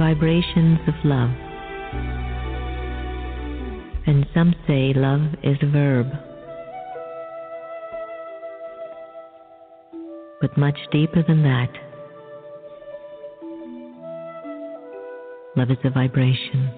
Vibrations 0.00 0.78
of 0.88 0.94
love. 1.04 1.28
And 4.06 4.26
some 4.32 4.54
say 4.66 4.94
love 4.94 5.20
is 5.42 5.58
a 5.60 5.66
verb. 5.66 6.06
But 10.40 10.56
much 10.56 10.78
deeper 10.90 11.22
than 11.22 11.42
that, 11.42 11.68
love 15.54 15.70
is 15.70 15.76
a 15.84 15.90
vibration. 15.90 16.70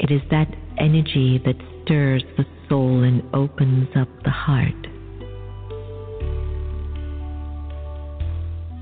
It 0.00 0.10
is 0.10 0.20
that 0.30 0.54
energy 0.76 1.40
that 1.46 1.56
stirs 1.82 2.24
the 2.36 2.44
soul 2.68 3.04
and 3.04 3.22
opens 3.34 3.88
up 3.96 4.08
the 4.22 4.30
heart. 4.30 4.87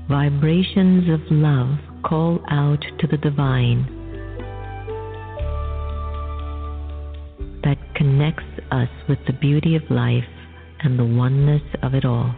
Vibrations 0.09 1.09
of 1.09 1.19
love 1.29 1.79
call 2.01 2.39
out 2.49 2.81
to 2.99 3.07
the 3.07 3.17
divine 3.17 3.83
that 7.61 7.77
connects 7.93 8.45
us 8.71 8.87
with 9.09 9.19
the 9.27 9.33
beauty 9.33 9.75
of 9.75 9.81
life 9.89 10.23
and 10.79 10.97
the 10.97 11.03
oneness 11.03 11.61
of 11.83 11.93
it 11.93 12.05
all. 12.05 12.33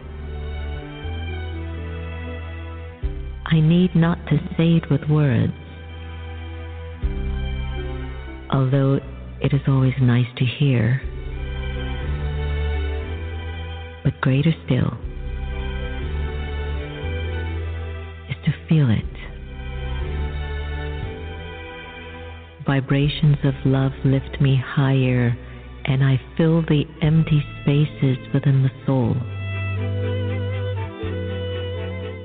I 3.46 3.60
need 3.60 3.94
not 3.94 4.18
to 4.26 4.38
say 4.56 4.74
it 4.74 4.90
with 4.90 5.08
words, 5.08 5.52
although 8.50 8.98
it 9.40 9.52
is 9.52 9.60
always 9.68 9.94
nice 10.00 10.26
to 10.38 10.44
hear. 10.44 11.00
But 14.02 14.20
greater 14.20 14.52
still, 14.66 14.98
feel 18.70 18.88
it. 18.88 19.04
Vibrations 22.64 23.36
of 23.42 23.54
love 23.64 23.90
lift 24.04 24.40
me 24.40 24.62
higher, 24.64 25.36
and 25.86 26.04
I 26.04 26.20
fill 26.36 26.62
the 26.62 26.84
empty 27.02 27.42
spaces 27.62 28.18
within 28.32 28.62
the 28.62 28.70
soul. 28.86 29.16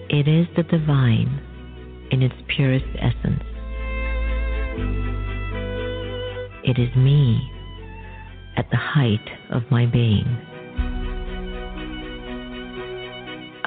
It 0.08 0.28
is 0.28 0.46
the 0.56 0.64
divine 0.64 1.42
in 2.12 2.22
its 2.22 2.36
purest 2.56 2.86
essence. 3.00 3.44
It 6.64 6.78
is 6.78 6.96
me 6.96 7.42
at 8.56 8.70
the 8.70 8.78
height 8.78 9.28
of 9.52 9.64
my 9.72 9.88
being. 9.88 10.26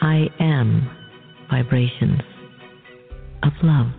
I 0.00 0.28
am 0.39 0.89
vibrations 1.50 2.22
love. 3.63 3.97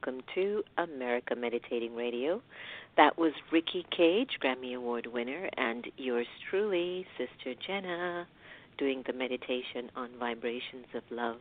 Welcome 0.00 0.22
to 0.36 0.62
America 0.76 1.34
Meditating 1.34 1.96
Radio. 1.96 2.40
That 2.96 3.18
was 3.18 3.32
Ricky 3.50 3.84
Kej, 3.90 4.26
Grammy 4.42 4.76
Award 4.76 5.08
winner, 5.12 5.48
and 5.56 5.88
yours 5.96 6.26
truly, 6.48 7.04
Sister 7.16 7.58
Jenna, 7.66 8.28
doing 8.76 9.02
the 9.06 9.12
meditation 9.12 9.90
on 9.96 10.10
vibrations 10.20 10.86
of 10.94 11.02
love. 11.10 11.38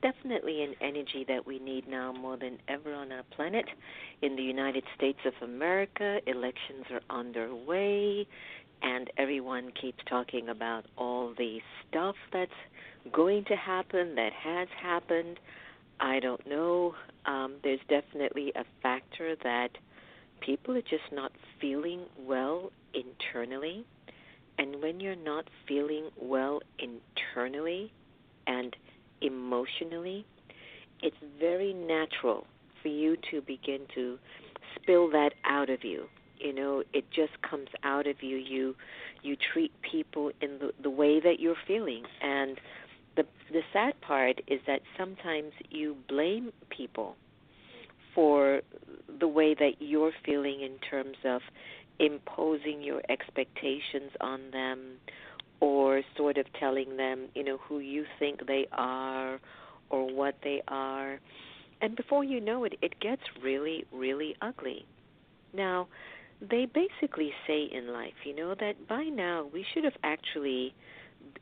Definitely 0.00 0.62
an 0.62 0.74
energy 0.80 1.24
that 1.26 1.44
we 1.44 1.58
need 1.58 1.88
now 1.88 2.12
more 2.12 2.36
than 2.36 2.58
ever 2.68 2.94
on 2.94 3.10
our 3.10 3.24
planet. 3.34 3.64
In 4.22 4.36
the 4.36 4.42
United 4.42 4.84
States 4.96 5.18
of 5.26 5.32
America, 5.42 6.20
elections 6.26 6.84
are 6.92 7.00
underway, 7.10 8.28
and 8.80 9.10
everyone 9.18 9.72
keeps 9.80 9.98
talking 10.08 10.50
about 10.50 10.84
all 10.96 11.34
the 11.36 11.58
stuff 11.88 12.14
that's 12.32 12.52
going 13.12 13.44
to 13.46 13.56
happen, 13.56 14.14
that 14.14 14.32
has 14.32 14.68
happened. 14.80 15.40
I 16.00 16.20
don't 16.20 16.46
know. 16.46 16.94
Um, 17.26 17.56
there's 17.62 17.80
definitely 17.88 18.52
a 18.54 18.64
factor 18.82 19.34
that 19.42 19.70
people 20.40 20.76
are 20.76 20.82
just 20.82 21.12
not 21.12 21.32
feeling 21.60 22.02
well 22.18 22.70
internally. 22.94 23.84
And 24.58 24.82
when 24.82 25.00
you're 25.00 25.16
not 25.16 25.48
feeling 25.66 26.10
well 26.20 26.60
internally 26.78 27.92
and 28.46 28.74
emotionally, 29.20 30.24
it's 31.02 31.16
very 31.38 31.72
natural 31.72 32.46
for 32.82 32.88
you 32.88 33.16
to 33.30 33.40
begin 33.40 33.80
to 33.94 34.18
spill 34.74 35.10
that 35.10 35.34
out 35.44 35.70
of 35.70 35.84
you. 35.84 36.06
You 36.38 36.54
know, 36.54 36.82
it 36.92 37.10
just 37.10 37.40
comes 37.42 37.68
out 37.82 38.06
of 38.06 38.22
you. 38.22 38.36
You 38.36 38.76
you 39.22 39.36
treat 39.52 39.72
people 39.82 40.30
in 40.40 40.58
the 40.60 40.72
the 40.80 40.90
way 40.90 41.18
that 41.20 41.40
you're 41.40 41.56
feeling 41.66 42.04
and 42.20 42.60
the 43.18 43.26
the 43.52 43.62
sad 43.72 44.00
part 44.00 44.40
is 44.46 44.60
that 44.66 44.80
sometimes 44.96 45.52
you 45.70 45.96
blame 46.08 46.52
people 46.70 47.16
for 48.14 48.62
the 49.18 49.26
way 49.26 49.54
that 49.54 49.72
you're 49.80 50.12
feeling 50.24 50.60
in 50.60 50.78
terms 50.88 51.16
of 51.24 51.40
imposing 51.98 52.80
your 52.80 53.02
expectations 53.08 54.12
on 54.20 54.50
them 54.52 54.98
or 55.60 56.02
sort 56.16 56.38
of 56.38 56.46
telling 56.60 56.96
them, 56.96 57.26
you 57.34 57.42
know, 57.42 57.58
who 57.68 57.80
you 57.80 58.04
think 58.20 58.46
they 58.46 58.66
are 58.72 59.40
or 59.90 60.06
what 60.14 60.36
they 60.44 60.62
are. 60.68 61.18
And 61.80 61.96
before 61.96 62.22
you 62.22 62.40
know 62.40 62.62
it, 62.64 62.74
it 62.82 63.00
gets 63.00 63.22
really, 63.42 63.84
really 63.92 64.36
ugly. 64.40 64.86
Now, 65.52 65.88
they 66.40 66.66
basically 66.66 67.32
say 67.46 67.64
in 67.64 67.92
life, 67.92 68.14
you 68.24 68.36
know, 68.36 68.54
that 68.60 68.86
by 68.86 69.04
now 69.04 69.48
we 69.52 69.64
should 69.74 69.82
have 69.84 69.96
actually 70.04 70.74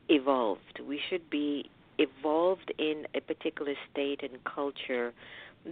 evolved. 0.09 0.79
We 0.87 0.99
should 1.09 1.29
be 1.29 1.69
evolved 1.97 2.73
in 2.77 3.07
a 3.15 3.21
particular 3.21 3.73
state 3.91 4.21
and 4.23 4.43
culture 4.43 5.13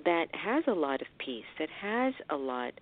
that 0.04 0.28
has 0.34 0.64
a 0.68 0.74
lot 0.74 1.02
of 1.02 1.08
peace, 1.20 1.46
that 1.60 1.70
has 1.70 2.14
a 2.30 2.36
lot 2.36 2.74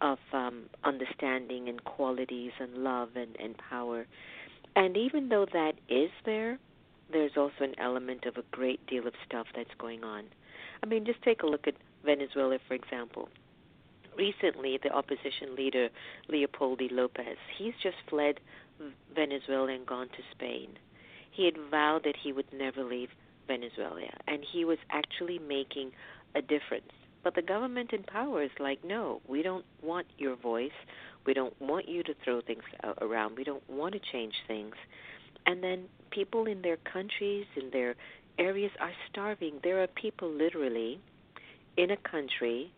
of 0.00 0.18
um, 0.32 0.64
understanding 0.84 1.68
and 1.68 1.82
qualities 1.84 2.52
and 2.58 2.78
love 2.78 3.10
and, 3.14 3.36
and 3.40 3.56
power. 3.58 4.06
And 4.74 4.96
even 4.96 5.28
though 5.28 5.46
that 5.52 5.74
is 5.88 6.10
there, 6.24 6.58
there's 7.12 7.32
also 7.36 7.52
an 7.60 7.74
element 7.78 8.24
of 8.24 8.36
a 8.36 8.42
great 8.50 8.84
deal 8.86 9.06
of 9.06 9.12
stuff 9.26 9.46
that's 9.54 9.74
going 9.78 10.02
on. 10.02 10.24
I 10.82 10.86
mean, 10.86 11.04
just 11.04 11.22
take 11.22 11.42
a 11.42 11.46
look 11.46 11.68
at 11.68 11.74
Venezuela, 12.04 12.58
for 12.66 12.74
example. 12.74 13.28
Recently, 14.16 14.78
the 14.82 14.90
opposition 14.90 15.54
leader, 15.56 15.88
Leopoldo 16.28 16.86
Lopez, 16.90 17.36
he's 17.56 17.74
just 17.82 17.96
fled 18.08 18.40
Venezuela 19.14 19.72
and 19.72 19.86
gone 19.86 20.08
to 20.08 20.22
Spain. 20.32 20.70
He 21.32 21.44
had 21.46 21.54
vowed 21.70 22.04
that 22.04 22.14
he 22.22 22.32
would 22.32 22.52
never 22.52 22.84
leave 22.84 23.08
Venezuela, 23.46 24.02
and 24.28 24.44
he 24.52 24.64
was 24.64 24.78
actually 24.90 25.38
making 25.38 25.90
a 26.34 26.42
difference. 26.42 26.92
But 27.24 27.34
the 27.34 27.42
government 27.42 27.92
in 27.92 28.02
power 28.02 28.42
is 28.42 28.50
like, 28.58 28.84
no, 28.84 29.20
we 29.28 29.42
don't 29.42 29.64
want 29.82 30.06
your 30.18 30.36
voice. 30.36 30.70
We 31.26 31.34
don't 31.34 31.58
want 31.60 31.88
you 31.88 32.02
to 32.02 32.14
throw 32.24 32.40
things 32.40 32.62
around. 33.00 33.36
We 33.36 33.44
don't 33.44 33.68
want 33.68 33.94
to 33.94 34.00
change 34.12 34.34
things. 34.46 34.74
And 35.46 35.62
then 35.62 35.84
people 36.10 36.46
in 36.46 36.62
their 36.62 36.78
countries, 36.78 37.46
in 37.56 37.70
their 37.70 37.94
areas, 38.38 38.72
are 38.80 38.92
starving. 39.10 39.60
There 39.62 39.82
are 39.82 39.86
people 39.86 40.30
literally 40.30 41.00
in 41.76 41.90
a 41.90 41.96
country 41.96 42.72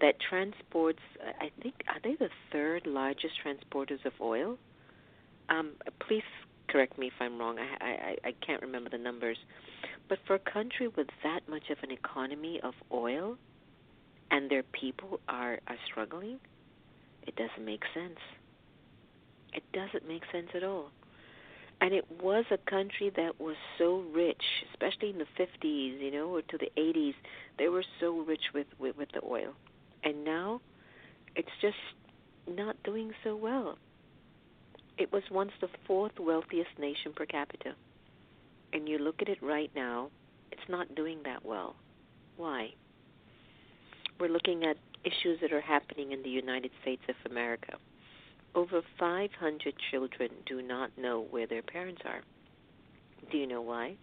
that 0.00 0.16
transports, 0.20 1.00
I 1.40 1.50
think, 1.62 1.74
are 1.88 2.00
they 2.04 2.16
the 2.16 2.28
third 2.52 2.86
largest 2.86 3.34
transporters 3.44 4.04
of 4.04 4.12
oil? 4.20 4.58
Um, 5.48 5.72
please 6.06 6.22
correct 6.68 6.98
me 6.98 7.06
if 7.08 7.12
I'm 7.20 7.38
wrong. 7.38 7.58
I, 7.58 7.84
I 7.84 8.16
I 8.28 8.32
can't 8.44 8.62
remember 8.62 8.90
the 8.90 8.98
numbers, 8.98 9.38
but 10.08 10.18
for 10.26 10.34
a 10.34 10.38
country 10.38 10.88
with 10.88 11.08
that 11.22 11.40
much 11.48 11.70
of 11.70 11.78
an 11.82 11.90
economy 11.90 12.60
of 12.62 12.74
oil, 12.92 13.36
and 14.30 14.50
their 14.50 14.62
people 14.62 15.20
are 15.28 15.58
are 15.66 15.76
struggling, 15.90 16.38
it 17.26 17.36
doesn't 17.36 17.64
make 17.64 17.82
sense. 17.94 18.18
It 19.52 19.62
doesn't 19.72 20.06
make 20.06 20.22
sense 20.32 20.48
at 20.54 20.62
all. 20.62 20.90
And 21.80 21.92
it 21.92 22.04
was 22.22 22.44
a 22.50 22.58
country 22.70 23.10
that 23.16 23.38
was 23.38 23.56
so 23.76 24.02
rich, 24.14 24.42
especially 24.72 25.10
in 25.10 25.18
the 25.18 25.26
50s, 25.38 26.00
you 26.00 26.10
know, 26.10 26.28
or 26.28 26.42
to 26.42 26.58
the 26.58 26.70
80s. 26.76 27.14
They 27.58 27.68
were 27.68 27.84
so 28.00 28.20
rich 28.20 28.40
with, 28.54 28.66
with, 28.78 28.96
with 28.96 29.10
the 29.12 29.20
oil. 29.22 29.52
And 30.02 30.24
now 30.24 30.62
it's 31.34 31.50
just 31.60 31.76
not 32.48 32.82
doing 32.82 33.12
so 33.22 33.36
well. 33.36 33.76
It 34.98 35.12
was 35.12 35.22
once 35.30 35.52
the 35.60 35.68
fourth 35.86 36.18
wealthiest 36.18 36.78
nation 36.78 37.12
per 37.14 37.26
capita. 37.26 37.74
And 38.72 38.88
you 38.88 38.98
look 38.98 39.20
at 39.20 39.28
it 39.28 39.42
right 39.42 39.70
now, 39.74 40.08
it's 40.50 40.68
not 40.68 40.94
doing 40.94 41.18
that 41.24 41.44
well. 41.44 41.76
Why? 42.36 42.70
We're 44.18 44.30
looking 44.30 44.64
at 44.64 44.78
issues 45.04 45.40
that 45.42 45.52
are 45.52 45.60
happening 45.60 46.12
in 46.12 46.22
the 46.22 46.30
United 46.30 46.70
States 46.80 47.02
of 47.08 47.30
America. 47.30 47.74
Over 48.54 48.80
500 48.98 49.74
children 49.90 50.30
do 50.46 50.62
not 50.62 50.90
know 50.96 51.26
where 51.30 51.46
their 51.46 51.62
parents 51.62 52.00
are. 52.06 52.22
Do 53.30 53.36
you 53.36 53.46
know 53.46 53.60
why? 53.60 53.96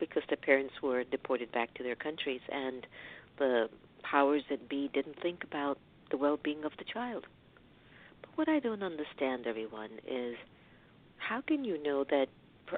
Because 0.00 0.22
the 0.30 0.36
parents 0.36 0.74
were 0.82 1.04
deported 1.04 1.52
back 1.52 1.74
to 1.74 1.82
their 1.82 1.96
countries 1.96 2.40
and 2.50 2.86
the 3.38 3.68
powers 4.02 4.42
that 4.48 4.70
be 4.70 4.88
didn't 4.94 5.20
think 5.20 5.44
about 5.44 5.78
the 6.10 6.16
well 6.16 6.38
being 6.42 6.64
of 6.64 6.72
the 6.78 6.84
child 6.84 7.26
what 8.36 8.48
I 8.48 8.58
don't 8.58 8.82
understand, 8.82 9.46
everyone, 9.46 9.90
is 10.06 10.36
how 11.16 11.40
can 11.40 11.64
you 11.64 11.82
know 11.82 12.04
that 12.04 12.26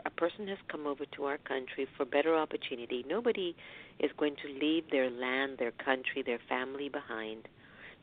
a 0.05 0.11
person 0.11 0.49
has 0.49 0.59
come 0.69 0.87
over 0.87 1.05
to 1.17 1.25
our 1.25 1.39
country 1.39 1.87
for 1.97 2.05
better 2.05 2.35
opportunity? 2.35 3.05
Nobody 3.09 3.55
is 4.01 4.11
going 4.17 4.37
to 4.37 4.49
leave 4.61 4.91
their 4.91 5.11
land, 5.11 5.59
their 5.59 5.73
country, 5.73 6.23
their 6.25 6.41
family 6.49 6.89
behind 6.89 7.49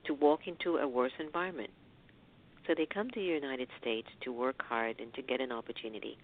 to 0.06 0.14
walk 0.14 0.42
into 0.48 0.78
a 0.78 0.88
worse 0.88 1.12
environment. 1.20 1.70
So 2.68 2.74
they 2.76 2.86
come 2.86 3.10
to 3.10 3.20
the 3.20 3.26
United 3.26 3.68
States 3.80 4.08
to 4.24 4.32
work 4.32 4.62
hard 4.64 5.00
and 5.00 5.14
to 5.16 5.22
get 5.22 5.42
an 5.42 5.52
opportunity. 5.52 6.18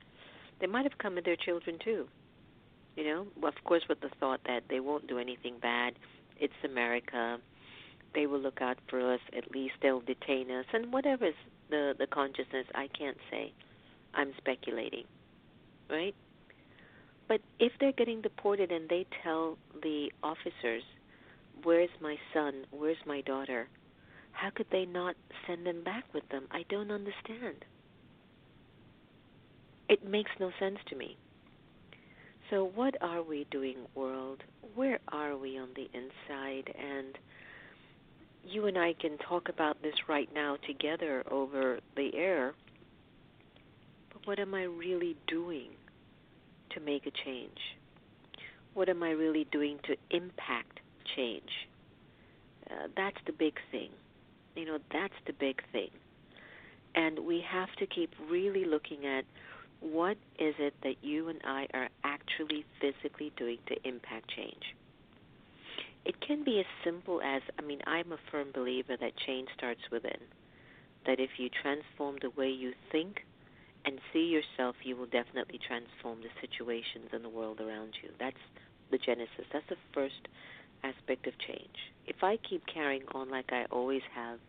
They 0.60 0.68
might 0.68 0.84
have 0.84 0.98
come 0.98 1.16
with 1.16 1.26
their 1.26 1.36
children 1.36 1.78
too. 1.84 2.08
You 2.96 3.04
know, 3.04 3.28
of 3.48 3.54
course, 3.64 3.84
with 3.88 4.00
the 4.02 4.10
thought 4.20 4.40
that 4.48 4.64
they 4.70 4.80
won't 4.80 5.08
do 5.08 5.20
anything 5.20 5.56
bad. 5.62 5.94
It's 6.40 6.54
America 6.64 7.40
they 8.14 8.28
will 8.28 8.40
look 8.40 8.62
out 8.62 8.78
for 8.90 9.14
us. 9.14 9.20
At 9.36 9.52
least 9.52 9.76
they'll 9.82 10.02
detain 10.02 10.52
us, 10.52 10.66
and 10.74 10.92
whatever's 10.92 11.36
the 11.70 11.96
the 11.98 12.08
consciousness, 12.08 12.66
I 12.76 12.88
can't 12.88 13.18
say. 13.30 13.54
I'm 14.14 14.34
speculating, 14.38 15.06
right? 15.90 16.16
But 17.28 17.42
if 17.60 17.74
they're 17.80 17.92
getting 17.92 18.22
deported 18.22 18.72
and 18.72 18.90
they 18.90 19.06
tell 19.24 19.58
the 19.82 20.12
officers, 20.24 20.84
"Where's 21.64 21.90
my 22.02 22.18
son? 22.34 22.66
Where's 22.72 23.06
my 23.06 23.22
daughter?" 23.22 23.68
How 24.32 24.52
could 24.52 24.68
they 24.70 24.86
not 24.86 25.16
send 25.48 25.66
them 25.66 25.84
back 25.84 26.04
with 26.14 26.30
them? 26.30 26.48
I 26.52 26.64
don't 26.70 26.92
understand. 26.92 27.66
It 29.90 30.06
makes 30.06 30.30
no 30.40 30.52
sense 30.60 30.78
to 30.90 30.96
me. 30.96 31.18
So, 32.52 32.64
what 32.64 32.96
are 33.02 33.24
we 33.24 33.48
doing, 33.50 33.78
world? 33.96 34.44
Where 34.76 35.00
are 35.10 35.36
we 35.36 35.58
on 35.58 35.70
the 35.76 35.90
inside? 35.94 36.74
And 36.78 37.18
you 38.50 38.68
and 38.68 38.78
I 38.78 38.94
can 38.94 39.18
talk 39.18 39.50
about 39.50 39.82
this 39.82 39.96
right 40.08 40.30
now 40.34 40.58
together 40.66 41.24
over 41.30 41.80
the 41.96 42.16
air, 42.16 42.54
but 44.12 44.26
what 44.26 44.40
am 44.40 44.54
I 44.54 44.64
really 44.64 45.16
doing 45.28 45.70
to 46.72 46.80
make 46.80 47.06
a 47.06 47.12
change? 47.26 47.58
What 48.74 48.90
am 48.90 49.04
I 49.04 49.12
really 49.12 49.48
doing 49.52 49.80
to 49.86 49.96
impact 50.16 50.80
change? 51.16 51.68
Uh, 52.70 52.88
that's 52.96 53.18
the 53.26 53.34
big 53.34 53.56
thing. 53.72 53.90
You 54.56 54.66
know, 54.66 54.80
that's 54.92 55.14
the 55.26 55.34
big 55.34 55.62
thing. 55.72 55.90
And 56.96 57.20
we 57.20 57.44
have 57.48 57.70
to 57.80 57.86
keep 57.86 58.12
really 58.30 58.66
looking 58.66 59.06
at 59.06 59.26
what 59.80 60.18
is 60.40 60.56
it 60.58 60.74
that 60.84 60.96
you 61.04 61.30
and 61.30 61.40
I 61.44 61.68
are 61.74 61.90
actually 62.04 62.66
physically 62.82 63.32
doing 63.38 63.60
to 63.68 63.76
impact 63.88 64.32
change 64.36 64.77
it 66.08 66.22
can 66.22 66.42
be 66.46 66.60
as 66.60 66.66
simple 66.86 67.22
as 67.22 67.42
I 67.60 67.62
mean, 67.62 67.82
I'm 67.86 68.14
a 68.14 68.18
firm 68.32 68.48
believer 68.54 68.96
that 68.98 69.18
change 69.18 69.50
starts 69.58 69.82
within. 69.92 70.22
That 71.06 71.20
if 71.20 71.32
you 71.38 71.50
transform 71.50 72.16
the 72.22 72.30
way 72.30 72.50
you 72.50 72.72
think 72.94 73.26
and 73.84 74.00
see 74.14 74.28
yourself, 74.28 74.78
you 74.84 74.96
will 74.96 75.06
definitely 75.06 75.60
transform 75.60 76.20
the 76.22 76.30
situations 76.40 77.10
in 77.12 77.24
the 77.24 77.30
world 77.30 77.60
around 77.60 77.96
you. 78.02 78.10
That's 78.20 78.40
the 78.90 78.98
genesis. 78.98 79.46
That's 79.52 79.68
the 79.68 79.76
first 79.94 80.30
aspect 80.84 81.28
of 81.28 81.38
change. 81.40 81.92
If 82.06 82.24
I 82.24 82.38
keep 82.38 82.66
carrying 82.68 83.04
on 83.14 83.30
like 83.30 83.52
I 83.52 83.66
always 83.66 84.04
have, 84.16 84.40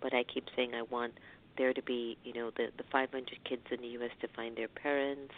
but 0.00 0.14
I 0.14 0.24
keep 0.24 0.46
saying 0.56 0.74
I 0.74 0.82
want 0.82 1.12
there 1.58 1.74
to 1.74 1.82
be, 1.82 2.16
you 2.24 2.32
know, 2.32 2.50
the 2.56 2.68
the 2.78 2.84
500 2.90 3.28
kids 3.44 3.66
in 3.70 3.82
the 3.82 3.88
U.S. 3.98 4.12
to 4.22 4.28
find 4.28 4.56
their 4.56 4.68
parents, 4.68 5.34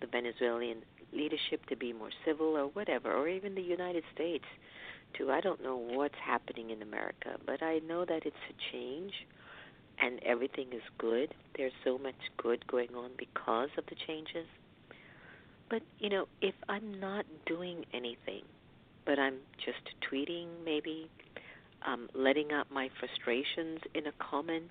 the 0.00 0.08
Venezuelan 0.08 0.82
leadership 1.12 1.64
to 1.66 1.76
be 1.76 1.92
more 1.92 2.10
civil 2.24 2.56
or 2.56 2.66
whatever, 2.66 3.12
or 3.12 3.28
even 3.28 3.54
the 3.54 3.62
United 3.62 4.02
States 4.12 4.44
to 5.18 5.30
I 5.30 5.40
don't 5.40 5.62
know 5.62 5.76
what's 5.76 6.18
happening 6.24 6.70
in 6.70 6.82
America, 6.82 7.36
but 7.46 7.62
I 7.62 7.78
know 7.80 8.04
that 8.04 8.26
it's 8.26 8.36
a 8.50 8.72
change 8.72 9.12
and 9.98 10.20
everything 10.24 10.68
is 10.72 10.82
good. 10.98 11.34
There's 11.56 11.72
so 11.84 11.98
much 11.98 12.14
good 12.36 12.66
going 12.66 12.94
on 12.96 13.10
because 13.16 13.70
of 13.78 13.84
the 13.86 13.94
changes. 14.06 14.46
But, 15.70 15.82
you 15.98 16.10
know, 16.10 16.26
if 16.40 16.54
I'm 16.68 17.00
not 17.00 17.24
doing 17.46 17.84
anything, 17.92 18.42
but 19.04 19.18
I'm 19.18 19.36
just 19.64 19.78
tweeting 20.10 20.46
maybe, 20.64 21.08
um, 21.86 22.08
letting 22.14 22.52
out 22.52 22.70
my 22.70 22.90
frustrations 22.98 23.80
in 23.94 24.06
a 24.06 24.12
comment, 24.12 24.70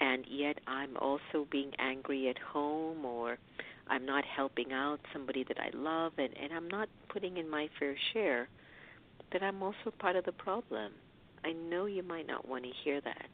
and 0.00 0.24
yet 0.28 0.58
I'm 0.66 0.96
also 0.96 1.46
being 1.50 1.72
angry 1.78 2.28
at 2.28 2.38
home 2.38 3.04
or 3.04 3.38
I'm 3.88 4.04
not 4.04 4.24
helping 4.24 4.72
out 4.72 5.00
somebody 5.12 5.44
that 5.44 5.58
I 5.58 5.70
love 5.76 6.12
and, 6.18 6.30
and 6.36 6.52
I'm 6.52 6.68
not 6.68 6.88
putting 7.08 7.36
in 7.36 7.48
my 7.48 7.68
fair 7.78 7.96
share, 8.12 8.48
that 9.32 9.42
I'm 9.42 9.62
also 9.62 9.92
part 9.98 10.16
of 10.16 10.24
the 10.24 10.32
problem. 10.32 10.92
I 11.44 11.52
know 11.52 11.86
you 11.86 12.02
might 12.02 12.26
not 12.26 12.48
want 12.48 12.64
to 12.64 12.70
hear 12.84 13.00
that. 13.00 13.26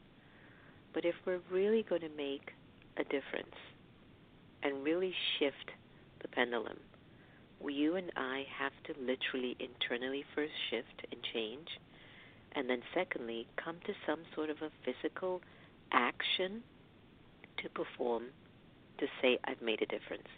But 0.92 1.04
if 1.04 1.14
we're 1.26 1.40
really 1.50 1.82
going 1.82 2.02
to 2.02 2.08
make 2.16 2.52
a 2.96 3.04
difference 3.04 3.56
and 4.62 4.84
really 4.84 5.14
shift 5.38 5.70
the 6.22 6.28
pendulum, 6.28 6.78
you 7.66 7.96
and 7.96 8.12
I 8.16 8.44
have 8.58 8.72
to 8.84 9.00
literally 9.00 9.56
internally 9.58 10.24
first 10.34 10.52
shift 10.70 11.06
and 11.10 11.20
change, 11.32 11.68
and 12.52 12.68
then 12.68 12.82
secondly, 12.92 13.46
come 13.56 13.76
to 13.86 13.92
some 14.06 14.20
sort 14.34 14.50
of 14.50 14.58
a 14.62 14.70
physical 14.84 15.40
action 15.92 16.62
to 17.62 17.68
perform 17.70 18.24
to 18.98 19.06
say, 19.20 19.38
I've 19.44 19.62
made 19.62 19.82
a 19.82 19.86
difference. 19.86 20.28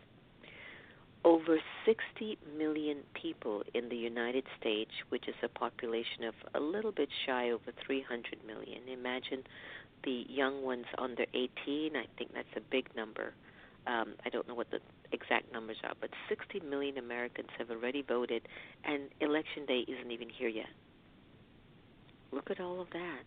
Over 1.26 1.59
60 1.85 2.38
million 2.56 2.99
people 3.21 3.64
in 3.75 3.88
the 3.88 3.97
United 3.97 4.45
States, 4.61 4.92
which 5.09 5.26
is 5.26 5.35
a 5.42 5.49
population 5.49 6.23
of 6.23 6.35
a 6.54 6.61
little 6.61 6.92
bit 6.92 7.09
shy 7.26 7.50
over 7.50 7.73
300 7.85 8.38
million. 8.47 8.83
Imagine 8.88 9.42
the 10.04 10.25
young 10.28 10.62
ones 10.62 10.85
under 10.99 11.25
18. 11.35 11.97
I 11.97 12.06
think 12.16 12.33
that's 12.33 12.47
a 12.56 12.61
big 12.71 12.95
number. 12.95 13.35
Um, 13.88 14.14
I 14.25 14.28
don't 14.28 14.47
know 14.47 14.54
what 14.54 14.71
the 14.71 14.78
exact 15.11 15.52
numbers 15.52 15.78
are, 15.83 15.95
but 16.00 16.11
60 16.28 16.61
million 16.61 16.97
Americans 16.97 17.49
have 17.59 17.73
already 17.73 18.02
voted, 18.02 18.42
and 18.85 19.09
election 19.21 19.66
day 19.66 19.85
isn't 19.88 20.12
even 20.12 20.28
here 20.28 20.49
yet. 20.49 20.71
Look 22.30 22.52
at 22.52 22.61
all 22.61 22.80
of 22.80 22.90
that 22.90 23.23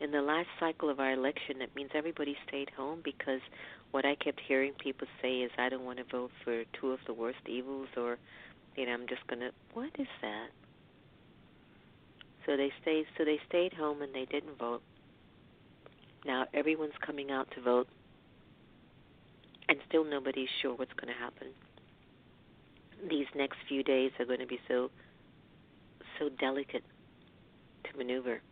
in 0.00 0.10
the 0.10 0.20
last 0.20 0.48
cycle 0.60 0.90
of 0.90 1.00
our 1.00 1.12
election, 1.12 1.62
it 1.62 1.74
means 1.74 1.90
everybody 1.94 2.36
stayed 2.46 2.70
home 2.76 3.00
because 3.02 3.40
what 3.96 4.04
I 4.04 4.14
kept 4.14 4.40
hearing 4.46 4.74
people 4.78 5.06
say 5.22 5.38
is, 5.38 5.50
I 5.56 5.70
don't 5.70 5.86
want 5.86 5.96
to 5.96 6.04
vote 6.04 6.30
for 6.44 6.64
two 6.78 6.90
of 6.90 6.98
the 7.06 7.14
worst 7.14 7.38
evils, 7.46 7.88
or, 7.96 8.18
you 8.76 8.84
know, 8.84 8.92
I'm 8.92 9.06
just 9.08 9.26
going 9.26 9.40
to. 9.40 9.52
What 9.72 9.88
is 9.98 10.06
that? 10.20 10.48
So 12.44 12.58
they 12.58 12.70
stayed. 12.82 13.06
So 13.16 13.24
they 13.24 13.40
stayed 13.48 13.72
home 13.72 14.02
and 14.02 14.14
they 14.14 14.26
didn't 14.26 14.58
vote. 14.58 14.82
Now 16.26 16.44
everyone's 16.52 16.98
coming 17.00 17.30
out 17.30 17.50
to 17.52 17.62
vote, 17.62 17.88
and 19.70 19.78
still 19.88 20.04
nobody's 20.04 20.50
sure 20.60 20.74
what's 20.74 20.92
going 20.92 21.14
to 21.14 21.18
happen. 21.18 21.48
These 23.08 23.28
next 23.34 23.56
few 23.66 23.82
days 23.82 24.10
are 24.18 24.26
going 24.26 24.40
to 24.40 24.46
be 24.46 24.60
so, 24.68 24.90
so 26.18 26.28
delicate 26.28 26.84
to 27.84 27.96
maneuver 27.96 28.42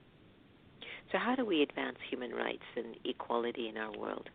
so, 1.12 1.18
how 1.18 1.36
do 1.36 1.44
we 1.44 1.62
advance 1.62 1.98
human 2.10 2.32
rights 2.32 2.64
and 2.76 2.96
equality 3.04 3.68
in 3.68 3.76
our 3.76 3.92
world? 3.96 4.30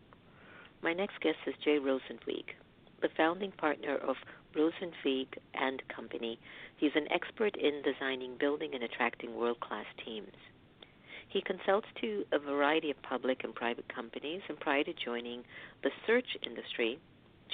My 0.82 0.92
next 0.92 1.20
guest 1.20 1.38
is 1.46 1.54
Jay 1.64 1.78
Rosenzweig, 1.78 2.54
the 3.00 3.08
founding 3.16 3.52
partner 3.52 3.96
of 3.96 4.16
Rosenzweig 4.54 5.38
and 5.54 5.82
Company. 5.88 6.38
He's 6.76 6.94
an 6.94 7.10
expert 7.12 7.56
in 7.56 7.82
designing, 7.82 8.36
building, 8.38 8.74
and 8.74 8.82
attracting 8.82 9.34
world 9.34 9.60
class 9.60 9.86
teams. 10.04 10.32
He 11.28 11.42
consults 11.42 11.88
to 12.00 12.24
a 12.32 12.38
variety 12.38 12.90
of 12.90 13.02
public 13.02 13.44
and 13.44 13.54
private 13.54 13.88
companies, 13.88 14.42
and 14.48 14.58
prior 14.58 14.84
to 14.84 14.92
joining 14.92 15.44
the 15.82 15.90
search 16.06 16.36
industry, 16.44 16.98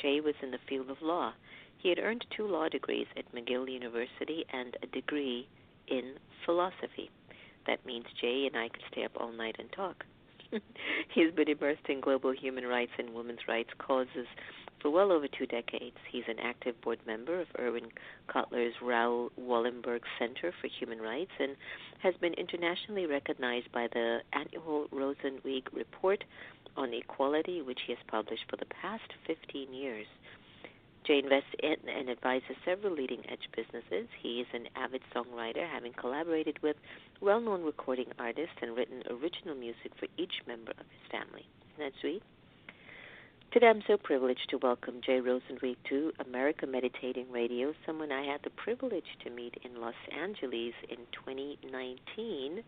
Jay 0.01 0.21
was 0.21 0.35
in 0.43 0.51
the 0.51 0.59
field 0.69 0.91
of 0.91 1.03
law. 1.03 1.33
He 1.77 1.89
had 1.89 1.99
earned 1.99 2.25
two 2.31 2.47
law 2.47 2.69
degrees 2.69 3.07
at 3.17 3.33
McGill 3.35 3.71
University 3.71 4.45
and 4.53 4.77
a 4.83 4.87
degree 4.87 5.49
in 5.89 6.15
philosophy 6.45 7.11
that 7.67 7.85
means 7.85 8.07
Jay 8.21 8.47
and 8.47 8.57
I 8.57 8.69
could 8.69 8.83
stay 8.91 9.05
up 9.05 9.13
all 9.17 9.33
night 9.33 9.57
and 9.59 9.71
talk. 9.73 10.05
He's 11.15 11.33
been 11.35 11.49
immersed 11.49 11.89
in 11.89 12.01
global 12.01 12.33
human 12.33 12.65
rights 12.67 12.93
and 12.99 13.15
women's 13.15 13.47
rights 13.49 13.71
causes 13.79 14.27
for 14.81 14.91
well 14.91 15.13
over 15.13 15.27
two 15.27 15.47
decades. 15.47 15.97
He's 16.11 16.25
an 16.29 16.39
active 16.43 16.81
board 16.83 16.99
member 17.07 17.41
of 17.41 17.49
Irwin 17.59 17.89
Cotler's 18.29 18.75
Raoul 18.83 19.31
Wallenberg 19.41 20.01
Center 20.19 20.53
for 20.61 20.69
Human 20.79 21.01
Rights 21.01 21.31
and 21.39 21.57
has 22.03 22.15
been 22.21 22.35
internationally 22.35 23.07
recognized 23.07 23.71
by 23.73 23.89
the 23.93 24.19
annual 24.33 24.87
Rosenzweig 24.93 25.73
Report 25.73 26.23
on 26.77 26.93
Equality, 26.93 27.63
which 27.63 27.81
he 27.87 27.95
has 27.95 28.03
published 28.09 28.45
for 28.51 28.57
the 28.57 28.67
past 28.67 29.11
15 29.27 29.73
years. 29.73 30.07
Jay 31.07 31.21
invests 31.21 31.55
in 31.63 31.77
and 31.89 32.11
advises 32.11 32.57
several 32.65 32.93
leading 32.93 33.23
edge 33.31 33.49
businesses. 33.55 34.09
He 34.21 34.41
is 34.41 34.47
an 34.53 34.67
avid 34.75 35.03
songwriter, 35.15 35.69
having 35.71 35.93
collaborated 35.93 36.61
with 36.63 36.77
well 37.21 37.41
known 37.41 37.63
recording 37.63 38.07
artists 38.19 38.57
and 38.61 38.77
written 38.77 39.05
original 39.09 39.55
music 39.55 39.93
for 39.99 40.09
each 40.17 40.35
member 40.49 40.73
of 40.73 40.87
his 40.91 41.11
family. 41.11 41.47
Isn't 41.75 41.93
that 41.93 42.01
sweet? 42.01 42.23
Today 43.53 43.69
I'm 43.69 43.83
so 43.87 43.97
privileged 43.97 44.51
to 44.51 44.59
welcome 44.59 45.01
Jay 45.07 45.21
Rosenzweig 45.21 45.77
to 45.89 46.13
America 46.27 46.67
Meditating 46.67 47.31
Radio, 47.31 47.73
someone 47.87 48.11
I 48.11 48.25
had 48.27 48.41
the 48.43 48.51
privilege 48.51 49.17
to 49.23 49.31
meet 49.31 49.55
in 49.63 49.81
Los 49.81 49.95
Angeles 50.11 50.75
in 50.91 50.99
2019 51.13 52.65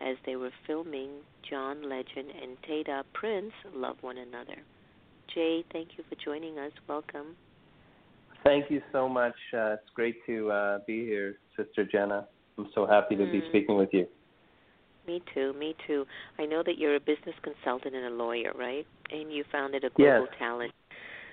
as 0.00 0.16
they 0.24 0.36
were 0.36 0.52
filming 0.68 1.10
John 1.50 1.82
Legend 1.82 2.30
and 2.40 2.56
Teda 2.62 3.02
Prince 3.12 3.52
Love 3.74 3.96
One 4.02 4.18
Another. 4.18 4.56
Jay, 5.34 5.64
thank 5.72 5.98
you 5.98 6.04
for 6.08 6.14
joining 6.14 6.58
us. 6.58 6.72
Welcome. 6.88 7.34
Thank 8.44 8.70
you 8.70 8.82
so 8.92 9.08
much. 9.08 9.34
Uh, 9.54 9.74
it's 9.74 9.90
great 9.94 10.16
to 10.26 10.50
uh, 10.50 10.78
be 10.86 11.04
here, 11.04 11.38
Sister 11.56 11.84
Jenna. 11.84 12.26
I'm 12.58 12.68
so 12.74 12.86
happy 12.86 13.16
to 13.16 13.22
mm. 13.22 13.32
be 13.32 13.42
speaking 13.48 13.76
with 13.76 13.90
you. 13.92 14.06
Me 15.06 15.22
too, 15.34 15.52
me 15.54 15.74
too. 15.86 16.06
I 16.38 16.46
know 16.46 16.62
that 16.64 16.78
you're 16.78 16.94
a 16.94 17.00
business 17.00 17.34
consultant 17.42 17.94
and 17.94 18.06
a 18.06 18.10
lawyer, 18.10 18.52
right? 18.56 18.86
And 19.10 19.32
you 19.32 19.44
founded 19.50 19.84
a 19.84 19.90
global 19.90 20.26
yes. 20.30 20.38
talent 20.38 20.72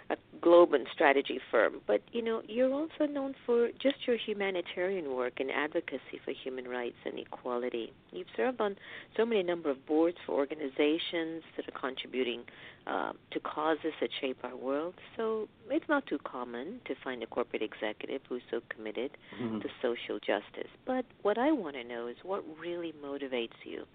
a 0.10 0.18
Globin 0.42 0.86
strategy 0.94 1.39
firm, 1.51 1.82
but 1.86 2.01
you 2.12 2.22
know 2.22 2.42
you're 2.48 2.74
also 2.74 3.06
known 3.10 3.36
for 3.46 3.70
just 3.80 4.08
your 4.08 4.18
humanitarian 4.18 5.13
work 5.13 5.34
and 5.39 5.51
advocacy 5.51 6.20
for 6.24 6.32
human 6.32 6.68
rights 6.68 6.96
and 7.06 7.20
equality. 7.20 7.94
You've 8.12 8.28
served 8.36 8.62
on 8.62 8.78
so 9.18 9.25
many 9.25 9.44
number 9.44 9.70
of 9.70 9.86
boards 9.86 10.18
for 10.25 10.36
organizations 10.36 11.44
that 11.56 11.68
are 11.68 11.80
contributing 11.80 12.44
uh, 12.88 13.12
to 13.32 13.39
causes 13.42 13.94
that 14.00 14.10
shape 14.20 14.38
our 14.44 14.56
world. 14.56 14.96
So 15.18 15.48
it's 15.70 15.88
not 15.89 16.08
too 16.08 16.20
common 16.24 16.80
to 16.86 16.96
find 17.04 17.22
a 17.22 17.28
corporate 17.28 17.62
executive 17.62 18.22
who's 18.28 18.42
so 18.50 18.62
committed 18.70 19.12
mm-hmm. 19.39 19.60
to 19.60 19.68
social 19.82 20.20
justice. 20.20 20.72
But 20.86 21.06
what 21.22 21.38
I 21.38 21.51
want 21.51 21.75
to 21.75 21.84
know 21.84 22.08
is 22.08 22.16
what 22.24 22.44
really 22.60 22.94
motivates 23.04 23.60
you 23.63 23.86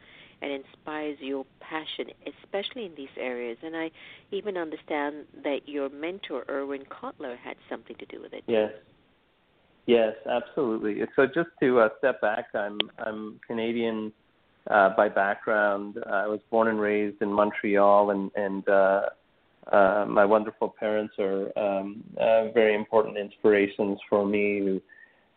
and 0.45 0.53
inspires 0.53 1.17
your 1.21 1.47
passion, 1.61 2.13
especially 2.27 2.85
in 2.85 2.95
these 2.95 3.17
areas. 3.19 3.57
And 3.63 3.75
I 3.75 3.91
even 4.31 4.59
understand 4.59 5.25
that 5.43 5.61
your 5.67 5.89
mentor, 5.89 6.45
Irwin 6.51 6.85
Cotler, 6.85 7.37
had 7.39 7.57
something 7.71 7.97
to 7.97 8.07
do 8.07 8.21
with 8.21 8.35
it. 8.35 8.45
Yes. 8.47 8.71
Yes, 9.87 10.15
absolutely. 10.31 11.03
So 11.17 11.27
just 11.27 11.49
to 11.61 11.81
uh, 11.81 11.89
step 11.99 12.21
back, 12.21 12.47
I'm 12.55 12.79
I'm 12.99 13.41
Canadian 13.47 14.13
uh, 14.71 14.91
by 14.97 15.09
background. 15.09 15.97
I 16.07 16.27
was 16.27 16.41
born 16.51 16.69
and 16.69 16.81
raised 16.81 17.21
in 17.21 17.31
Montreal, 17.31 18.11
and 18.11 18.31
and 18.35 18.67
uh, 18.67 19.01
uh, 19.71 20.07
my 20.09 20.25
wonderful 20.25 20.75
parents 20.79 21.15
are 21.19 21.59
um, 21.59 22.03
uh, 22.19 22.51
very 22.53 22.75
important 22.75 23.19
inspirations 23.19 23.99
for 24.09 24.25
me, 24.27 24.61
who 24.61 24.81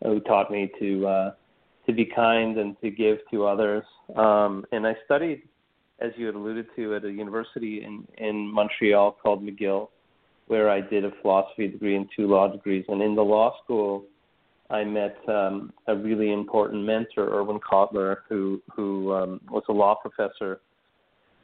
who 0.02 0.20
taught 0.20 0.50
me 0.50 0.70
to 0.78 1.06
uh, 1.06 1.30
to 1.88 1.94
be 1.94 2.04
kind 2.04 2.58
and 2.58 2.78
to 2.82 2.90
give 2.90 3.18
to 3.30 3.46
others. 3.46 3.84
Um, 4.14 4.64
and 4.72 4.86
I 4.86 4.94
studied, 5.06 5.42
as 6.00 6.12
you 6.16 6.26
had 6.26 6.34
alluded 6.34 6.66
to, 6.76 6.94
at 6.94 7.04
a 7.04 7.10
university 7.10 7.82
in, 7.82 8.06
in 8.18 8.52
Montreal 8.52 9.16
called 9.20 9.42
McGill, 9.42 9.88
where 10.48 10.70
I 10.70 10.82
did 10.82 11.04
a 11.04 11.12
philosophy 11.22 11.66
degree 11.66 11.96
and 11.96 12.06
two 12.14 12.26
law 12.28 12.46
degrees. 12.46 12.84
And 12.88 13.02
in 13.02 13.14
the 13.14 13.22
law 13.22 13.56
school, 13.64 14.04
I 14.70 14.84
met 14.84 15.16
um, 15.28 15.72
a 15.86 15.96
really 15.96 16.30
important 16.30 16.84
mentor, 16.84 17.30
Irwin 17.30 17.58
Cotler, 17.58 18.18
who 18.28 18.60
who 18.74 19.14
um, 19.14 19.40
was 19.50 19.62
a 19.70 19.72
law 19.72 19.94
professor 19.94 20.60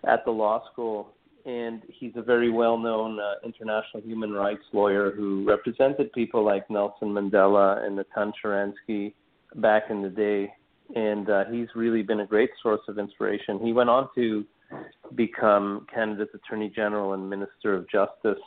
at 0.06 0.26
the 0.26 0.30
law 0.30 0.62
school, 0.70 1.08
and 1.46 1.80
he's 1.88 2.12
a 2.16 2.22
very 2.22 2.50
well-known 2.50 3.18
uh, 3.18 3.34
international 3.42 4.02
human 4.02 4.32
rights 4.32 4.64
lawyer 4.74 5.10
who 5.10 5.42
represented 5.48 6.12
people 6.12 6.44
like 6.44 6.68
Nelson 6.68 7.08
Mandela 7.08 7.82
and 7.84 7.96
Natan 7.96 8.32
Sharansky 8.44 9.14
back 9.56 9.84
in 9.90 10.02
the 10.02 10.08
day, 10.08 10.52
and 10.94 11.28
uh, 11.30 11.44
he's 11.50 11.68
really 11.74 12.02
been 12.02 12.20
a 12.20 12.26
great 12.26 12.50
source 12.62 12.80
of 12.88 12.98
inspiration. 12.98 13.58
He 13.62 13.72
went 13.72 13.90
on 13.90 14.08
to 14.14 14.44
become 15.14 15.86
Canada's 15.92 16.28
Attorney 16.34 16.70
General 16.74 17.12
and 17.12 17.28
Minister 17.28 17.74
of 17.74 17.88
Justice, 17.88 18.42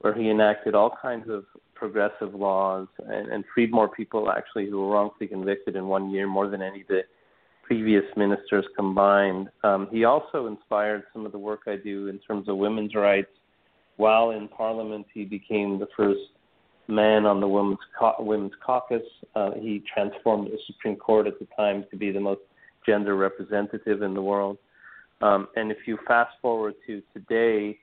where 0.00 0.14
he 0.14 0.30
enacted 0.30 0.74
all 0.74 0.96
kinds 1.00 1.28
of 1.28 1.44
progressive 1.74 2.34
laws 2.34 2.88
and, 3.06 3.28
and 3.28 3.44
freed 3.54 3.72
more 3.72 3.88
people 3.88 4.30
actually 4.30 4.68
who 4.68 4.80
were 4.80 4.94
wrongfully 4.94 5.28
convicted 5.28 5.76
in 5.76 5.86
one 5.86 6.10
year 6.10 6.26
more 6.26 6.48
than 6.48 6.62
any 6.62 6.82
of 6.82 6.88
the 6.88 7.02
previous 7.62 8.04
ministers 8.16 8.64
combined. 8.76 9.48
Um, 9.62 9.88
he 9.90 10.04
also 10.04 10.46
inspired 10.46 11.04
some 11.12 11.26
of 11.26 11.32
the 11.32 11.38
work 11.38 11.60
I 11.66 11.76
do 11.76 12.08
in 12.08 12.18
terms 12.18 12.48
of 12.48 12.56
women's 12.56 12.94
rights. 12.94 13.28
While 13.96 14.30
in 14.30 14.48
Parliament, 14.48 15.06
he 15.12 15.24
became 15.24 15.78
the 15.78 15.88
first 15.96 16.20
man 16.88 17.26
on 17.26 17.40
the 17.40 17.48
women's 17.48 17.78
women's 18.18 18.52
caucus. 18.64 19.02
Uh, 19.34 19.52
he 19.52 19.82
transformed 19.92 20.48
the 20.48 20.58
Supreme 20.66 20.96
Court 20.96 21.26
at 21.26 21.38
the 21.38 21.46
time 21.56 21.84
to 21.90 21.96
be 21.96 22.10
the 22.10 22.20
most 22.20 22.40
gender 22.86 23.14
representative 23.16 24.02
in 24.02 24.14
the 24.14 24.22
world. 24.22 24.58
Um, 25.20 25.48
and 25.56 25.70
if 25.70 25.78
you 25.86 25.98
fast 26.06 26.32
forward 26.40 26.74
to 26.86 27.02
today, 27.12 27.78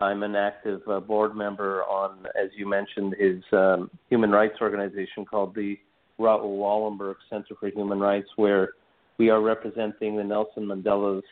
I'm 0.00 0.22
an 0.22 0.36
active 0.36 0.80
uh, 0.88 1.00
board 1.00 1.34
member 1.34 1.82
on, 1.84 2.26
as 2.40 2.50
you 2.56 2.68
mentioned, 2.68 3.14
his 3.18 3.42
um, 3.52 3.90
human 4.08 4.30
rights 4.30 4.56
organization 4.60 5.24
called 5.24 5.54
the 5.54 5.78
Raoul 6.18 6.58
Wallenberg 6.58 7.16
Center 7.28 7.54
for 7.58 7.68
Human 7.68 7.98
Rights, 7.98 8.28
where 8.36 8.70
we 9.18 9.28
are 9.28 9.40
representing 9.40 10.16
the 10.16 10.24
Nelson 10.24 10.66
Mandelas 10.66 11.22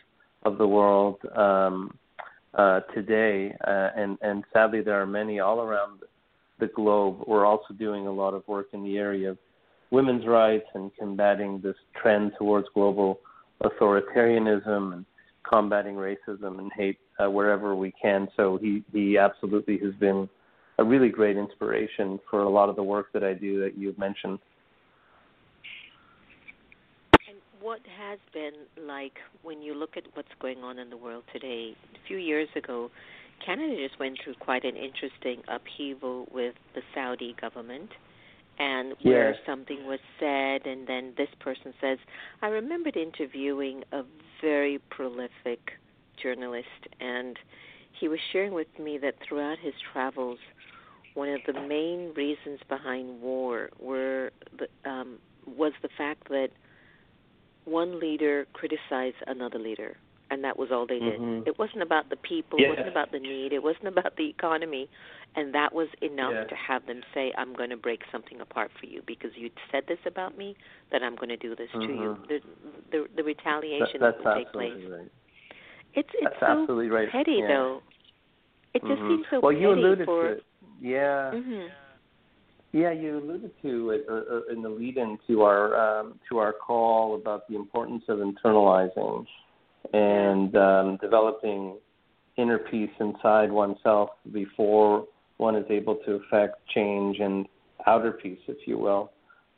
of 0.44 0.58
the 0.58 0.66
world 0.66 1.18
um, 1.37 1.96
uh, 2.54 2.80
today. 2.92 3.54
Uh, 3.66 3.90
and, 3.96 4.18
and 4.20 4.44
sadly, 4.52 4.80
there 4.80 5.00
are 5.00 5.06
many 5.06 5.38
all 5.38 5.61
around 5.61 6.00
the 6.59 6.69
globe. 6.69 7.25
We're 7.27 7.47
also 7.47 7.75
doing 7.75 8.07
a 8.07 8.13
lot 8.13 8.35
of 8.35 8.47
work 8.49 8.69
in 8.73 8.83
the 8.83 8.99
area 8.99 9.31
of 9.31 9.39
women's 9.91 10.27
rights 10.27 10.67
and 10.75 10.91
combating 10.99 11.61
this 11.61 11.77
trend 12.01 12.33
towards 12.39 12.67
global 12.75 13.21
authoritarianism 13.63 14.93
and 14.93 15.05
combating 15.49 15.95
racism 15.95 16.59
and 16.59 16.71
hate 16.77 16.99
uh, 17.19 17.31
wherever 17.31 17.75
we 17.75 17.93
can. 18.01 18.29
So 18.37 18.59
he 18.61 18.83
he 18.93 19.17
absolutely 19.19 19.79
has 19.79 19.95
been 19.95 20.29
a 20.79 20.85
really 20.85 21.09
great 21.09 21.37
inspiration 21.37 22.21
for 22.31 22.43
a 22.43 22.51
lot 22.51 22.69
of 22.69 22.77
the 22.77 22.83
work 22.83 23.13
that 23.15 23.25
I 23.25 23.33
do 23.33 23.61
that 23.61 23.79
you've 23.79 23.99
mentioned. 23.99 24.39
And 27.29 27.39
what 27.61 27.81
has 27.99 28.19
been 28.35 28.53
like 28.87 29.15
when 29.43 29.63
you 29.63 29.75
look 29.75 29.97
at 29.97 30.05
what's 30.15 30.29
going 30.41 30.59
on 30.59 30.79
in 30.79 30.91
the 30.91 30.97
world 30.97 31.25
today? 31.33 31.75
A 31.95 32.07
few 32.07 32.19
years 32.19 32.49
ago, 32.57 32.91
Canada 33.45 33.76
just 33.76 33.99
went 33.99 34.19
through 34.23 34.35
quite 34.35 34.64
an 34.64 34.76
interesting 34.76 35.43
upheaval 35.49 36.26
with 36.33 36.55
the 36.75 36.83
Saudi 36.95 37.35
government 37.40 37.90
and 38.59 38.95
where 39.02 39.31
yes. 39.31 39.38
something 39.45 39.87
was 39.87 39.99
said 40.19 40.66
and 40.66 40.87
then 40.87 41.12
this 41.16 41.28
person 41.40 41.75
says 41.81 41.99
i 42.43 42.47
remembered 42.47 42.97
interviewing 42.97 43.83
a 43.93 44.02
very 44.40 44.78
prolific 44.90 45.73
journalist 46.23 46.66
and 47.00 47.38
he 47.93 48.09
was 48.09 48.19
sharing 48.33 48.55
with 48.55 48.66
me 48.78 48.99
that 48.99 49.14
throughout 49.27 49.59
his 49.59 49.75
travels 49.92 50.38
one 51.14 51.29
of 51.29 51.40
the 51.46 51.53
main 51.53 52.12
reasons 52.14 52.61
behind 52.68 53.20
war 53.20 53.70
were 53.79 54.31
the, 54.59 54.90
um, 54.90 55.18
was 55.46 55.72
the 55.83 55.88
fact 55.96 56.29
that 56.29 56.49
one 57.64 57.99
leader 57.99 58.46
criticized 58.53 59.16
another 59.27 59.59
leader 59.59 59.96
and 60.31 60.43
that 60.45 60.59
was 60.59 60.71
all 60.73 60.87
they 60.87 60.99
did. 60.99 61.21
Mm-hmm. 61.21 61.49
It 61.49 61.59
wasn't 61.59 61.83
about 61.83 62.11
the 62.11 62.17
people, 62.17 62.59
yes. 62.59 62.69
it 62.69 62.71
wasn't 62.71 62.89
about 62.89 63.12
the 63.12 63.19
need, 63.19 63.53
it 63.53 63.62
wasn't 63.62 63.89
about 63.89 64.17
the 64.17 64.29
economy, 64.29 64.89
and 65.35 65.55
that 65.55 65.73
was 65.73 65.89
enough 66.03 66.33
yes. 66.35 66.47
to 66.49 66.55
have 66.57 66.87
them 66.87 67.03
say, 67.15 67.33
"I'm 67.39 67.55
going 67.55 67.71
to 67.71 67.77
break 67.77 68.01
something 68.11 68.41
apart 68.41 68.71
for 68.79 68.87
you 68.87 69.03
because 69.07 69.31
you 69.37 69.51
said 69.71 69.85
this 69.89 69.99
about 70.07 70.37
me, 70.37 70.57
that 70.93 71.03
I'm 71.03 71.17
going 71.17 71.29
to 71.29 71.37
do 71.37 71.55
this 71.55 71.69
mm-hmm. 71.75 71.87
to 71.87 71.93
you." 71.93 72.17
The 72.29 72.39
the, 72.91 73.07
the 73.17 73.23
retaliation 73.23 74.01
that, 74.01 74.19
that 74.23 74.25
would 74.25 74.45
take 74.45 74.53
place. 74.53 74.73
Right. 74.91 75.11
It's 75.95 76.09
it's 76.15 76.25
that's 76.25 76.41
so 76.41 76.47
absolutely 76.47 76.89
right. 76.89 77.11
petty 77.11 77.39
yeah. 77.41 77.49
though. 77.49 77.83
It 78.75 78.83
just 78.83 78.93
mm-hmm. 78.93 79.09
seems 79.09 79.27
so 79.31 79.41
well, 79.41 79.53
petty 79.53 79.62
you 79.62 79.71
alluded 79.71 80.07
for. 80.07 80.23
To 80.23 80.33
it. 80.33 80.43
Yeah. 80.81 81.31
Mm-hmm. 81.33 81.67
Yeah, 82.73 82.91
you 82.93 83.19
alluded 83.19 83.53
to 83.62 83.91
it 83.91 84.05
uh, 84.07 84.12
uh, 84.12 84.53
in 84.53 84.61
the 84.61 84.69
lead-in 84.69 85.17
to 85.29 85.43
our 85.43 86.01
um, 86.01 86.21
to 86.29 86.39
our 86.39 86.53
call 86.53 87.15
about 87.15 87.49
the 87.49 87.55
importance 87.55 88.03
of 88.09 88.19
internalizing 88.19 89.25
and 89.92 90.57
um, 90.57 90.99
developing 91.01 91.79
inner 92.37 92.59
peace 92.59 92.90
inside 93.01 93.51
oneself 93.51 94.11
before 94.33 95.07
one 95.38 95.57
is 95.57 95.64
able 95.70 95.96
to 96.07 96.12
affect 96.14 96.66
change 96.75 97.18
and 97.20 97.46
outer 97.87 98.12
peace, 98.12 98.38
if 98.49 98.66
you 98.66 98.79
will. 98.79 99.12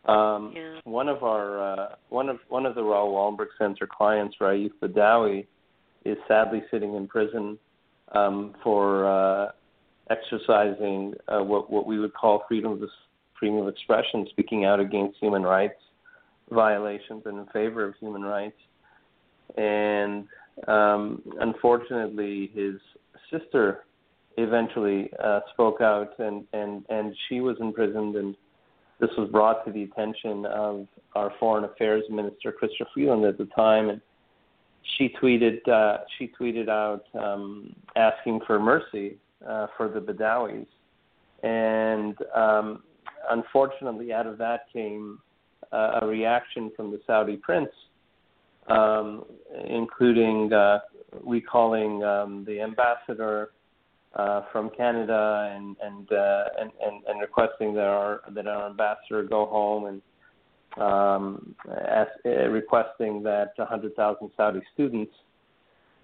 Um, 0.07 0.53
yeah. 0.57 0.81
One 0.85 1.09
of 1.09 1.23
our 1.23 1.73
uh, 1.73 1.95
one 2.09 2.29
of 2.29 2.39
one 2.49 2.67
of 2.67 2.75
the 2.75 2.83
Raoul 2.83 3.13
Wallenberg 3.13 3.49
Center 3.59 3.87
clients, 3.87 4.37
Raif 4.41 4.71
Badawi, 4.83 5.47
is 6.05 6.17
sadly 6.27 6.63
sitting 6.71 6.95
in 6.95 7.07
prison 7.07 7.59
um, 8.13 8.55
for 8.63 9.07
uh, 9.07 9.51
exercising 10.11 11.15
uh, 11.29 11.41
what 11.41 11.71
what 11.71 11.87
we 11.87 11.99
would 11.99 12.15
call 12.15 12.45
freedom 12.49 12.73
of 12.73 12.89
freedom 13.39 13.59
of 13.59 13.69
expression, 13.69 14.27
speaking 14.31 14.65
out 14.65 14.81
against 14.81 15.19
human 15.19 15.43
rights 15.43 15.81
violations 16.51 17.23
and 17.27 17.39
in 17.39 17.47
favor 17.47 17.85
of 17.85 17.95
human 18.01 18.23
rights 18.23 18.57
and 19.57 20.27
um, 20.67 21.23
unfortunately, 21.41 22.51
his 22.55 22.75
sister 23.31 23.85
eventually 24.37 25.11
uh, 25.23 25.41
spoke 25.53 25.81
out, 25.81 26.19
and 26.19 26.45
and 26.53 26.85
and 26.89 27.15
she 27.29 27.41
was 27.41 27.57
imprisoned, 27.61 28.17
and 28.17 28.37
this 29.01 29.11
was 29.17 29.29
brought 29.31 29.65
to 29.67 29.73
the 29.73 29.85
attention 29.85 30.47
of 30.47 30.87
our 31.15 31.33
foreign 31.39 31.65
affairs 31.65 32.05
minister, 32.11 32.53
Chrystia 32.53 32.87
Freeland, 32.93 33.25
at 33.25 33.39
the 33.39 33.47
time, 33.47 33.91
and 33.91 34.01
she 34.97 35.11
tweeted 35.21 35.67
uh, 35.69 35.99
she 36.19 36.31
tweeted 36.41 36.69
out 36.69 37.05
um, 37.19 37.75
asking 37.97 38.41
for 38.47 38.59
mercy 38.59 39.19
uh, 39.47 39.69
for 39.77 39.89
the 39.89 40.01
Badawis, 40.01 40.67
and 41.43 42.17
um, 42.35 42.83
unfortunately, 43.31 44.13
out 44.13 44.27
of 44.27 44.39
that 44.39 44.63
came 44.73 45.19
uh, 45.73 46.01
a 46.03 46.07
reaction 46.07 46.71
from 46.77 46.91
the 46.91 47.01
Saudi 47.07 47.37
prince 47.37 47.71
um, 48.69 49.25
including 49.69 50.53
uh, 50.53 50.79
recalling 51.25 52.03
um, 52.05 52.45
the 52.47 52.61
ambassador 52.61 53.51
uh, 54.15 54.43
from 54.53 54.71
Canada 54.77 55.53
and 55.55 55.77
and, 55.83 56.13
uh, 56.13 56.45
and 56.61 56.71
and 56.85 57.05
and 57.07 57.21
requesting 57.21 57.75
that 57.75 57.85
our 57.85 58.23
that 58.35 58.47
our 58.47 58.69
ambassador 58.69 59.23
go 59.23 59.47
home 59.47 59.85
and 59.87 60.03
um, 60.83 61.55
uh, 61.69 62.05
requesting 62.51 63.23
that 63.23 63.53
100,000 63.57 64.31
Saudi 64.37 64.61
students 64.75 65.13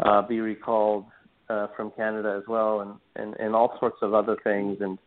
uh, 0.01 0.23
be 0.23 0.41
recalled 0.41 1.05
uh, 1.49 1.69
from 1.77 1.93
Canada 1.93 2.37
as 2.37 2.49
well, 2.49 2.81
and, 2.81 2.95
and 3.17 3.35
and 3.41 3.55
all 3.55 3.77
sorts 3.79 3.99
of 4.03 4.15
other 4.15 4.37
things. 4.43 4.79
And 4.81 4.99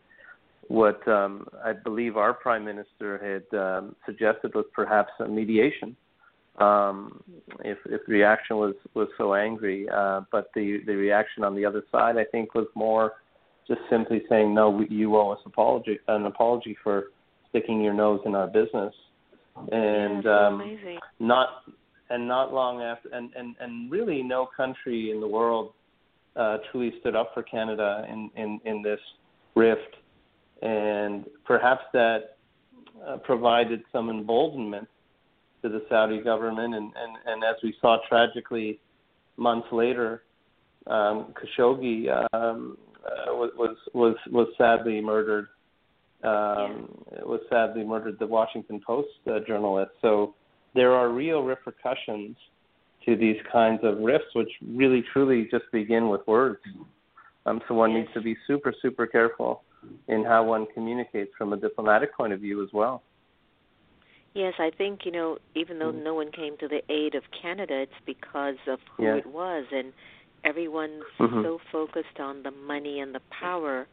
what 0.67 1.05
um, 1.07 1.47
I 1.63 1.73
believe 1.73 2.17
our 2.17 2.33
prime 2.33 2.65
minister 2.65 3.43
had 3.51 3.57
um, 3.57 3.95
suggested 4.05 4.53
was 4.53 4.65
perhaps 4.73 5.11
a 5.19 5.27
mediation 5.27 5.95
um, 6.57 7.23
if 7.63 7.77
if 7.85 8.01
the 8.07 8.13
reaction 8.13 8.57
was 8.57 8.73
was 8.93 9.07
so 9.17 9.33
angry. 9.33 9.87
Uh, 9.89 10.21
but 10.31 10.49
the 10.55 10.79
the 10.85 10.95
reaction 10.95 11.43
on 11.43 11.55
the 11.55 11.65
other 11.65 11.83
side, 11.91 12.17
I 12.17 12.25
think, 12.25 12.55
was 12.55 12.67
more 12.75 13.13
just 13.67 13.81
simply 13.89 14.23
saying, 14.29 14.53
no, 14.53 14.85
you 14.89 15.15
owe 15.15 15.31
us 15.31 15.39
apology 15.45 15.99
an 16.07 16.25
apology 16.25 16.75
for 16.83 17.05
sticking 17.49 17.81
your 17.81 17.93
nose 17.93 18.21
in 18.25 18.35
our 18.35 18.47
business, 18.47 18.93
and 19.71 20.23
yeah, 20.23 20.47
um, 20.47 20.77
not 21.19 21.49
and 22.09 22.27
not 22.27 22.53
long 22.53 22.81
after, 22.81 23.09
and 23.09 23.31
and 23.35 23.55
and 23.59 23.91
really 23.91 24.23
no 24.23 24.47
country 24.55 25.11
in 25.11 25.19
the 25.19 25.27
world 25.27 25.73
uh, 26.35 26.57
truly 26.71 26.93
stood 27.01 27.15
up 27.15 27.31
for 27.33 27.43
Canada 27.43 28.05
in 28.09 28.31
in 28.35 28.59
in 28.65 28.81
this 28.81 28.99
rift, 29.55 29.95
and 30.61 31.25
perhaps 31.45 31.83
that 31.93 32.37
uh, 33.07 33.17
provided 33.17 33.83
some 33.91 34.09
emboldenment 34.09 34.87
to 35.61 35.69
the 35.69 35.83
Saudi 35.89 36.21
government, 36.21 36.75
and, 36.75 36.91
and, 36.95 37.17
and 37.25 37.43
as 37.43 37.55
we 37.63 37.73
saw 37.81 37.97
tragically 38.07 38.79
months 39.37 39.67
later, 39.71 40.23
um, 40.87 41.33
Khashoggi 41.33 42.09
um, 42.33 42.77
uh, 43.05 43.33
was 43.33 43.77
was 43.93 44.15
was 44.31 44.47
sadly 44.57 45.01
murdered. 45.01 45.47
Um. 46.23 46.89
Was 47.23 47.41
sadly 47.49 47.83
murdered. 47.83 48.17
The 48.19 48.27
Washington 48.27 48.81
Post 48.85 49.09
uh, 49.27 49.39
journalist. 49.47 49.91
So 50.01 50.35
there 50.73 50.93
are 50.93 51.09
real 51.09 51.43
repercussions 51.43 52.35
to 53.05 53.15
these 53.15 53.37
kinds 53.51 53.81
of 53.83 53.99
rifts, 53.99 54.27
which 54.33 54.49
really 54.65 55.03
truly 55.13 55.47
just 55.51 55.65
begin 55.71 56.09
with 56.09 56.21
words. 56.27 56.59
Um, 57.45 57.61
so 57.67 57.75
one 57.75 57.93
needs 57.93 58.09
to 58.13 58.21
be 58.21 58.35
super 58.45 58.73
super 58.81 59.07
careful 59.07 59.63
in 60.07 60.23
how 60.23 60.43
one 60.43 60.67
communicates 60.73 61.31
from 61.37 61.53
a 61.53 61.57
diplomatic 61.57 62.15
point 62.15 62.33
of 62.33 62.39
view 62.39 62.63
as 62.63 62.69
well. 62.73 63.03
Yes, 64.33 64.53
I 64.59 64.71
think 64.77 65.01
you 65.05 65.11
know, 65.11 65.37
even 65.55 65.79
though 65.79 65.91
mm. 65.91 66.03
no 66.03 66.13
one 66.13 66.31
came 66.31 66.57
to 66.57 66.67
the 66.67 66.81
aid 66.91 67.15
of 67.15 67.23
Canada, 67.41 67.81
it's 67.81 67.91
because 68.05 68.57
of 68.67 68.79
who 68.95 69.03
yeah. 69.03 69.15
it 69.15 69.25
was, 69.25 69.65
and 69.71 69.93
everyone's 70.43 71.03
mm-hmm. 71.19 71.43
so 71.43 71.59
focused 71.71 72.19
on 72.19 72.43
the 72.43 72.51
money 72.51 72.99
and 72.99 73.15
the 73.15 73.21
power 73.31 73.87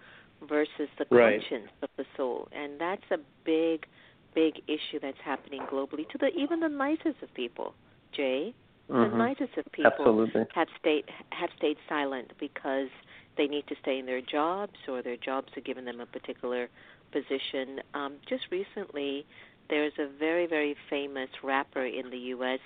versus 0.48 0.88
the 0.98 1.06
right. 1.10 1.40
conscience 1.40 1.70
of 1.82 1.88
the 1.96 2.04
soul, 2.16 2.48
and 2.52 2.80
that's 2.80 3.04
a 3.10 3.18
big 3.44 3.86
big 4.34 4.60
issue 4.66 4.98
that's 5.00 5.18
happening 5.24 5.62
globally 5.72 6.08
to 6.10 6.18
the 6.18 6.26
even 6.28 6.60
the 6.60 6.68
nicest 6.68 7.22
of 7.22 7.32
people. 7.34 7.72
Jay, 8.14 8.54
mm-hmm. 8.90 9.10
the 9.10 9.16
nicest 9.16 9.56
of 9.56 9.64
people 9.72 9.92
Absolutely. 9.92 10.44
have 10.54 10.68
stayed 10.80 11.04
have 11.30 11.50
stayed 11.56 11.76
silent 11.88 12.32
because 12.38 12.88
they 13.36 13.46
need 13.46 13.66
to 13.68 13.74
stay 13.82 13.98
in 13.98 14.06
their 14.06 14.20
jobs 14.20 14.74
or 14.88 15.02
their 15.02 15.16
jobs 15.16 15.48
are 15.56 15.60
giving 15.60 15.84
them 15.84 16.00
a 16.00 16.06
particular 16.06 16.68
position. 17.12 17.80
Um, 17.94 18.14
just 18.28 18.44
recently, 18.50 19.26
there's 19.68 19.92
a 19.98 20.08
very 20.18 20.46
very 20.46 20.76
famous 20.90 21.28
rapper 21.42 21.84
in 21.84 22.10
the 22.10 22.18
U.S. 22.18 22.60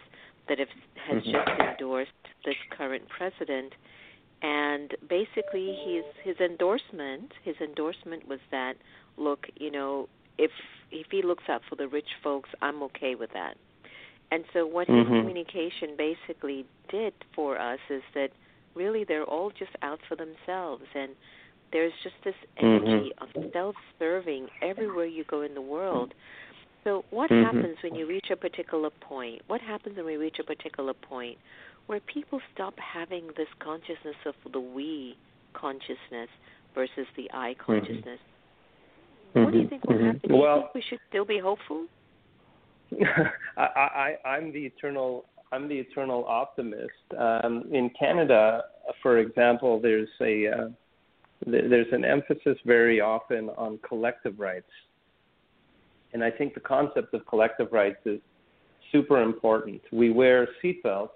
that 0.48 0.58
have, 0.58 0.68
has 1.06 1.22
mm-hmm. 1.22 1.32
just 1.32 1.70
endorsed 1.70 2.10
this 2.44 2.56
current 2.76 3.04
president 3.08 3.72
and 4.42 4.94
basically 5.08 5.76
his 5.84 6.04
his 6.22 6.36
endorsement 6.38 7.32
his 7.44 7.56
endorsement 7.60 8.26
was 8.28 8.38
that 8.50 8.74
look 9.16 9.46
you 9.56 9.70
know 9.70 10.08
if 10.38 10.50
if 10.92 11.06
he 11.10 11.22
looks 11.22 11.44
out 11.48 11.62
for 11.68 11.74
the 11.76 11.88
rich 11.88 12.08
folks 12.22 12.48
i'm 12.62 12.82
okay 12.82 13.14
with 13.14 13.30
that 13.32 13.56
and 14.30 14.44
so 14.52 14.66
what 14.66 14.86
mm-hmm. 14.86 15.12
his 15.12 15.20
communication 15.22 15.96
basically 15.96 16.64
did 16.88 17.12
for 17.34 17.58
us 17.58 17.80
is 17.90 18.02
that 18.14 18.28
really 18.74 19.04
they're 19.04 19.24
all 19.24 19.50
just 19.50 19.72
out 19.82 19.98
for 20.08 20.14
themselves 20.14 20.84
and 20.94 21.12
there's 21.72 21.92
just 22.02 22.14
this 22.24 22.34
energy 22.58 23.12
mm-hmm. 23.20 23.38
of 23.40 23.52
self-serving 23.52 24.46
everywhere 24.62 25.06
you 25.06 25.24
go 25.24 25.42
in 25.42 25.54
the 25.54 25.60
world 25.60 26.14
so 26.84 27.04
what 27.10 27.30
mm-hmm. 27.30 27.44
happens 27.44 27.76
when 27.82 27.94
you 27.94 28.06
reach 28.06 28.26
a 28.30 28.36
particular 28.36 28.90
point 29.00 29.42
what 29.46 29.60
happens 29.60 29.96
when 29.96 30.06
we 30.06 30.16
reach 30.16 30.36
a 30.38 30.44
particular 30.44 30.94
point 30.94 31.36
where 31.86 32.00
people 32.00 32.40
stop 32.54 32.74
having 32.78 33.26
this 33.36 33.48
consciousness 33.60 34.16
of 34.26 34.34
the 34.52 34.60
we 34.60 35.16
consciousness 35.54 36.28
versus 36.74 37.06
the 37.16 37.28
I 37.32 37.52
mm-hmm. 37.52 37.72
consciousness. 37.72 38.20
Mm-hmm. 39.34 39.44
What 39.44 39.52
do 39.52 39.58
you 39.58 39.68
think 39.68 39.84
will 39.84 39.96
mm-hmm. 39.96 40.06
happen? 40.06 40.20
Do 40.28 40.34
you 40.34 40.40
well, 40.40 40.60
think 40.60 40.74
we 40.74 40.84
should 40.88 41.00
still 41.08 41.24
be 41.24 41.38
hopeful? 41.38 41.86
I, 43.56 44.16
I, 44.24 44.28
I'm 44.28 44.52
the 44.52 44.64
eternal 44.64 45.24
I'm 45.50 45.66
the 45.66 45.76
eternal 45.76 46.26
optimist. 46.26 46.90
Um, 47.18 47.64
in 47.72 47.90
Canada, 47.98 48.64
for 49.02 49.18
example, 49.18 49.80
there's 49.80 50.08
a 50.20 50.46
uh, 50.46 50.68
there's 51.46 51.92
an 51.92 52.04
emphasis 52.04 52.58
very 52.66 53.00
often 53.00 53.48
on 53.50 53.78
collective 53.86 54.38
rights, 54.38 54.70
and 56.12 56.24
I 56.24 56.30
think 56.30 56.54
the 56.54 56.60
concept 56.60 57.14
of 57.14 57.26
collective 57.26 57.72
rights 57.72 57.98
is 58.04 58.20
super 58.92 59.22
important. 59.22 59.80
We 59.92 60.10
wear 60.10 60.48
seatbelts 60.62 61.10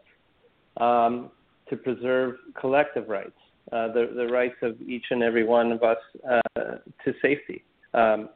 um, 0.78 1.30
to 1.68 1.76
preserve 1.76 2.36
collective 2.60 3.08
rights, 3.08 3.38
uh, 3.72 3.88
the, 3.88 4.12
the 4.14 4.26
rights 4.26 4.56
of 4.62 4.80
each 4.82 5.06
and 5.10 5.22
every 5.22 5.44
one 5.44 5.72
of 5.72 5.82
us 5.82 5.96
uh, 6.30 6.40
to 7.04 7.14
safety. 7.22 7.64
Um, 7.94 8.28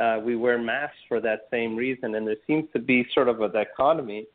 uh, 0.00 0.18
we 0.22 0.36
wear 0.36 0.58
masks 0.58 0.96
for 1.08 1.20
that 1.20 1.48
same 1.50 1.74
reason, 1.74 2.14
and 2.14 2.26
there 2.26 2.36
seems 2.46 2.64
to 2.74 2.78
be 2.78 3.06
sort 3.14 3.28
of 3.28 3.40
a 3.40 3.48
dichotomy 3.48 4.26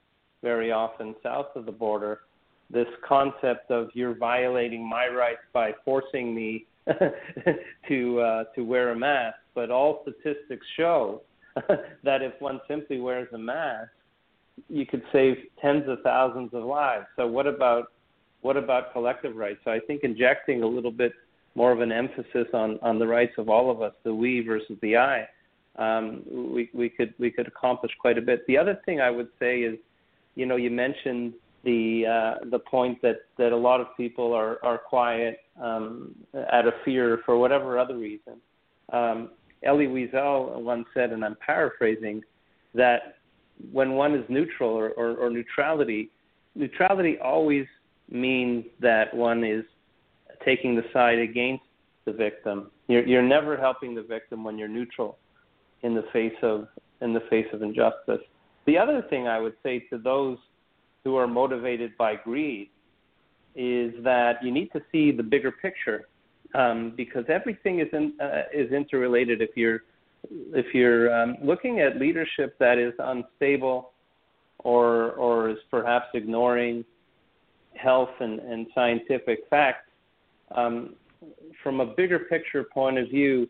very 0.42 0.72
often 0.72 1.16
south 1.22 1.48
of 1.56 1.66
the 1.66 1.72
border. 1.72 2.22
This 2.72 2.88
concept 3.08 3.70
of 3.70 3.90
you're 3.94 4.16
violating 4.16 4.88
my 4.88 5.08
rights 5.08 5.42
by 5.54 5.74
forcing 5.86 6.34
me 6.34 6.66
to 7.88 8.20
uh, 8.20 8.44
to 8.56 8.62
wear 8.64 8.90
a 8.90 8.96
mask, 8.96 9.38
but 9.54 9.70
all 9.70 10.02
statistics 10.02 10.66
show 10.78 11.22
that 12.04 12.22
if 12.22 12.34
one 12.40 12.62
simply 12.68 13.00
wears 13.00 13.28
a 13.34 13.38
mask, 13.38 13.90
you 14.70 14.86
could 14.86 15.04
save 15.12 15.38
tens 15.62 15.88
of 15.88 16.00
thousands 16.04 16.54
of 16.54 16.64
lives. 16.64 17.06
So 17.16 17.28
what 17.28 17.48
about 17.48 17.92
what 18.42 18.58
about 18.58 18.92
collective 18.92 19.36
rights? 19.36 19.60
So 19.64 19.72
I 19.72 19.80
think 19.80 20.04
injecting 20.04 20.64
a 20.64 20.68
little 20.68 20.92
bit 20.92 21.14
more 21.56 21.72
of 21.72 21.82
an 21.82 21.92
emphasis 21.92 22.48
on 22.54 22.80
on 22.82 23.00
the 23.00 23.08
rights 23.08 23.34
of 23.38 23.50
all 23.50 23.70
of 23.70 23.82
us, 23.82 23.94
the 24.04 24.14
we 24.14 24.42
versus 24.42 24.78
the 24.82 24.98
I, 24.98 25.28
um, 25.78 26.24
we 26.30 26.70
we 26.74 26.90
could 26.90 27.14
we 27.20 27.32
could 27.32 27.48
accomplish 27.48 27.92
quite 28.00 28.18
a 28.18 28.22
bit. 28.22 28.46
The 28.48 28.58
other 28.58 28.80
thing 28.86 29.02
I 29.02 29.10
would 29.10 29.30
say 29.40 29.62
is, 29.62 29.78
you 30.36 30.46
know, 30.46 30.56
you 30.56 30.70
mentioned 30.70 31.34
the 31.64 32.06
uh, 32.06 32.46
the 32.50 32.60
point 32.60 33.02
that 33.02 33.22
that 33.38 33.52
a 33.52 33.58
lot 33.58 33.82
of 33.82 33.88
people 33.96 34.34
are 34.34 34.64
are 34.64 34.78
quiet 34.78 35.40
um, 35.62 36.16
out 36.52 36.68
of 36.68 36.74
fear 36.84 37.20
for 37.26 37.38
whatever 37.38 37.78
other 37.78 37.98
reason. 37.98 38.40
Um, 38.92 39.32
Elie 39.64 39.88
Wiesel 39.88 40.62
once 40.62 40.86
said, 40.94 41.12
and 41.12 41.24
I'm 41.24 41.38
paraphrasing, 41.46 42.24
that 42.74 43.18
when 43.72 43.94
one 43.94 44.16
is 44.16 44.24
neutral 44.30 44.72
or, 44.72 44.90
or, 44.92 45.16
or 45.18 45.30
neutrality, 45.30 46.10
neutrality 46.56 47.18
always 47.24 47.66
means 48.10 48.66
that 48.80 49.14
one 49.14 49.44
is 49.44 49.64
taking 50.44 50.76
the 50.76 50.84
side 50.92 51.20
against 51.20 51.64
the 52.06 52.12
victim. 52.12 52.72
You're, 52.88 53.06
you're 53.06 53.22
never 53.22 53.58
helping 53.58 53.94
the 53.94 54.04
victim 54.04 54.44
when 54.44 54.58
you're 54.58 54.68
neutral 54.68 55.18
in 55.84 55.94
the 55.94 56.04
face 56.14 56.34
of 56.42 56.68
in 57.02 57.14
the 57.14 57.22
face 57.32 57.48
of 57.52 57.64
injustice. 57.64 58.22
The 58.68 58.78
other 58.78 59.04
thing 59.10 59.28
I 59.28 59.40
would 59.40 59.56
say 59.64 59.80
to 59.90 59.98
those 59.98 60.38
who 61.04 61.16
are 61.16 61.26
motivated 61.26 61.98
by 61.98 62.16
greed 62.16 62.70
is 63.56 63.92
that 64.04 64.34
you 64.44 64.52
need 64.52 64.72
to 64.74 64.82
see 64.92 65.12
the 65.12 65.24
bigger 65.24 65.52
picture 65.52 66.08
um, 66.54 66.94
because 66.96 67.26
everything 67.28 67.80
is 67.80 67.88
in, 67.94 68.14
uh, 68.22 68.44
is 68.54 68.72
interrelated. 68.72 69.42
If 69.42 69.52
you're 69.56 69.84
if 70.54 70.74
you're 70.74 71.14
um, 71.14 71.38
looking 71.44 71.80
at 71.80 71.98
leadership 71.98 72.58
that 72.60 72.78
is 72.78 72.94
unstable 73.00 73.92
or 74.60 75.12
or 75.14 75.50
is 75.50 75.58
perhaps 75.70 76.08
ignoring 76.14 76.86
health 77.76 78.10
and, 78.20 78.40
and 78.40 78.68
scientific 78.76 79.40
facts, 79.50 79.90
um, 80.56 80.96
from 81.64 81.80
a 81.80 81.86
bigger 81.86 82.20
picture 82.20 82.64
point 82.64 82.98
of 82.98 83.10
view, 83.10 83.48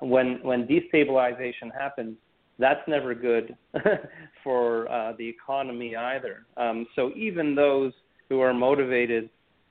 when 0.00 0.38
when 0.42 0.66
destabilization 0.66 1.72
happens, 1.78 2.16
that's 2.58 2.86
never 2.88 3.14
good 3.14 3.56
for 4.44 4.90
uh, 4.90 5.12
the 5.18 5.28
economy 5.28 5.96
either. 5.96 6.46
Um, 6.56 6.86
so 6.94 7.12
even 7.14 7.54
those 7.54 7.92
who 8.28 8.40
are 8.40 8.54
motivated 8.54 9.28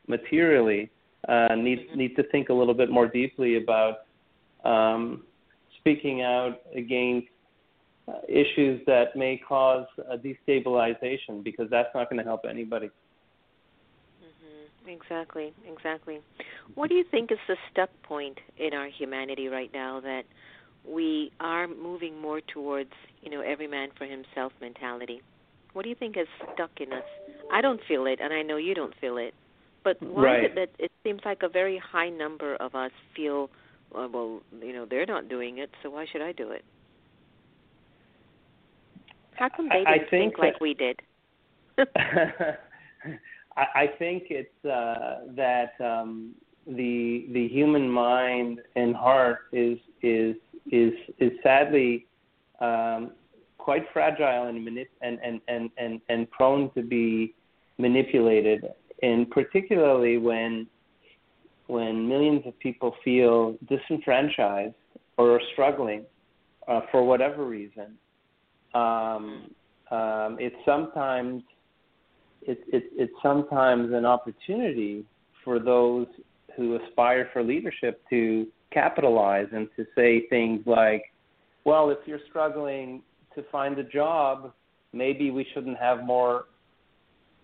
materially 0.07 0.89
uh, 1.27 1.55
need 1.55 1.95
need 1.95 2.15
to 2.15 2.23
think 2.31 2.49
a 2.49 2.53
little 2.53 2.73
bit 2.73 2.89
more 2.89 3.07
deeply 3.07 3.57
about 3.57 4.05
um, 4.63 5.23
speaking 5.79 6.21
out 6.21 6.59
against 6.75 7.27
uh, 8.07 8.13
issues 8.27 8.81
that 8.85 9.15
may 9.15 9.37
cause 9.47 9.87
a 10.09 10.17
destabilization 10.17 11.43
because 11.43 11.67
that's 11.69 11.89
not 11.95 12.09
going 12.09 12.19
to 12.19 12.23
help 12.23 12.41
anybody. 12.49 12.87
Mm-hmm. 14.23 14.89
Exactly, 14.89 15.53
exactly. 15.67 16.19
What 16.75 16.89
do 16.89 16.95
you 16.95 17.03
think 17.09 17.31
is 17.31 17.37
the 17.47 17.55
stuck 17.71 17.89
point 18.03 18.37
in 18.57 18.73
our 18.73 18.87
humanity 18.87 19.47
right 19.47 19.71
now 19.73 19.99
that 20.01 20.23
we 20.87 21.31
are 21.39 21.67
moving 21.67 22.19
more 22.21 22.41
towards, 22.41 22.91
you 23.21 23.31
know, 23.31 23.41
every 23.41 23.67
man 23.67 23.89
for 23.97 24.05
himself 24.05 24.53
mentality? 24.61 25.21
What 25.73 25.83
do 25.83 25.89
you 25.89 25.95
think 25.95 26.15
is 26.17 26.27
stuck 26.53 26.71
in 26.79 26.93
us? 26.93 27.03
I 27.51 27.61
don't 27.61 27.81
feel 27.87 28.05
it, 28.05 28.19
and 28.21 28.33
I 28.33 28.43
know 28.43 28.57
you 28.57 28.73
don't 28.73 28.93
feel 29.01 29.17
it. 29.17 29.33
But 29.85 30.01
why 30.01 30.23
right. 30.23 30.43
is 30.43 30.51
it 30.51 30.55
that 30.55 30.69
it 30.83 30.91
seems 31.03 31.21
like 31.23 31.43
a 31.43 31.47
very 31.47 31.77
high 31.77 32.09
number 32.09 32.55
of 32.55 32.75
us 32.75 32.91
feel 33.15 33.49
well, 33.93 34.09
well, 34.11 34.41
you 34.61 34.73
know, 34.73 34.85
they're 34.89 35.05
not 35.05 35.29
doing 35.29 35.59
it, 35.59 35.69
so 35.81 35.91
why 35.91 36.05
should 36.11 36.21
I 36.21 36.33
do 36.33 36.51
it? 36.51 36.65
How 39.35 39.47
come 39.47 39.69
they 39.69 39.75
didn't 39.75 39.87
I 39.87 39.97
think, 39.99 40.09
think 40.09 40.37
like 40.39 40.59
we 40.59 40.73
did? 40.73 40.99
I 43.57 43.87
think 43.99 44.23
it's 44.29 44.65
uh, 44.65 45.27
that 45.35 45.73
um, 45.79 46.33
the 46.67 47.27
the 47.31 47.47
human 47.47 47.89
mind 47.89 48.59
and 48.75 48.95
heart 48.95 49.41
is 49.53 49.77
is 50.01 50.35
is 50.71 50.93
is 51.19 51.31
sadly 51.43 52.07
um, 52.59 53.11
quite 53.57 53.83
fragile 53.93 54.47
and, 54.47 54.65
manip- 54.67 54.87
and, 55.01 55.19
and, 55.23 55.41
and, 55.47 55.69
and, 55.77 55.99
and 56.09 56.29
prone 56.31 56.71
to 56.75 56.83
be 56.83 57.33
manipulated, 57.77 58.63
and 59.01 59.29
particularly 59.29 60.17
when 60.17 60.67
when 61.67 62.07
millions 62.07 62.43
of 62.45 62.57
people 62.59 62.95
feel 63.03 63.57
disenfranchised 63.67 64.75
or 65.17 65.31
are 65.31 65.41
struggling 65.53 66.03
uh, 66.67 66.81
for 66.91 67.03
whatever 67.03 67.45
reason, 67.45 67.97
um, 68.75 69.49
um, 69.89 70.37
it's 70.39 70.55
sometimes 70.63 71.41
it, 72.43 72.59
it, 72.67 72.83
it's 72.95 73.13
sometimes 73.23 73.91
an 73.93 74.05
opportunity 74.05 75.05
for 75.43 75.59
those 75.59 76.07
who 76.55 76.75
aspire 76.75 77.29
for 77.33 77.43
leadership 77.43 78.01
to 78.09 78.47
capitalize 78.71 79.47
and 79.51 79.67
to 79.75 79.85
say 79.95 80.27
things 80.27 80.61
like, 80.65 81.03
"Well, 81.63 81.89
if 81.89 81.99
you're 82.05 82.19
struggling 82.29 83.01
to 83.33 83.43
find 83.51 83.77
a 83.79 83.83
job, 83.83 84.53
maybe 84.93 85.31
we 85.31 85.45
shouldn't 85.53 85.77
have 85.77 86.03
more 86.03 86.45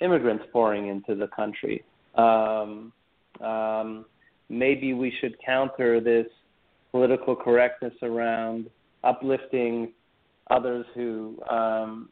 immigrants 0.01 0.45
pouring 0.51 0.87
into 0.87 1.15
the 1.15 1.27
country." 1.27 1.83
Um, 2.15 2.91
um, 3.39 4.05
maybe 4.49 4.93
we 4.93 5.13
should 5.19 5.35
counter 5.43 5.99
this 6.01 6.27
political 6.91 7.35
correctness 7.35 7.93
around 8.01 8.69
uplifting 9.03 9.93
others 10.49 10.85
who 10.93 11.41
um, 11.49 12.09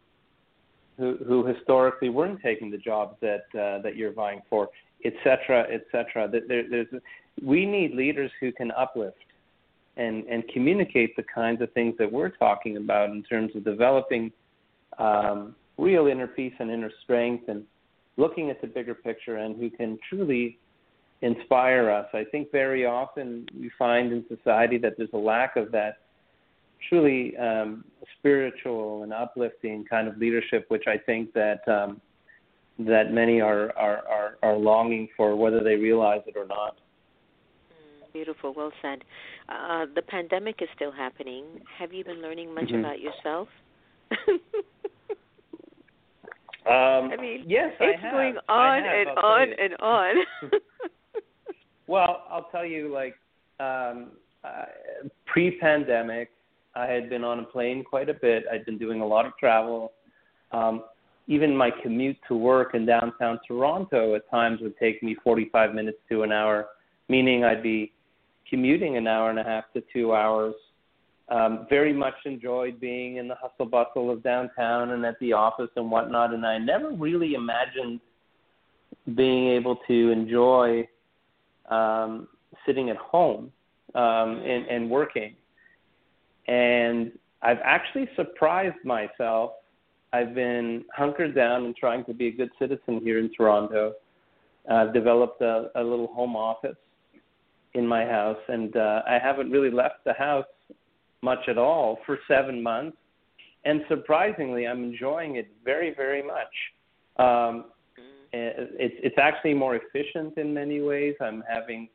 who, 0.97 1.17
who 1.25 1.45
historically 1.45 2.09
weren't 2.09 2.41
taking 2.41 2.69
the 2.69 2.77
jobs 2.77 3.15
that 3.21 3.45
uh, 3.53 3.81
that 3.81 3.95
you're 3.95 4.11
vying 4.13 4.41
for, 4.49 4.69
et 5.05 5.13
cetera, 5.23 5.65
et 5.71 5.83
cetera. 5.91 6.29
There, 6.29 6.63
there's, 6.69 6.87
we 7.41 7.65
need 7.65 7.93
leaders 7.93 8.31
who 8.39 8.51
can 8.51 8.71
uplift 8.71 9.17
and 9.97 10.25
and 10.25 10.43
communicate 10.49 11.15
the 11.15 11.23
kinds 11.23 11.61
of 11.61 11.71
things 11.73 11.95
that 11.99 12.11
we're 12.11 12.29
talking 12.29 12.77
about 12.77 13.09
in 13.11 13.23
terms 13.23 13.55
of 13.55 13.63
developing 13.63 14.31
um, 14.97 15.55
real 15.77 16.07
inner 16.07 16.27
peace 16.27 16.53
and 16.59 16.69
inner 16.69 16.91
strength 17.03 17.45
and 17.47 17.63
looking 18.19 18.49
at 18.49 18.61
the 18.61 18.67
bigger 18.67 18.93
picture 18.93 19.37
and 19.37 19.55
who 19.55 19.69
can 19.69 19.97
truly 20.09 20.59
inspire 21.21 21.89
us. 21.89 22.07
I 22.13 22.23
think 22.31 22.51
very 22.51 22.85
often 22.85 23.47
we 23.57 23.71
find 23.77 24.11
in 24.11 24.25
society 24.27 24.77
that 24.79 24.93
there's 24.97 25.09
a 25.13 25.17
lack 25.17 25.55
of 25.55 25.71
that 25.71 25.99
truly 26.87 27.35
um, 27.37 27.83
spiritual 28.17 29.03
and 29.03 29.13
uplifting 29.13 29.85
kind 29.89 30.07
of 30.07 30.17
leadership, 30.17 30.65
which 30.69 30.85
I 30.87 30.97
think 30.97 31.33
that 31.33 31.67
um, 31.67 32.01
that 32.79 33.11
many 33.11 33.41
are, 33.41 33.75
are 33.77 34.07
are 34.07 34.37
are 34.41 34.57
longing 34.57 35.09
for, 35.17 35.35
whether 35.35 35.61
they 35.61 35.75
realize 35.75 36.21
it 36.27 36.35
or 36.37 36.47
not. 36.47 36.77
Mm, 37.73 38.13
beautiful, 38.13 38.53
well 38.53 38.71
said. 38.81 39.03
Uh, 39.49 39.87
the 39.93 40.01
pandemic 40.01 40.61
is 40.61 40.69
still 40.75 40.91
happening. 40.91 41.43
Have 41.77 41.91
you 41.91 42.05
been 42.05 42.21
learning 42.21 42.53
much 42.55 42.65
mm-hmm. 42.65 42.79
about 42.79 42.99
yourself? 43.01 43.49
Um, 46.65 47.11
I 47.11 47.17
mean, 47.19 47.45
yes, 47.47 47.71
it's 47.79 48.01
going 48.03 48.35
on 48.47 48.83
and 48.83 49.09
on 49.09 49.47
and 49.57 49.75
on. 49.79 50.15
well, 51.87 52.23
I'll 52.29 52.47
tell 52.51 52.65
you, 52.65 52.93
like 52.93 53.15
um, 53.59 54.11
uh, 54.43 54.65
pre-pandemic, 55.25 56.29
I 56.75 56.85
had 56.85 57.09
been 57.09 57.23
on 57.23 57.39
a 57.39 57.43
plane 57.43 57.83
quite 57.83 58.09
a 58.09 58.13
bit. 58.13 58.43
I'd 58.51 58.65
been 58.65 58.77
doing 58.77 59.01
a 59.01 59.05
lot 59.05 59.25
of 59.25 59.31
travel. 59.39 59.93
Um, 60.51 60.83
even 61.27 61.55
my 61.55 61.69
commute 61.83 62.17
to 62.27 62.35
work 62.35 62.73
in 62.73 62.85
downtown 62.85 63.39
Toronto 63.47 64.15
at 64.15 64.29
times 64.29 64.59
would 64.61 64.77
take 64.77 65.01
me 65.03 65.15
45 65.23 65.73
minutes 65.73 65.97
to 66.09 66.23
an 66.23 66.31
hour, 66.31 66.67
meaning 67.07 67.43
I'd 67.43 67.63
be 67.63 67.93
commuting 68.49 68.97
an 68.97 69.07
hour 69.07 69.29
and 69.29 69.39
a 69.39 69.43
half 69.43 69.65
to 69.73 69.83
two 69.93 70.13
hours 70.13 70.55
um, 71.29 71.67
very 71.69 71.93
much 71.93 72.15
enjoyed 72.25 72.79
being 72.79 73.17
in 73.17 73.27
the 73.27 73.35
hustle 73.35 73.65
bustle 73.65 74.09
of 74.09 74.23
downtown 74.23 74.91
and 74.91 75.05
at 75.05 75.19
the 75.19 75.33
office 75.33 75.69
and 75.75 75.89
whatnot. 75.91 76.33
And 76.33 76.45
I 76.45 76.57
never 76.57 76.91
really 76.91 77.35
imagined 77.35 77.99
being 79.15 79.49
able 79.49 79.77
to 79.87 80.11
enjoy 80.11 80.87
um, 81.69 82.27
sitting 82.65 82.89
at 82.89 82.97
home 82.97 83.51
um, 83.93 84.41
and, 84.43 84.65
and 84.67 84.89
working. 84.89 85.35
And 86.47 87.11
I've 87.43 87.59
actually 87.63 88.09
surprised 88.15 88.83
myself. 88.83 89.51
I've 90.11 90.33
been 90.33 90.83
hunkered 90.95 91.35
down 91.35 91.65
and 91.65 91.75
trying 91.75 92.05
to 92.05 92.13
be 92.13 92.27
a 92.27 92.31
good 92.31 92.49
citizen 92.57 93.01
here 93.03 93.19
in 93.19 93.31
Toronto. 93.31 93.93
I've 94.69 94.93
developed 94.93 95.41
a, 95.41 95.69
a 95.75 95.83
little 95.83 96.07
home 96.07 96.35
office 96.35 96.75
in 97.75 97.85
my 97.87 98.03
house, 98.03 98.39
and 98.47 98.75
uh, 98.75 99.03
I 99.07 99.19
haven't 99.21 99.51
really 99.51 99.69
left 99.69 100.03
the 100.05 100.13
house 100.13 100.45
much 101.21 101.47
at 101.47 101.57
all 101.57 101.99
for 102.05 102.17
seven 102.27 102.61
months, 102.61 102.97
and 103.65 103.81
surprisingly, 103.89 104.65
I'm 104.65 104.83
enjoying 104.83 105.35
it 105.35 105.51
very, 105.65 105.93
very 105.93 106.23
much. 106.23 106.53
Um, 107.17 107.65
it's 108.31 108.95
it's 109.03 109.17
actually 109.17 109.53
more 109.53 109.75
efficient 109.75 110.37
in 110.37 110.53
many 110.53 110.81
ways. 110.81 111.15
I'm 111.19 111.43
having 111.49 111.89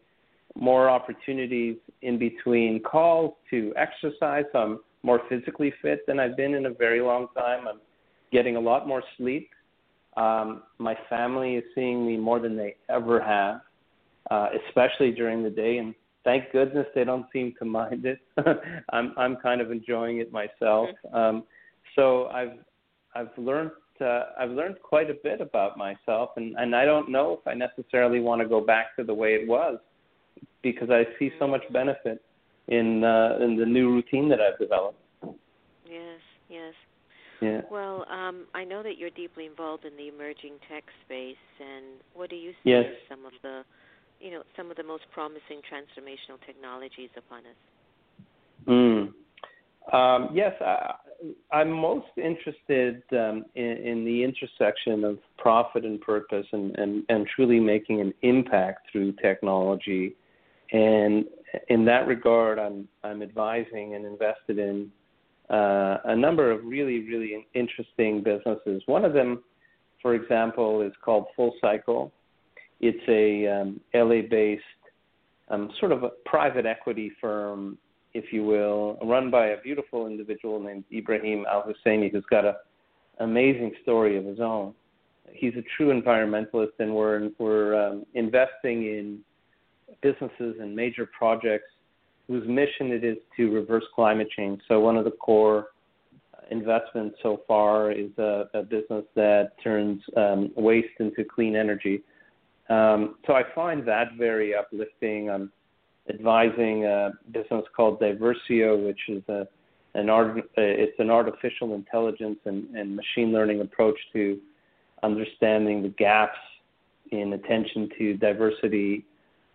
more 0.56 0.88
opportunities 0.90 1.76
in 2.02 2.18
between 2.18 2.80
calls 2.80 3.34
to 3.50 3.72
exercise. 3.76 4.44
I'm 4.54 4.80
more 5.02 5.20
physically 5.28 5.72
fit 5.82 6.06
than 6.06 6.18
I've 6.18 6.36
been 6.36 6.54
in 6.54 6.66
a 6.66 6.70
very 6.70 7.00
long 7.00 7.28
time. 7.36 7.66
I'm 7.68 7.80
getting 8.32 8.56
a 8.56 8.60
lot 8.60 8.86
more 8.86 9.02
sleep. 9.16 9.50
Um, 10.16 10.62
my 10.78 10.96
family 11.10 11.56
is 11.56 11.64
seeing 11.74 12.06
me 12.06 12.16
more 12.16 12.38
than 12.38 12.56
they 12.56 12.76
ever 12.88 13.20
have, 13.20 13.60
uh, 14.30 14.48
especially 14.66 15.10
during 15.10 15.42
the 15.42 15.50
day. 15.50 15.78
And 15.78 15.94
thank 16.24 16.50
goodness 16.52 16.86
they 16.94 17.04
don't 17.04 17.26
seem 17.32 17.54
to 17.58 17.64
mind 17.64 18.04
it. 18.06 18.18
I'm 18.90 19.14
I'm 19.16 19.36
kind 19.36 19.60
of 19.60 19.70
enjoying 19.70 20.18
it 20.18 20.32
myself. 20.32 20.88
Um, 21.12 21.44
so 21.94 22.26
I've 22.26 22.58
I've 23.14 23.36
learned 23.36 23.70
uh, 24.00 24.24
I've 24.38 24.50
learned 24.50 24.76
quite 24.82 25.10
a 25.10 25.14
bit 25.22 25.40
about 25.40 25.76
myself, 25.76 26.30
and 26.36 26.56
and 26.56 26.74
I 26.74 26.84
don't 26.84 27.10
know 27.10 27.38
if 27.40 27.46
I 27.46 27.54
necessarily 27.54 28.20
want 28.20 28.42
to 28.42 28.48
go 28.48 28.60
back 28.60 28.96
to 28.96 29.04
the 29.04 29.14
way 29.14 29.34
it 29.34 29.46
was, 29.46 29.78
because 30.62 30.90
I 30.90 31.04
see 31.18 31.30
so 31.38 31.46
much 31.46 31.62
mm-hmm. 31.64 31.74
benefit 31.74 32.22
in 32.68 33.04
uh, 33.04 33.38
in 33.40 33.56
the 33.56 33.66
new 33.66 33.90
routine 33.90 34.28
that 34.30 34.40
I've 34.40 34.58
developed. 34.58 34.98
Yes, 35.88 36.20
yes. 36.48 36.74
Yeah. 37.40 37.60
Well, 37.70 38.06
um, 38.10 38.46
I 38.54 38.64
know 38.64 38.82
that 38.82 38.96
you're 38.96 39.10
deeply 39.10 39.44
involved 39.44 39.84
in 39.84 39.96
the 39.96 40.08
emerging 40.08 40.54
tech 40.68 40.84
space, 41.04 41.36
and 41.60 42.00
what 42.14 42.30
do 42.30 42.36
you 42.36 42.52
see 42.52 42.70
yes. 42.70 42.84
as 42.88 43.08
some 43.08 43.26
of 43.26 43.32
the 43.42 43.62
you 44.20 44.30
know 44.30 44.42
some 44.56 44.70
of 44.70 44.76
the 44.76 44.82
most 44.82 45.04
promising 45.12 45.60
transformational 45.70 46.38
technologies 46.46 47.10
upon 47.16 47.40
us? 47.40 47.56
Mm. 48.66 49.12
Um, 49.92 50.30
yes, 50.32 50.52
I, 50.60 50.94
am 51.52 51.70
most 51.70 52.06
interested 52.16 53.02
um, 53.12 53.44
in, 53.54 53.64
in, 53.64 54.04
the 54.04 54.24
intersection 54.24 55.04
of 55.04 55.18
profit 55.36 55.84
and 55.84 56.00
purpose, 56.00 56.46
and, 56.52 56.74
and, 56.78 57.04
and 57.10 57.26
truly 57.36 57.60
making 57.60 58.00
an 58.00 58.14
impact 58.22 58.90
through 58.90 59.12
technology. 59.22 60.16
And 60.72 61.26
in 61.68 61.84
that 61.84 62.06
regard, 62.06 62.58
I'm 62.58 62.88
I'm 63.02 63.22
advising 63.22 63.94
and 63.94 64.06
invested 64.06 64.58
in 64.58 64.90
uh, 65.50 65.98
a 66.04 66.16
number 66.16 66.50
of 66.50 66.64
really 66.64 67.06
really 67.06 67.46
interesting 67.54 68.22
businesses. 68.22 68.82
One 68.86 69.04
of 69.04 69.12
them, 69.12 69.42
for 70.00 70.14
example, 70.14 70.80
is 70.80 70.92
called 71.04 71.26
Full 71.36 71.52
Cycle 71.60 72.10
it's 72.80 73.02
a 73.08 73.46
um, 73.48 73.80
LA-based 73.94 74.62
um, 75.48 75.70
sort 75.78 75.92
of 75.92 76.02
a 76.02 76.10
private 76.24 76.66
equity 76.66 77.12
firm, 77.20 77.78
if 78.14 78.32
you 78.32 78.44
will, 78.44 78.98
run 79.02 79.30
by 79.30 79.48
a 79.48 79.60
beautiful 79.60 80.06
individual 80.06 80.60
named 80.60 80.84
Ibrahim 80.92 81.44
Al 81.50 81.64
Husseini, 81.64 82.10
who's 82.10 82.24
got 82.30 82.44
an 82.44 82.54
amazing 83.20 83.72
story 83.82 84.16
of 84.16 84.24
his 84.24 84.40
own. 84.40 84.74
He's 85.32 85.54
a 85.54 85.64
true 85.76 85.98
environmentalist, 86.00 86.72
and 86.78 86.94
we're 86.94 87.30
we're 87.38 87.88
um, 87.88 88.04
investing 88.14 88.84
in 88.84 89.20
businesses 90.02 90.56
and 90.60 90.74
major 90.74 91.08
projects 91.16 91.70
whose 92.28 92.46
mission 92.48 92.90
it 92.90 93.04
is 93.04 93.18
to 93.36 93.50
reverse 93.50 93.84
climate 93.94 94.28
change. 94.34 94.60
So 94.68 94.80
one 94.80 94.96
of 94.96 95.04
the 95.04 95.10
core 95.10 95.68
investments 96.50 97.16
so 97.22 97.42
far 97.46 97.90
is 97.90 98.10
a, 98.18 98.44
a 98.54 98.62
business 98.62 99.04
that 99.14 99.52
turns 99.62 100.02
um, 100.16 100.50
waste 100.56 100.88
into 101.00 101.24
clean 101.24 101.56
energy. 101.56 102.02
Um, 102.68 103.16
so 103.26 103.34
I 103.34 103.42
find 103.54 103.86
that 103.86 104.16
very 104.16 104.54
uplifting. 104.54 105.30
I'm 105.30 105.52
advising 106.08 106.84
a 106.84 107.12
business 107.30 107.64
called 107.76 108.00
Diversio, 108.00 108.86
which 108.86 109.00
is 109.08 109.22
a 109.28 109.46
an 109.94 110.10
art, 110.10 110.38
it's 110.56 110.98
an 110.98 111.10
artificial 111.10 111.74
intelligence 111.74 112.38
and, 112.44 112.64
and 112.74 112.96
machine 112.96 113.32
learning 113.32 113.60
approach 113.60 113.98
to 114.12 114.38
understanding 115.02 115.82
the 115.82 115.88
gaps 115.88 116.38
in 117.12 117.34
attention 117.34 117.88
to 117.98 118.16
diversity 118.16 119.04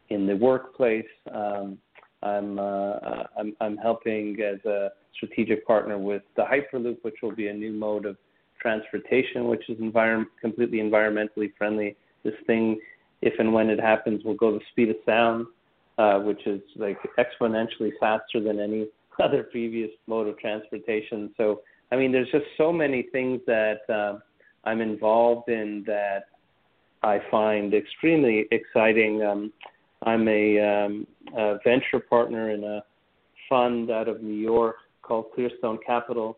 in 0.09 0.25
the 0.25 0.35
workplace. 0.35 1.05
Um, 1.33 1.77
I'm, 2.23 2.59
uh, 2.59 2.93
I'm, 3.37 3.55
I'm 3.59 3.77
helping 3.77 4.39
as 4.41 4.63
a 4.65 4.91
strategic 5.13 5.65
partner 5.65 5.97
with 5.97 6.23
the 6.35 6.43
Hyperloop, 6.43 6.97
which 7.01 7.15
will 7.21 7.35
be 7.35 7.47
a 7.47 7.53
new 7.53 7.73
mode 7.73 8.05
of 8.05 8.17
transportation, 8.61 9.47
which 9.47 9.69
is 9.69 9.77
environment, 9.79 10.29
completely 10.39 10.79
environmentally 10.79 11.51
friendly. 11.57 11.95
This 12.23 12.33
thing 12.47 12.79
if 13.21 13.33
and 13.39 13.53
when 13.53 13.69
it 13.69 13.79
happens, 13.79 14.23
will 14.23 14.35
go 14.35 14.51
the 14.51 14.61
speed 14.71 14.89
of 14.89 14.95
sound, 15.05 15.45
uh, 15.97 16.19
which 16.19 16.45
is 16.47 16.61
like 16.77 16.97
exponentially 17.17 17.91
faster 17.99 18.41
than 18.41 18.59
any 18.59 18.87
other 19.23 19.43
previous 19.43 19.91
mode 20.07 20.27
of 20.27 20.37
transportation. 20.39 21.31
So, 21.37 21.61
I 21.91 21.95
mean, 21.95 22.11
there's 22.11 22.31
just 22.31 22.45
so 22.57 22.71
many 22.71 23.03
things 23.11 23.41
that 23.47 23.81
uh, 23.89 24.19
I'm 24.63 24.81
involved 24.81 25.49
in 25.49 25.83
that 25.87 26.25
I 27.03 27.19
find 27.31 27.73
extremely 27.73 28.45
exciting. 28.51 29.23
Um, 29.23 29.53
I'm 30.03 30.27
a, 30.27 30.59
um, 30.59 31.07
a 31.35 31.57
venture 31.63 31.99
partner 31.99 32.51
in 32.51 32.63
a 32.63 32.83
fund 33.49 33.91
out 33.91 34.07
of 34.07 34.21
New 34.21 34.35
York 34.35 34.75
called 35.01 35.25
Clearstone 35.37 35.79
Capital, 35.85 36.37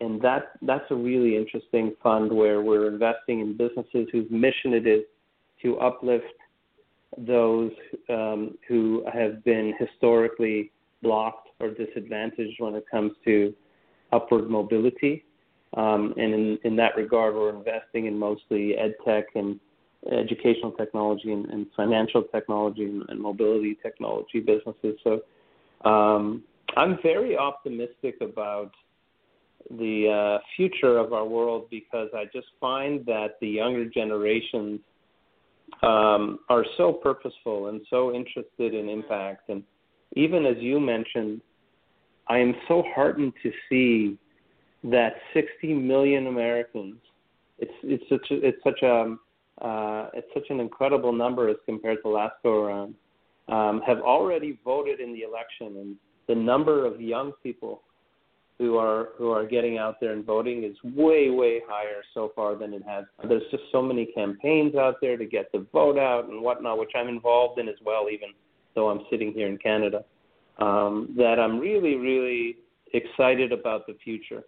and 0.00 0.20
that 0.20 0.52
that's 0.62 0.84
a 0.90 0.94
really 0.94 1.36
interesting 1.36 1.94
fund 2.02 2.30
where 2.30 2.60
we're 2.60 2.88
investing 2.88 3.40
in 3.40 3.56
businesses 3.56 4.08
whose 4.12 4.30
mission 4.30 4.74
it 4.74 4.86
is 4.86 5.04
to 5.64 5.78
uplift 5.78 6.24
those 7.18 7.72
um, 8.08 8.56
who 8.68 9.04
have 9.12 9.42
been 9.44 9.74
historically 9.78 10.70
blocked 11.02 11.48
or 11.60 11.70
disadvantaged 11.70 12.60
when 12.60 12.74
it 12.74 12.84
comes 12.90 13.12
to 13.24 13.52
upward 14.12 14.48
mobility. 14.48 15.24
Um, 15.76 16.14
and 16.16 16.34
in, 16.34 16.58
in 16.64 16.76
that 16.76 16.96
regard, 16.96 17.34
we're 17.34 17.54
investing 17.54 18.06
in 18.06 18.18
mostly 18.18 18.76
ed 18.76 18.94
tech 19.04 19.24
and 19.34 19.58
educational 20.12 20.70
technology 20.72 21.32
and, 21.32 21.46
and 21.46 21.66
financial 21.76 22.22
technology 22.22 22.84
and, 22.84 23.02
and, 23.08 23.20
mobility 23.20 23.76
technology 23.82 24.38
businesses. 24.40 24.98
So 25.02 25.22
um, 25.88 26.44
I'm 26.76 26.98
very 27.02 27.36
optimistic 27.36 28.16
about 28.20 28.72
the 29.70 30.38
uh, 30.40 30.42
future 30.56 30.98
of 30.98 31.12
our 31.12 31.24
world 31.24 31.68
because 31.70 32.08
I 32.14 32.24
just 32.26 32.48
find 32.60 33.04
that 33.06 33.38
the 33.40 33.48
younger 33.48 33.86
generations 33.86 34.80
um, 35.82 36.38
are 36.48 36.64
so 36.76 36.92
purposeful 36.92 37.68
and 37.68 37.80
so 37.90 38.14
interested 38.14 38.74
in 38.74 38.88
impact. 38.88 39.48
And 39.48 39.62
even 40.14 40.46
as 40.46 40.56
you 40.58 40.80
mentioned, 40.80 41.40
I 42.28 42.38
am 42.38 42.54
so 42.68 42.82
heartened 42.94 43.32
to 43.42 43.52
see 43.68 44.18
that 44.84 45.14
60 45.32 45.74
million 45.74 46.26
Americans. 46.26 46.96
It's 47.58 47.72
it's 47.82 48.04
such 48.08 48.30
a, 48.30 48.46
it's 48.46 48.62
such 48.64 48.82
a 48.82 49.16
uh, 49.64 50.10
it's 50.14 50.26
such 50.34 50.50
an 50.50 50.60
incredible 50.60 51.12
number 51.12 51.48
as 51.48 51.56
compared 51.64 51.98
to 52.02 52.08
last 52.08 52.34
go 52.42 52.64
around. 52.64 52.94
Um, 53.48 53.82
have 53.86 54.00
already 54.00 54.58
voted 54.64 55.00
in 55.00 55.12
the 55.12 55.20
election, 55.20 55.78
and 55.80 55.96
the 56.28 56.34
number 56.34 56.86
of 56.86 57.00
young 57.00 57.32
people 57.42 57.82
who 58.58 58.76
are 58.76 59.08
who 59.18 59.30
are 59.30 59.46
getting 59.46 59.78
out 59.78 59.96
there 60.00 60.12
and 60.12 60.24
voting 60.24 60.62
is 60.64 60.76
way 60.94 61.30
way 61.30 61.60
higher 61.68 62.02
so 62.12 62.32
far 62.36 62.54
than 62.54 62.72
it 62.72 62.82
has. 62.86 63.04
There's 63.28 63.42
just 63.50 63.64
so 63.72 63.82
many 63.82 64.06
campaigns 64.06 64.74
out 64.76 64.96
there 65.00 65.16
to 65.16 65.26
get 65.26 65.50
the 65.52 65.66
vote 65.72 65.98
out 65.98 66.28
and 66.28 66.40
whatnot, 66.40 66.78
which 66.78 66.92
I'm 66.94 67.08
involved 67.08 67.58
in 67.58 67.68
as 67.68 67.76
well, 67.84 68.06
even 68.12 68.28
though 68.74 68.90
I'm 68.90 69.00
sitting 69.10 69.32
here 69.32 69.48
in 69.48 69.58
Canada. 69.58 70.04
Um, 70.58 71.14
that 71.16 71.40
I'm 71.40 71.58
really 71.58 71.96
really 71.96 72.56
excited 72.92 73.50
about 73.50 73.86
the 73.86 73.96
future. 74.04 74.44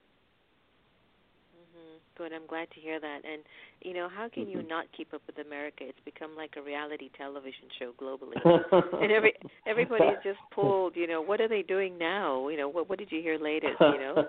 Mm-hmm. 2.17 2.23
Good. 2.23 2.33
I'm 2.33 2.47
glad 2.47 2.71
to 2.71 2.81
hear 2.81 3.01
that. 3.01 3.21
And 3.31 3.43
you 3.83 3.95
know, 3.95 4.09
how 4.09 4.29
can 4.29 4.45
mm-hmm. 4.45 4.59
you 4.59 4.69
not 4.69 4.87
keep 4.97 5.13
up 5.15 5.23
with 5.27 5.45
America? 5.45 5.79
It's 5.81 5.99
become 6.05 6.31
like 6.37 6.55
a 6.57 6.63
reality 6.63 7.11
television 7.17 7.69
show 7.79 7.93
globally, 8.01 8.37
and 9.03 9.13
every 9.13 9.35
everybody's 9.67 10.19
just 10.25 10.39
pulled. 10.55 10.97
You 10.97 11.07
know, 11.07 11.23
what 11.23 11.41
are 11.41 11.49
they 11.49 11.63
doing 11.63 11.99
now? 11.99 12.49
You 12.49 12.57
know, 12.57 12.69
what 12.69 12.89
what 12.89 12.99
did 12.99 13.13
you 13.13 13.21
hear 13.21 13.39
latest? 13.39 13.75
You 13.81 13.99
know, 13.99 14.25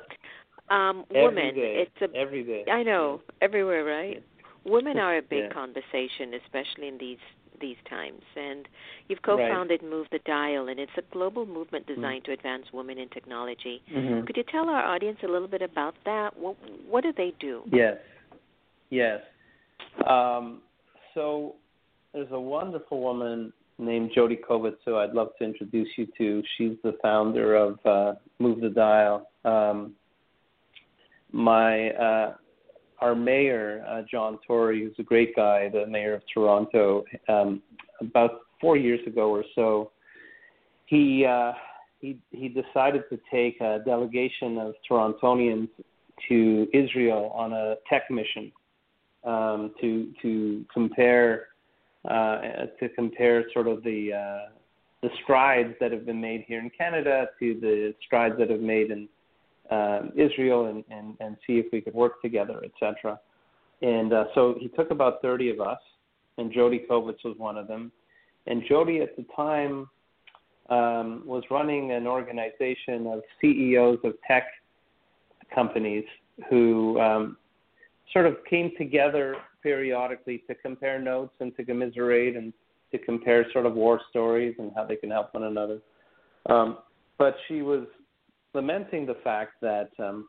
um, 0.76 1.06
women. 1.10 1.54
It's 1.56 1.92
a 2.02 2.16
every 2.16 2.44
day. 2.44 2.66
I 2.72 2.84
know 2.84 3.22
yes. 3.24 3.36
everywhere, 3.42 3.84
right? 3.84 4.16
Yes. 4.16 4.24
Women 4.66 4.98
are 4.98 5.18
a 5.18 5.22
big 5.22 5.46
yeah. 5.46 5.54
conversation, 5.54 6.34
especially 6.44 6.90
in 6.90 6.98
these 6.98 7.18
these 7.60 7.78
times. 7.90 8.22
And 8.36 8.68
you've 9.08 9.22
co-founded 9.22 9.82
right. 9.82 9.92
Move 9.92 10.08
the 10.12 10.20
Dial, 10.26 10.68
and 10.68 10.80
it's 10.80 10.92
a 10.98 11.02
global 11.14 11.46
movement 11.46 11.88
designed 11.88 12.24
mm-hmm. 12.24 12.32
to 12.32 12.38
advance 12.38 12.66
women 12.74 12.98
in 12.98 13.10
technology. 13.10 13.82
Mm-hmm. 13.94 14.26
Could 14.26 14.38
you 14.38 14.44
tell 14.52 14.70
our 14.70 14.84
audience 14.84 15.20
a 15.24 15.28
little 15.28 15.48
bit 15.48 15.62
about 15.62 15.96
that? 16.06 16.38
What 16.38 16.56
what 16.90 17.04
do 17.04 17.14
they 17.16 17.34
do? 17.40 17.64
Yes, 17.72 17.98
yes. 18.90 19.20
Um, 20.10 20.62
so 21.14 21.56
there's 22.14 22.32
a 22.32 22.40
wonderful 22.40 23.02
woman 23.02 23.52
named 23.80 24.12
Jodi 24.14 24.38
Kovitz 24.38 24.78
who 24.86 24.98
I'd 24.98 25.14
love 25.14 25.30
to 25.40 25.46
introduce 25.46 25.90
you 25.98 26.08
to. 26.18 26.44
She's 26.58 26.78
the 26.84 26.94
founder 27.02 27.56
of 27.56 27.80
uh, 27.86 28.14
Move 28.40 28.62
the 28.62 28.70
Dial. 28.70 29.30
Um, 29.46 29.94
my 31.32 31.90
uh, 31.92 32.34
our 33.00 33.16
mayor 33.16 33.84
uh, 33.88 34.02
John 34.10 34.40
Tory, 34.46 34.84
who's 34.84 34.96
a 35.00 35.04
great 35.04 35.36
guy, 35.36 35.70
the 35.70 35.86
mayor 35.86 36.16
of 36.16 36.22
Toronto, 36.34 37.04
um, 37.30 37.62
about 38.02 38.42
four 38.60 38.78
years 38.78 39.00
ago 39.06 39.30
or 39.30 39.44
so, 39.56 39.92
he 40.86 41.26
uh, 41.26 41.52
he 42.00 42.18
he 42.32 42.48
decided 42.48 43.04
to 43.10 43.20
take 43.32 43.60
a 43.62 43.80
delegation 43.86 44.58
of 44.58 44.74
Torontonians 44.90 45.70
to 46.30 46.68
Israel 46.74 47.32
on 47.36 47.54
a 47.54 47.76
tech 47.90 48.10
mission 48.10 48.52
um, 49.24 49.74
to 49.82 50.12
to 50.22 50.66
compare 50.74 51.48
uh, 52.10 52.68
to 52.80 52.90
compare 52.96 53.44
sort 53.54 53.68
of 53.68 53.84
the 53.84 54.14
uh, 54.14 54.52
the 55.04 55.10
strides 55.24 55.74
that 55.80 55.92
have 55.92 56.06
been 56.06 56.22
made 56.22 56.44
here 56.48 56.60
in 56.60 56.72
Canada 56.76 57.28
to 57.40 57.58
the 57.60 57.94
strides 58.06 58.36
that 58.40 58.50
have 58.50 58.62
made 58.62 58.92
in 58.92 59.08
um, 59.72 60.12
Israel 60.16 60.68
and, 60.68 60.84
and, 60.90 61.16
and 61.20 61.38
see 61.46 61.54
if 61.54 61.66
we 61.72 61.82
could 61.82 61.94
work 61.94 62.22
together, 62.22 62.62
etc. 62.64 63.20
And 63.82 64.14
uh, 64.14 64.26
so 64.34 64.56
he 64.60 64.70
took 64.70 64.92
about 64.92 65.22
30 65.22 65.52
of 65.52 65.62
us, 65.62 65.80
and 66.38 66.52
Jodi 66.52 66.86
Kovitz 66.90 67.24
was 67.24 67.36
one 67.38 67.58
of 67.58 67.68
them. 67.68 67.92
And 68.48 68.64
Jodi 68.68 69.02
at 69.02 69.16
the 69.16 69.26
time 69.36 69.90
um, 70.70 71.24
was 71.26 71.44
running 71.52 71.92
an 71.92 72.08
organization 72.08 73.08
of 73.08 73.22
CEOs 73.42 74.00
of 74.04 74.14
tech 74.28 74.46
companies 75.54 76.06
who 76.50 77.00
um, 77.00 77.38
sort 78.14 78.26
of 78.26 78.38
came 78.50 78.72
together 78.78 79.36
periodically 79.64 80.44
to 80.48 80.56
compare 80.56 81.00
notes 81.00 81.34
and 81.40 81.56
to 81.58 81.64
commiserate 81.64 82.36
and 82.36 82.54
to 82.92 82.98
compare 82.98 83.46
sort 83.52 83.66
of 83.66 83.74
war 83.74 84.00
stories 84.10 84.56
and 84.60 84.72
how 84.76 84.86
they 84.86 84.96
can 84.96 85.12
help 85.12 85.34
one 85.34 85.44
another. 85.44 85.80
Um, 86.48 86.78
but 87.18 87.36
she 87.48 87.62
was 87.62 87.86
lamenting 88.58 89.06
the 89.06 89.18
fact 89.24 89.52
that 89.62 89.92
um, 90.00 90.28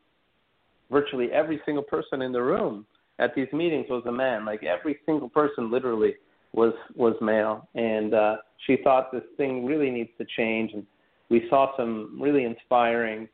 virtually 0.90 1.28
every 1.32 1.60
single 1.64 1.82
person 1.82 2.20
in 2.20 2.30
the 2.30 2.42
room 2.42 2.84
at 3.18 3.34
these 3.34 3.48
meetings 3.54 3.86
was 3.88 4.04
a 4.06 4.12
man. 4.12 4.44
Like 4.44 4.62
every 4.62 4.98
single 5.06 5.30
person, 5.30 5.70
literally, 5.70 6.14
was 6.52 6.74
was 6.94 7.14
male, 7.22 7.68
and 7.74 8.12
uh, 8.14 8.36
she 8.66 8.76
thought 8.84 9.10
this 9.10 9.28
thing 9.38 9.64
really 9.64 9.90
needs 9.90 10.10
to 10.18 10.26
change. 10.36 10.72
And 10.74 10.84
we 11.30 11.46
saw 11.48 11.74
some 11.76 12.18
really 12.20 12.44
inspiring 12.44 13.28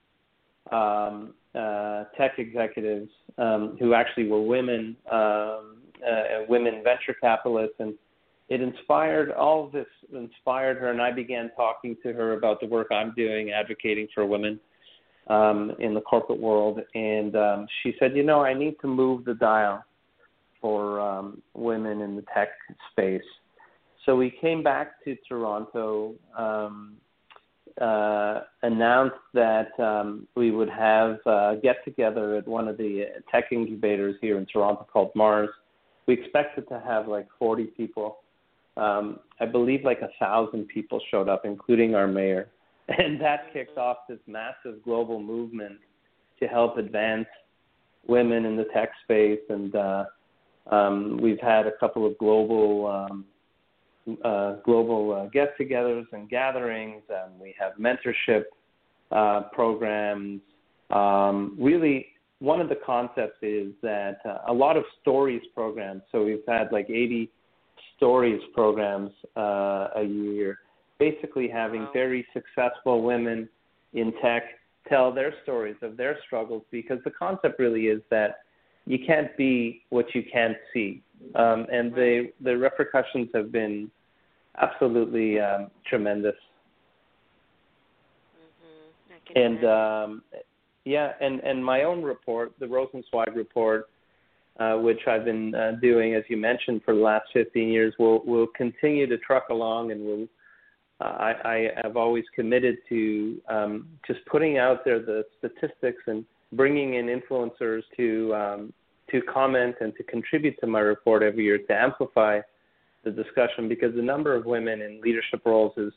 um, 0.71 1.35
uh, 1.55 2.05
tech 2.17 2.39
executives 2.39 3.11
um, 3.37 3.77
who 3.81 3.95
actually 3.95 4.29
were 4.29 4.43
women, 4.43 4.97
um, 5.11 5.79
uh, 6.09 6.47
women 6.49 6.83
venture 6.85 7.17
capitalists, 7.21 7.77
and 7.81 7.95
it 8.49 8.61
inspired 8.61 9.33
all 9.33 9.67
of 9.67 9.73
this 9.73 9.87
inspired 10.13 10.77
her, 10.79 10.91
and 10.91 11.01
I 11.01 11.11
began 11.11 11.51
talking 11.57 11.97
to 12.05 12.13
her 12.13 12.35
about 12.35 12.61
the 12.61 12.67
work 12.67 12.89
I'm 12.93 13.13
doing, 13.17 13.51
advocating 13.51 14.07
for 14.15 14.25
women 14.27 14.61
um, 15.29 15.73
in 15.79 15.95
the 15.95 16.01
corporate 16.01 16.41
world, 16.41 16.81
and 16.95 17.35
um, 17.37 17.67
she 17.83 17.95
said, 17.99 18.17
you 18.17 18.23
know, 18.23 18.43
I 18.43 18.55
need 18.55 18.77
to 18.83 18.87
move 18.87 19.25
the 19.25 19.35
dial 19.35 19.85
for 20.61 21.01
um, 21.01 21.43
women 21.55 22.01
in 22.01 22.17
the 22.17 22.25
tech 22.35 22.49
space. 22.91 23.23
So 24.05 24.17
we 24.17 24.31
came 24.41 24.63
back 24.63 25.03
to 25.05 25.17
Toronto 25.29 26.15
um, 26.37 26.97
uh, 27.81 28.41
announced 28.63 29.17
that 29.33 29.79
um, 29.81 30.29
we 30.37 30.51
would 30.51 30.69
have 30.69 31.19
a 31.27 31.59
get 31.63 31.85
together 31.85 32.37
at 32.37 32.47
one 32.47 32.69
of 32.69 32.77
the 32.77 33.07
tech 33.31 33.45
incubators 33.51 34.17
here 34.21 34.39
in 34.39 34.47
Toronto 34.47 34.87
called 34.93 35.11
Mars. 35.15 35.49
We 36.07 36.15
expected 36.15 36.69
to 36.69 36.81
have 36.87 37.09
like 37.09 37.27
40 37.39 37.65
people. 37.65 38.19
Um, 38.77 39.21
I 39.41 39.47
believe 39.47 39.85
like 39.85 40.03
a 40.03 40.11
thousand 40.19 40.69
people 40.69 41.01
showed 41.11 41.29
up, 41.29 41.43
including 41.45 41.95
our 41.95 42.07
mayor, 42.07 42.49
and 42.89 43.21
that 43.21 43.53
kicked 43.53 43.79
off 43.79 43.99
this 44.09 44.19
massive 44.27 44.83
global 44.83 45.21
movement 45.21 45.79
to 46.41 46.47
help 46.47 46.77
advance 46.77 47.27
women 48.07 48.45
in 48.45 48.57
the 48.57 48.67
tech 48.75 48.91
space. 49.03 49.41
And 49.49 49.75
uh, 49.75 50.05
um, 50.71 51.19
we've 51.21 51.41
had 51.41 51.67
a 51.67 51.73
couple 51.79 52.07
of 52.07 52.17
global 52.19 52.87
um, 52.87 53.25
uh, 54.23 54.57
global 54.65 55.15
uh, 55.15 55.31
get-togethers 55.31 56.05
and 56.13 56.29
gatherings. 56.29 57.03
we 57.41 57.55
have 57.59 57.73
mentorship 57.81 58.45
uh, 59.11 59.49
programs. 59.53 60.41
Um, 60.91 61.57
really, 61.59 62.09
one 62.41 62.61
of 62.61 62.69
the 62.69 62.77
concepts 62.85 63.39
is 63.41 63.73
that 63.83 64.19
uh, 64.27 64.39
a 64.49 64.53
lot 64.53 64.77
of 64.77 64.85
stories 65.01 65.43
programs. 65.55 66.03
So 66.13 66.25
we've 66.25 66.43
had 66.47 66.71
like 66.71 66.91
80 66.91 67.31
stories 67.97 68.41
programs 68.53 69.11
uh, 69.37 69.89
a 69.97 70.03
year, 70.03 70.59
basically 70.99 71.49
having 71.49 71.83
wow. 71.83 71.91
very 71.93 72.27
successful 72.33 73.03
women 73.03 73.49
in 73.93 74.13
tech 74.23 74.45
tell 74.89 75.13
their 75.13 75.33
stories 75.43 75.77
of 75.83 75.97
their 75.97 76.19
struggles 76.27 76.63
because 76.71 76.99
the 77.05 77.11
concept 77.11 77.59
really 77.59 77.87
is 77.87 78.03
that 78.11 78.41
you 78.87 78.99
can't 79.07 79.35
be 79.37 79.83
what 79.91 80.07
you 80.15 80.23
can't 80.31 80.57
see. 80.73 81.03
Um, 81.35 81.67
and 81.73 81.93
the 81.95 82.31
the 82.43 82.57
repercussions 82.57 83.29
have 83.35 83.51
been 83.51 83.91
absolutely 84.61 85.41
um, 85.41 85.71
tremendous. 85.87 86.35
Mm-hmm. 89.35 89.39
And 89.39 89.65
um, 89.65 90.23
yeah, 90.85 91.13
and 91.21 91.41
and 91.41 91.65
my 91.65 91.85
own 91.85 92.03
report, 92.03 92.53
the 92.61 92.67
Rosenzweig 92.67 93.35
report, 93.35 93.89
uh, 94.61 94.75
which 94.75 95.01
I've 95.07 95.25
been 95.25 95.55
uh, 95.55 95.73
doing, 95.81 96.15
as 96.15 96.25
you 96.29 96.37
mentioned, 96.37 96.83
for 96.85 96.95
the 96.95 97.01
last 97.01 97.27
15 97.33 97.69
years, 97.69 97.95
will 97.99 98.23
will 98.27 98.49
continue 98.55 99.07
to 99.07 99.17
truck 99.19 99.49
along, 99.51 99.93
and 99.93 100.05
will. 100.05 100.27
Uh, 101.01 101.05
I, 101.05 101.35
I 101.45 101.69
have 101.83 101.97
always 101.97 102.25
committed 102.35 102.77
to 102.89 103.41
um, 103.49 103.89
just 104.07 104.21
putting 104.27 104.59
out 104.59 104.85
there 104.85 105.01
the 105.01 105.25
statistics 105.39 106.03
and 106.07 106.25
bringing 106.53 106.95
in 106.95 107.07
influencers 107.07 107.83
to 107.97 108.35
um, 108.35 108.73
to 109.11 109.21
comment 109.23 109.77
and 109.81 109.95
to 109.97 110.03
contribute 110.05 110.59
to 110.61 110.67
my 110.67 110.81
report 110.81 111.23
every 111.23 111.45
year 111.45 111.59
to 111.59 111.73
amplify 111.73 112.41
the 113.05 113.11
discussion 113.11 113.69
because 113.69 113.95
the 113.95 114.03
number 114.03 114.35
of 114.35 114.47
women 114.47 114.81
in 114.81 115.01
leadership 115.03 115.43
roles 115.45 115.73
is, 115.77 115.93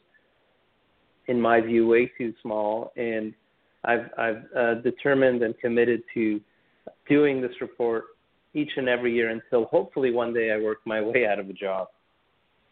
in 1.28 1.40
my 1.40 1.62
view, 1.62 1.88
way 1.88 2.12
too 2.18 2.34
small. 2.42 2.92
And 2.98 3.34
I've, 3.86 4.10
I've 4.18 4.44
uh, 4.56 4.74
determined 4.84 5.42
and 5.42 5.58
committed 5.60 6.02
to 6.14 6.42
doing 7.08 7.42
this 7.42 7.52
report 7.62 8.06
each 8.54 8.72
and 8.76 8.90
every 8.90 9.14
year 9.14 9.30
until 9.30 9.66
hopefully 9.66 10.12
one 10.12 10.34
day 10.34 10.52
I 10.52 10.58
work 10.58 10.80
my 10.86 11.02
way 11.02 11.26
out 11.26 11.40
of 11.40 11.50
a 11.50 11.54
job. 11.54 11.88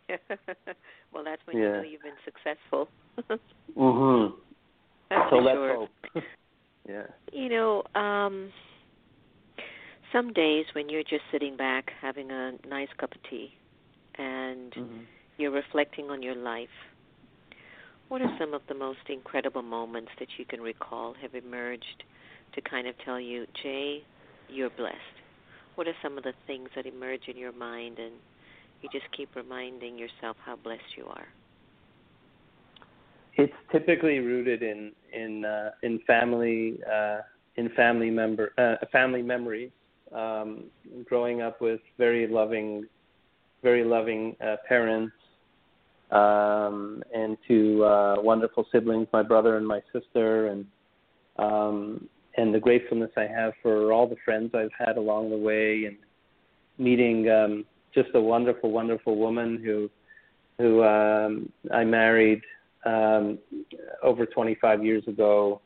well, 1.14 1.24
that's 1.24 1.42
when 1.46 1.58
yeah. 1.58 1.64
you 1.64 1.72
know 1.72 1.82
you've 1.84 2.02
been 2.02 2.22
successful. 2.24 2.90
Mm 3.78 3.94
mhm. 3.94 4.32
That's 5.10 5.30
so 5.30 5.36
let's 5.38 5.56
sure. 5.56 5.76
hope. 5.76 5.90
yeah. 6.90 7.08
You 7.32 7.50
know, 7.50 7.84
um 7.96 8.52
some 10.12 10.32
days 10.34 10.66
when 10.74 10.90
you're 10.90 11.04
just 11.04 11.24
sitting 11.32 11.58
back 11.58 11.92
having 12.02 12.32
a 12.32 12.54
nice 12.68 12.88
cup 12.98 13.12
of 13.14 13.22
tea 13.30 13.54
and 14.18 14.72
mm-hmm. 14.74 15.02
you're 15.38 15.52
reflecting 15.52 16.10
on 16.10 16.22
your 16.24 16.36
life, 16.36 16.70
What 18.08 18.22
are 18.22 18.36
some 18.40 18.54
of 18.54 18.62
the 18.68 18.76
most 18.76 19.10
incredible 19.10 19.64
moments 19.64 20.12
that 20.20 20.28
you 20.38 20.46
can 20.46 20.62
recall 20.62 21.16
have 21.22 21.34
emerged 21.34 22.04
to 22.54 22.62
kind 22.62 22.88
of 22.88 22.96
tell 23.04 23.20
you, 23.20 23.46
Jay, 23.62 24.04
you're 24.48 24.70
blessed? 24.70 25.18
What 25.76 25.88
are 25.88 25.96
some 26.04 26.18
of 26.18 26.24
the 26.24 26.34
things 26.46 26.70
that 26.76 26.86
emerge 26.86 27.28
in 27.28 27.36
your 27.38 27.52
mind 27.52 27.98
and 28.00 28.14
you 28.82 28.90
just 28.92 29.06
keep 29.16 29.36
reminding 29.36 29.98
yourself 29.98 30.38
how 30.44 30.56
blessed 30.56 30.98
you 30.98 31.06
are? 31.06 31.28
It's 33.38 33.54
typically 33.72 34.20
rooted 34.20 34.64
in 34.64 34.92
in 35.12 35.44
uh, 35.44 35.72
in 35.84 36.00
family 36.08 36.80
uh, 36.92 37.20
in 37.58 37.70
family 37.70 38.10
member 38.10 38.54
uh, 38.58 38.86
family 38.92 39.22
memories. 39.22 39.72
Um, 40.14 40.66
growing 41.04 41.42
up 41.42 41.60
with 41.60 41.82
very 41.98 42.28
loving, 42.28 42.86
very 43.64 43.84
loving 43.84 44.36
uh, 44.40 44.58
parents, 44.68 45.14
um, 46.12 47.04
and 47.14 47.38
to 47.48 47.84
uh, 47.84 48.16
wonderful 48.20 48.66
siblings, 48.72 49.08
my 49.12 49.24
brother 49.24 49.58
and 49.58 49.68
my 49.68 49.82
sister, 49.92 50.48
and 50.48 50.66
um, 51.38 52.08
and 52.38 52.54
the 52.54 52.60
gratefulness 52.60 53.12
I 53.18 53.28
have 53.28 53.54
for 53.62 53.92
all 53.92 54.08
the 54.08 54.16
friends 54.24 54.52
I've 54.54 54.70
had 54.78 54.98
along 54.98 55.32
the 55.32 55.38
way, 55.38 55.86
and 55.86 55.98
meeting 56.78 57.30
um, 57.30 57.66
just 57.96 58.10
a 58.14 58.22
wonderful, 58.22 58.72
wonderful 58.72 59.18
woman 59.18 59.62
who 59.64 59.90
who 60.58 60.84
um, 60.84 61.52
I 61.74 61.84
married 61.84 62.42
um, 62.86 63.40
over 64.02 64.26
25 64.26 64.86
years 64.86 65.04
ago, 65.08 65.60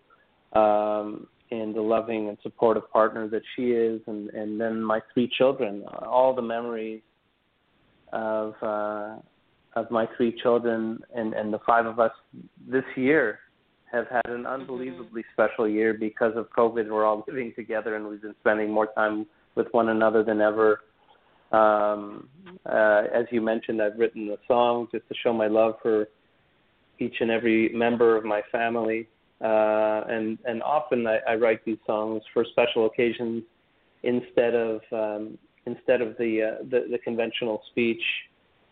um, 0.53 1.27
and 1.51 1.75
the 1.75 1.81
loving 1.81 2.29
and 2.29 2.37
supportive 2.41 2.89
partner 2.91 3.27
that 3.27 3.41
she 3.55 3.71
is, 3.71 4.01
and 4.07 4.29
and 4.29 4.59
then 4.59 4.81
my 4.81 5.01
three 5.13 5.29
children, 5.37 5.83
all 6.01 6.33
the 6.33 6.41
memories 6.41 7.01
of 8.13 8.53
uh, 8.61 9.15
of 9.75 9.91
my 9.91 10.07
three 10.17 10.35
children 10.41 10.99
and 11.15 11.33
and 11.33 11.53
the 11.53 11.59
five 11.65 11.85
of 11.85 11.99
us 11.99 12.11
this 12.67 12.85
year 12.95 13.39
have 13.91 14.07
had 14.07 14.25
an 14.25 14.43
mm-hmm. 14.43 14.61
unbelievably 14.61 15.21
mm-hmm. 15.21 15.41
special 15.41 15.67
year 15.67 15.93
because 15.93 16.33
of 16.35 16.49
COVID. 16.57 16.89
We're 16.89 17.05
all 17.05 17.23
living 17.27 17.53
together 17.55 17.95
and 17.95 18.07
we've 18.07 18.21
been 18.21 18.35
spending 18.39 18.71
more 18.71 18.87
time 18.87 19.25
with 19.55 19.67
one 19.71 19.89
another 19.89 20.23
than 20.23 20.41
ever. 20.41 20.81
Um, 21.51 22.27
uh, 22.65 23.03
as 23.13 23.25
you 23.31 23.41
mentioned, 23.41 23.81
I've 23.81 23.97
written 23.97 24.29
a 24.29 24.37
song 24.47 24.87
just 24.91 25.07
to 25.07 25.15
show 25.23 25.33
my 25.33 25.47
love 25.47 25.75
for 25.81 26.07
each 26.99 27.15
and 27.21 27.31
every 27.31 27.69
member 27.69 28.15
of 28.15 28.25
my 28.25 28.41
family. 28.51 29.07
Uh, 29.41 30.03
and 30.09 30.37
and 30.45 30.61
often 30.63 31.07
I, 31.07 31.19
I 31.27 31.35
write 31.35 31.63
these 31.65 31.77
songs 31.87 32.21
for 32.33 32.43
special 32.51 32.85
occasions 32.87 33.43
instead 34.03 34.53
of 34.53 34.81
um, 34.91 35.37
instead 35.65 36.01
of 36.01 36.17
the, 36.17 36.43
uh, 36.43 36.63
the 36.69 36.87
the 36.91 36.97
conventional 36.97 37.61
speech 37.71 38.01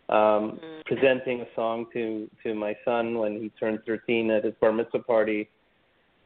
um, 0.09 0.17
mm-hmm. 0.17 0.81
presenting 0.85 1.41
a 1.41 1.45
song 1.55 1.85
to 1.93 2.29
to 2.43 2.53
my 2.53 2.75
son 2.83 3.17
when 3.17 3.41
he 3.41 3.49
turned 3.57 3.79
13 3.85 4.29
at 4.29 4.43
his 4.43 4.53
bar 4.59 4.73
mitzvah 4.73 4.99
party 4.99 5.49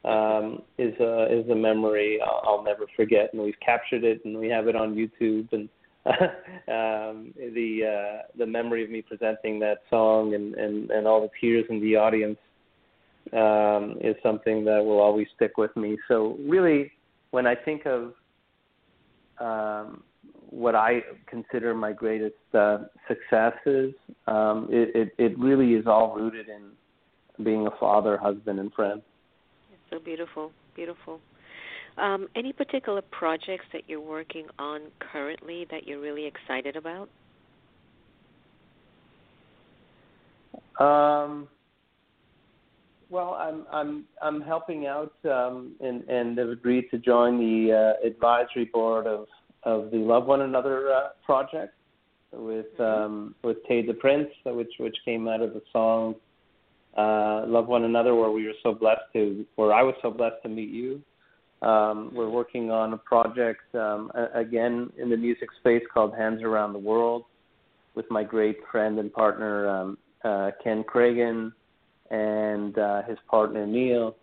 um, 0.06 0.64
is 0.80 1.00
a 1.00 1.28
is 1.32 1.48
a 1.50 1.56
memory 1.56 2.20
I'll, 2.26 2.42
I'll 2.44 2.64
never 2.64 2.88
forget, 2.96 3.30
and 3.34 3.44
we've 3.44 3.60
captured 3.64 4.04
it 4.04 4.26
and 4.26 4.36
we 4.38 4.48
have 4.50 4.68
it 4.68 4.76
on 4.76 4.96
YouTube 4.96 5.54
and. 5.54 5.70
um, 6.08 7.34
the 7.36 7.82
uh, 7.86 8.22
the 8.38 8.46
memory 8.46 8.84
of 8.84 8.90
me 8.90 9.02
presenting 9.02 9.60
that 9.60 9.80
song 9.90 10.34
and, 10.34 10.56
and, 10.56 10.90
and 10.90 11.06
all 11.06 11.22
the 11.22 11.30
tears 11.40 11.66
in 11.70 11.80
the 11.80 11.96
audience 11.96 12.38
um, 13.34 13.98
is 14.02 14.16
something 14.24 14.66
that 14.66 14.84
will 14.84 15.00
always 15.00 15.28
stick 15.36 15.58
with 15.58 15.76
me. 15.76 15.98
So 16.08 16.38
really, 16.40 16.92
when 17.30 17.46
I 17.46 17.54
think 17.54 17.86
of 17.86 18.14
um, 19.40 20.04
what 20.52 20.76
I 20.76 21.00
consider 21.28 21.74
my 21.74 21.94
greatest 21.94 22.36
uh, 22.54 22.80
successes. 23.08 23.94
Um, 24.28 24.68
it, 24.70 24.96
it, 24.96 25.16
it 25.18 25.40
really 25.40 25.74
is 25.74 25.88
all 25.88 26.14
rooted 26.16 26.48
in 26.50 27.44
being 27.44 27.68
a 27.68 27.72
father, 27.80 28.18
husband, 28.18 28.60
and 28.60 28.72
friend. 28.74 29.02
It's 29.72 29.82
so 29.90 30.00
beautiful, 30.00 30.52
beautiful. 30.76 31.20
Um, 31.98 32.28
any 32.36 32.54
particular 32.54 33.02
projects 33.02 33.66
that 33.74 33.84
you're 33.88 34.02
working 34.02 34.48
on 34.58 34.82
currently 35.00 35.68
that 35.72 35.88
you're 35.88 36.00
really 36.00 36.26
excited 36.26 36.76
about? 36.76 37.10
Um, 40.80 41.48
well, 43.10 43.34
I'm 43.34 43.66
I'm 43.72 44.06
I'm 44.22 44.42
helping 44.42 44.88
out 44.88 45.14
um, 45.26 45.76
and 45.82 46.04
and 46.10 46.38
have 46.38 46.50
agreed 46.50 46.90
to 46.92 46.98
join 46.98 47.38
the 47.38 47.74
uh, 48.02 48.08
advisory 48.08 48.66
board 48.66 49.06
of 49.06 49.28
of 49.64 49.92
the 49.92 49.98
Love 49.98 50.26
One 50.26 50.42
Another 50.42 50.92
uh, 50.92 51.10
project 51.26 51.74
with 52.32 52.66
mm-hmm. 52.78 53.04
um, 53.04 53.36
with 53.44 53.58
Tay 53.68 53.86
the 53.86 53.94
Prince, 53.94 54.30
which 54.46 54.72
which 54.80 54.96
came 55.04 55.28
out 55.28 55.42
of 55.42 55.54
the 55.54 55.62
song 55.74 56.16
uh, 56.98 57.44
"Love 57.48 57.68
One 57.68 57.84
Another," 57.84 58.16
where 58.16 58.32
we 58.32 58.46
were 58.46 58.54
so 58.64 58.74
blessed 58.74 59.02
to, 59.14 59.46
where 59.56 59.74
I 59.74 59.84
was 59.84 59.96
so 60.02 60.10
blessed 60.10 60.42
to 60.44 60.50
meet 60.50 60.70
you. 60.70 61.02
Um, 61.62 62.12
we're 62.14 62.30
working 62.30 62.72
on 62.72 62.94
a 62.94 62.98
project 62.98 63.76
um, 63.76 64.12
again 64.34 64.92
in 64.98 65.10
the 65.10 65.18
music 65.18 65.50
space 65.60 65.84
called 65.94 66.16
Hands 66.16 66.42
Around 66.42 66.74
the 66.74 66.80
World 66.80 67.26
with 67.94 68.10
my 68.10 68.24
great 68.24 68.58
friend 68.72 68.98
and 68.98 69.14
partner 69.14 69.70
um, 69.70 69.98
uh, 70.24 70.52
Ken 70.64 70.84
Kragen 70.84 71.52
and 72.10 72.78
uh, 72.78 73.04
his 73.04 73.18
partner 73.30 73.68
Neil. 73.68 74.16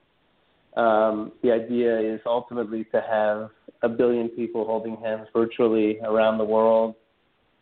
Um, 0.77 1.33
the 1.43 1.53
idea 1.53 1.99
is 1.99 2.21
ultimately 2.27 2.85
to 2.93 3.03
have 3.09 3.51
a 3.83 3.89
billion 3.89 4.29
people 4.29 4.65
holding 4.65 4.97
hands 4.97 5.29
virtually 5.33 5.99
around 6.01 6.39
the 6.39 6.45
world 6.45 6.95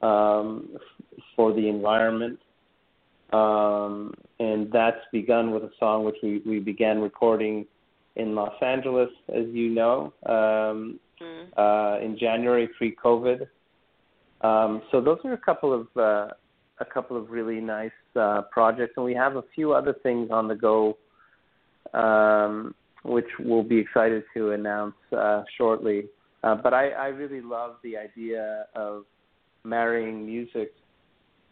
um, 0.01 0.71
for 1.35 1.53
the 1.53 1.69
environment. 1.69 2.39
Um, 3.33 4.15
and 4.39 4.71
that's 4.73 5.01
begun 5.13 5.51
with 5.51 5.65
a 5.65 5.71
song 5.79 6.05
which 6.05 6.17
we, 6.23 6.43
we 6.47 6.61
began 6.61 7.01
recording 7.01 7.67
in 8.17 8.35
Los 8.35 8.55
Angeles, 8.63 9.11
as 9.29 9.45
you 9.53 9.71
know, 9.71 10.13
um, 10.27 10.99
mm. 11.21 11.47
uh, 11.57 12.05
in 12.05 12.19
January 12.19 12.69
pre-COVID. 12.77 13.47
Um, 14.43 14.83
so 14.91 15.01
those 15.01 15.19
are 15.25 15.33
a 15.33 15.39
couple 15.39 15.73
of 15.73 15.87
uh, 15.97 16.29
a 16.79 16.85
couple 16.85 17.17
of 17.17 17.31
really 17.31 17.61
nice 17.61 17.91
uh, 18.21 18.43
projects, 18.51 18.95
and 18.97 19.05
we 19.05 19.15
have 19.15 19.37
a 19.37 19.45
few 19.55 19.73
other 19.73 19.95
things 20.03 20.31
on 20.31 20.47
the 20.47 20.55
go 20.55 20.99
um, 21.95 22.75
which 23.03 23.27
we'll 23.39 23.63
be 23.63 23.79
excited 23.79 24.25
to 24.35 24.53
announce 24.53 24.95
uh, 25.17 25.43
shortly. 25.57 26.07
Uh, 26.43 26.55
but 26.55 26.75
I, 26.75 26.91
I 26.91 27.07
really 27.09 27.41
love 27.41 27.77
the 27.83 27.97
idea 27.97 28.67
of 28.75 29.05
marrying 29.65 30.27
music 30.27 30.73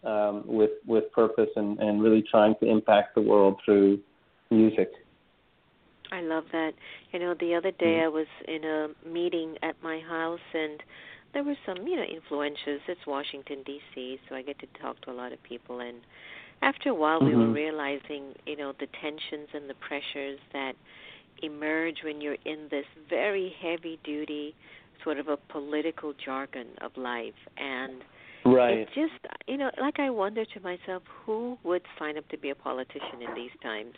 um, 0.05 0.45
with 0.47 0.73
with 0.87 1.11
purpose 1.13 1.49
and, 1.57 1.79
and 1.79 2.03
really 2.03 2.23
trying 2.31 2.55
to 2.61 2.67
impact 2.67 3.15
the 3.15 3.23
world 3.23 3.59
through 3.65 4.01
music. 4.51 4.93
I 6.15 6.21
love 6.21 6.45
that. 6.53 6.73
You 7.13 7.19
know, 7.19 7.35
the 7.39 7.55
other 7.55 7.73
day 7.73 7.99
mm-hmm. 7.99 8.05
I 8.05 8.09
was 8.09 8.27
in 8.47 8.65
a 8.65 9.09
meeting 9.09 9.57
at 9.63 9.77
my 9.83 10.01
house 10.01 10.41
and 10.53 10.83
there 11.33 11.43
were 11.43 11.57
some, 11.67 11.87
you 11.87 11.97
know, 11.97 12.05
influentials. 12.05 12.79
It's 12.87 13.01
Washington 13.07 13.63
D.C., 13.67 14.21
so 14.29 14.37
I 14.37 14.43
get 14.43 14.59
to 14.61 14.67
talk 14.81 15.01
to 15.03 15.11
a 15.11 15.13
lot 15.13 15.33
of 15.33 15.43
people 15.43 15.81
and 15.81 15.99
after 16.63 16.91
a 16.91 16.95
while 16.95 17.19
mm-hmm. 17.19 17.27
we 17.27 17.35
were 17.35 17.45
mm-hmm. 17.45 17.53
realizing, 17.53 18.35
you 18.47 18.57
know, 18.57 18.73
the 18.79 18.87
tensions 19.01 19.49
and 19.53 19.69
the 19.69 19.75
pressures 19.75 20.39
that 20.53 20.75
emerge 21.43 21.97
when 22.05 22.21
you're 22.21 22.37
in 22.45 22.69
this 22.71 22.87
very 23.11 23.53
heavy 23.61 23.99
duty 24.05 24.55
sort 25.03 25.19
of 25.19 25.29
a 25.29 25.37
political 25.37 26.15
jargon 26.25 26.69
of 26.81 26.93
life 26.97 27.35
and 27.59 28.03
right 28.47 28.79
it 28.79 28.89
just 28.95 29.13
you 29.49 29.57
know 29.57 29.71
like 29.81 29.99
i 29.99 30.09
wonder 30.09 30.45
to 30.45 30.61
myself 30.61 31.03
who 31.25 31.59
would 31.65 31.83
sign 31.99 32.17
up 32.17 32.27
to 32.29 32.39
be 32.39 32.51
a 32.51 32.55
politician 32.55 33.21
in 33.21 33.35
these 33.35 33.51
times 33.63 33.95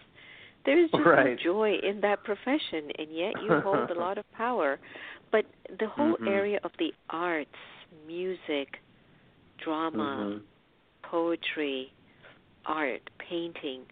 there 0.66 0.82
is 0.82 0.90
just 0.90 1.06
right. 1.06 1.26
no 1.26 1.36
joy 1.42 1.76
in 1.82 2.00
that 2.00 2.22
profession 2.24 2.90
and 2.98 3.08
yet 3.10 3.32
you 3.42 3.60
hold 3.60 3.90
a 3.90 3.94
lot 3.98 4.18
of 4.18 4.30
power 4.32 4.78
but 5.32 5.44
the 5.78 5.88
whole 5.88 6.14
mm-hmm. 6.14 6.28
area 6.28 6.60
of 6.64 6.70
the 6.78 6.92
arts 7.10 7.50
music 8.06 8.76
drama 9.64 10.34
mm-hmm. 10.34 10.38
poetry 11.02 11.92
art 12.66 13.08
painting 13.18 13.82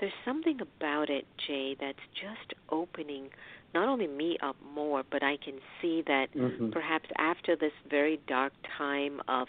there's 0.00 0.12
something 0.24 0.60
about 0.60 1.08
it, 1.08 1.26
Jay, 1.46 1.76
that's 1.80 1.98
just 2.14 2.52
opening 2.70 3.28
not 3.74 3.88
only 3.88 4.06
me 4.06 4.36
up 4.42 4.56
more, 4.74 5.02
but 5.10 5.22
I 5.22 5.36
can 5.36 5.54
see 5.80 6.02
that 6.06 6.26
mm-hmm. 6.34 6.70
perhaps 6.70 7.08
after 7.18 7.56
this 7.56 7.72
very 7.88 8.20
dark 8.28 8.52
time 8.76 9.20
of 9.28 9.48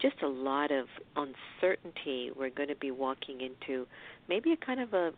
just 0.00 0.22
a 0.22 0.28
lot 0.28 0.70
of 0.70 0.86
uncertainty, 1.16 2.30
we're 2.36 2.50
going 2.50 2.68
to 2.68 2.76
be 2.76 2.90
walking 2.90 3.40
into 3.40 3.86
maybe 4.28 4.52
a 4.52 4.56
kind 4.56 4.80
of 4.80 4.94
a 4.94 5.12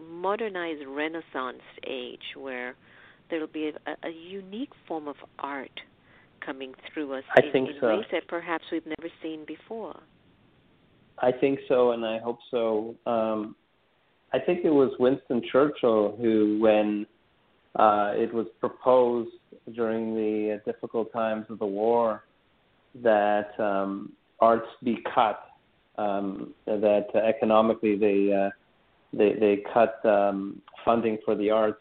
modernized 0.00 0.86
Renaissance 0.86 1.62
age 1.86 2.36
where 2.36 2.74
there'll 3.30 3.46
be 3.46 3.72
a, 3.86 4.06
a 4.06 4.10
unique 4.10 4.72
form 4.86 5.08
of 5.08 5.16
art 5.38 5.80
coming 6.44 6.74
through 6.92 7.14
us 7.14 7.24
I 7.36 7.46
in, 7.46 7.52
think 7.52 7.68
in 7.70 7.76
so. 7.80 7.88
ways 7.88 8.04
that 8.12 8.28
perhaps 8.28 8.64
we've 8.70 8.86
never 8.86 9.12
seen 9.22 9.44
before. 9.46 9.98
I 11.18 11.32
think 11.32 11.60
so, 11.68 11.92
and 11.92 12.04
I 12.04 12.18
hope 12.18 12.38
so. 12.50 12.94
Um, 13.06 13.56
I 14.32 14.38
think 14.38 14.64
it 14.64 14.70
was 14.70 14.92
Winston 14.98 15.42
Churchill 15.50 16.16
who, 16.20 16.58
when 16.60 17.06
uh, 17.74 18.12
it 18.14 18.32
was 18.32 18.46
proposed 18.60 19.30
during 19.74 20.14
the 20.14 20.54
uh, 20.54 20.70
difficult 20.70 21.12
times 21.12 21.46
of 21.48 21.58
the 21.58 21.66
war, 21.66 22.24
that 23.02 23.58
um, 23.58 24.12
arts 24.40 24.68
be 24.82 24.98
cut, 25.14 25.40
um, 25.98 26.54
that 26.66 27.06
uh, 27.14 27.18
economically 27.18 27.96
they 27.96 28.32
uh, 28.32 28.50
they 29.12 29.34
they 29.34 29.62
cut 29.72 30.04
um, 30.04 30.60
funding 30.84 31.18
for 31.24 31.34
the 31.34 31.50
arts, 31.50 31.80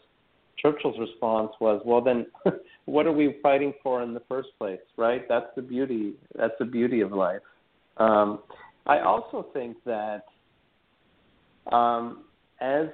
Churchill's 0.58 0.98
response 1.00 1.52
was, 1.60 1.82
"Well, 1.86 2.02
then, 2.02 2.28
what 2.86 3.06
are 3.06 3.12
we 3.12 3.38
fighting 3.44 3.74
for 3.84 4.02
in 4.02 4.14
the 4.14 4.22
first 4.22 4.50
place? 4.58 4.80
Right? 4.98 5.28
That's 5.28 5.48
the 5.56 5.62
beauty. 5.62 6.14
That's 6.36 6.54
the 6.60 6.66
beauty 6.66 7.02
of 7.02 7.12
life." 7.12 7.42
Um, 7.98 8.40
I 8.86 9.00
also 9.00 9.48
think 9.54 9.78
that 9.86 10.24
um, 11.72 12.26
as 12.62 12.88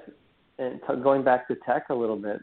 and 0.58 0.80
going 1.02 1.24
back 1.24 1.48
to 1.48 1.56
tech 1.66 1.88
a 1.90 1.94
little 1.94 2.16
bit, 2.16 2.40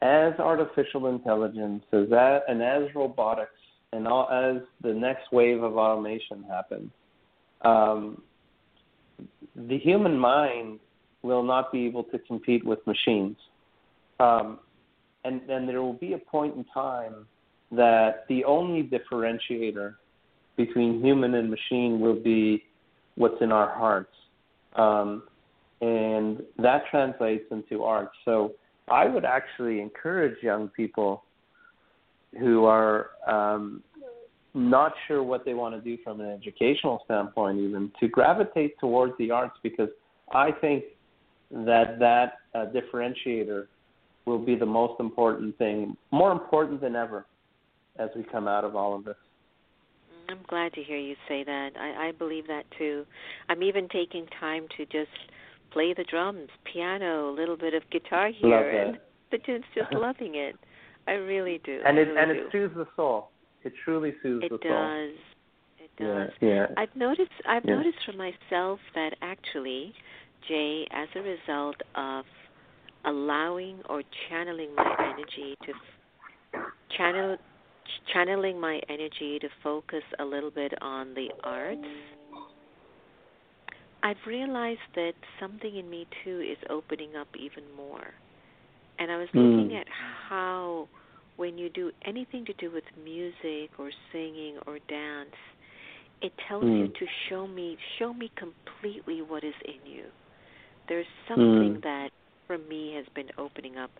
as 0.00 0.32
artificial 0.38 1.08
intelligence, 1.08 1.84
as 1.92 2.08
that, 2.10 2.40
and 2.48 2.62
as 2.62 2.94
robotics, 2.94 3.50
and 3.92 4.08
all, 4.08 4.28
as 4.30 4.62
the 4.82 4.92
next 4.92 5.32
wave 5.32 5.62
of 5.62 5.76
automation 5.76 6.44
happens, 6.48 6.90
um, 7.62 8.22
the 9.54 9.78
human 9.78 10.18
mind 10.18 10.80
will 11.22 11.42
not 11.42 11.70
be 11.70 11.86
able 11.86 12.04
to 12.04 12.18
compete 12.20 12.64
with 12.64 12.84
machines. 12.86 13.36
Um, 14.18 14.58
and 15.24 15.42
then 15.46 15.66
there 15.66 15.82
will 15.82 15.92
be 15.92 16.14
a 16.14 16.18
point 16.18 16.56
in 16.56 16.64
time 16.64 17.26
that 17.70 18.24
the 18.28 18.44
only 18.44 18.82
differentiator 18.82 19.94
between 20.56 21.02
human 21.02 21.34
and 21.34 21.48
machine 21.48 22.00
will 22.00 22.20
be 22.20 22.64
what's 23.14 23.40
in 23.40 23.52
our 23.52 23.70
hearts. 23.70 24.14
Um, 24.74 25.24
and 25.80 26.42
that 26.58 26.84
translates 26.90 27.44
into 27.50 27.84
art. 27.84 28.10
So 28.24 28.52
I 28.88 29.06
would 29.06 29.24
actually 29.24 29.80
encourage 29.80 30.42
young 30.42 30.68
people 30.68 31.24
who 32.38 32.64
are 32.64 33.10
um, 33.26 33.82
not 34.54 34.92
sure 35.06 35.22
what 35.22 35.44
they 35.44 35.54
want 35.54 35.74
to 35.74 35.80
do 35.80 36.02
from 36.02 36.20
an 36.20 36.30
educational 36.30 37.02
standpoint, 37.04 37.58
even 37.58 37.90
to 38.00 38.08
gravitate 38.08 38.78
towards 38.78 39.12
the 39.18 39.30
arts 39.30 39.56
because 39.62 39.88
I 40.32 40.50
think 40.52 40.84
that 41.50 41.98
that 41.98 42.38
uh, 42.54 42.66
differentiator 42.66 43.66
will 44.24 44.38
be 44.38 44.54
the 44.54 44.66
most 44.66 45.00
important 45.00 45.56
thing, 45.58 45.96
more 46.10 46.32
important 46.32 46.80
than 46.80 46.96
ever, 46.96 47.26
as 47.98 48.08
we 48.16 48.22
come 48.24 48.48
out 48.48 48.64
of 48.64 48.76
all 48.76 48.94
of 48.94 49.04
this. 49.04 49.16
I'm 50.28 50.38
glad 50.48 50.72
to 50.74 50.82
hear 50.82 50.96
you 50.96 51.16
say 51.28 51.44
that. 51.44 51.70
I, 51.78 52.08
I 52.08 52.12
believe 52.12 52.46
that 52.46 52.64
too. 52.78 53.04
I'm 53.48 53.62
even 53.62 53.88
taking 53.88 54.26
time 54.40 54.66
to 54.76 54.86
just 54.86 55.10
play 55.72 55.94
the 55.94 56.04
drums, 56.04 56.48
piano, 56.72 57.30
a 57.30 57.34
little 57.34 57.56
bit 57.56 57.74
of 57.74 57.82
guitar 57.90 58.30
here, 58.34 58.70
and 58.70 58.98
the 59.30 59.38
tune's 59.38 59.64
just 59.74 59.92
loving 59.94 60.36
it. 60.36 60.56
I 61.06 61.12
really 61.12 61.60
do. 61.64 61.80
And 61.84 61.98
it 61.98 62.02
really 62.02 62.20
and 62.20 62.32
do. 62.32 62.38
it 62.38 62.52
soothes 62.52 62.74
the 62.76 62.86
soul. 62.96 63.28
It 63.64 63.72
truly 63.84 64.14
soothes 64.22 64.44
it 64.44 64.50
the 64.50 64.58
does. 64.58 64.68
soul. 64.68 65.10
It 65.78 65.90
does. 65.98 65.98
It 65.98 66.04
yeah, 66.04 66.24
does. 66.24 66.30
yeah. 66.40 66.82
I've 66.82 66.96
noticed. 66.96 67.30
I've 67.48 67.64
yeah. 67.64 67.76
noticed 67.76 67.98
for 68.06 68.12
myself 68.12 68.78
that 68.94 69.14
actually, 69.22 69.92
Jay, 70.48 70.86
as 70.90 71.08
a 71.16 71.20
result 71.20 71.76
of 71.94 72.24
allowing 73.04 73.80
or 73.88 74.02
channeling 74.28 74.74
my 74.76 74.96
energy 75.00 75.56
to 75.66 75.72
channel 76.96 77.36
channeling 78.14 78.60
my 78.60 78.80
energy 78.88 79.38
to 79.40 79.48
focus 79.62 80.04
a 80.20 80.24
little 80.24 80.50
bit 80.50 80.72
on 80.80 81.14
the 81.14 81.28
arts 81.42 81.80
I've 84.02 84.16
realized 84.26 84.80
that 84.96 85.12
something 85.38 85.76
in 85.76 85.88
me 85.88 86.06
too 86.24 86.40
is 86.40 86.58
opening 86.68 87.14
up 87.14 87.28
even 87.38 87.62
more. 87.76 88.14
And 88.98 89.10
I 89.10 89.16
was 89.16 89.28
looking 89.34 89.70
mm. 89.70 89.80
at 89.80 89.86
how 90.28 90.88
when 91.36 91.58
you 91.58 91.68
do 91.70 91.90
anything 92.04 92.44
to 92.44 92.52
do 92.54 92.70
with 92.70 92.84
music 93.02 93.70
or 93.78 93.90
singing 94.12 94.58
or 94.66 94.78
dance, 94.88 95.34
it 96.20 96.32
tells 96.48 96.64
mm. 96.64 96.80
you 96.80 96.88
to 96.88 97.06
show 97.28 97.46
me 97.46 97.76
show 97.98 98.12
me 98.12 98.30
completely 98.36 99.22
what 99.22 99.42
is 99.42 99.54
in 99.64 99.90
you. 99.90 100.04
There's 100.88 101.06
something 101.28 101.76
mm. 101.76 101.82
that 101.82 102.10
for 102.46 102.58
me 102.58 102.94
has 102.96 103.06
been 103.14 103.28
opening 103.38 103.76
up 103.76 103.90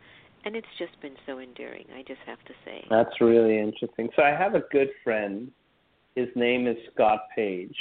and 0.44 0.56
it's 0.56 0.66
just 0.78 1.00
been 1.00 1.14
so 1.26 1.38
endearing, 1.38 1.86
I 1.96 2.02
just 2.02 2.20
have 2.26 2.38
to 2.46 2.52
say. 2.64 2.84
That's 2.90 3.20
really 3.20 3.58
interesting. 3.58 4.08
So 4.16 4.22
I 4.22 4.30
have 4.30 4.54
a 4.54 4.62
good 4.72 4.88
friend. 5.04 5.50
His 6.16 6.28
name 6.34 6.66
is 6.66 6.76
Scott 6.92 7.20
Page 7.34 7.76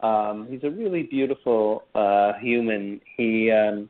um, 0.00 0.46
he's 0.50 0.62
a 0.62 0.70
really 0.70 1.04
beautiful 1.04 1.84
uh, 1.94 2.32
human. 2.40 3.00
He 3.16 3.50
um, 3.50 3.88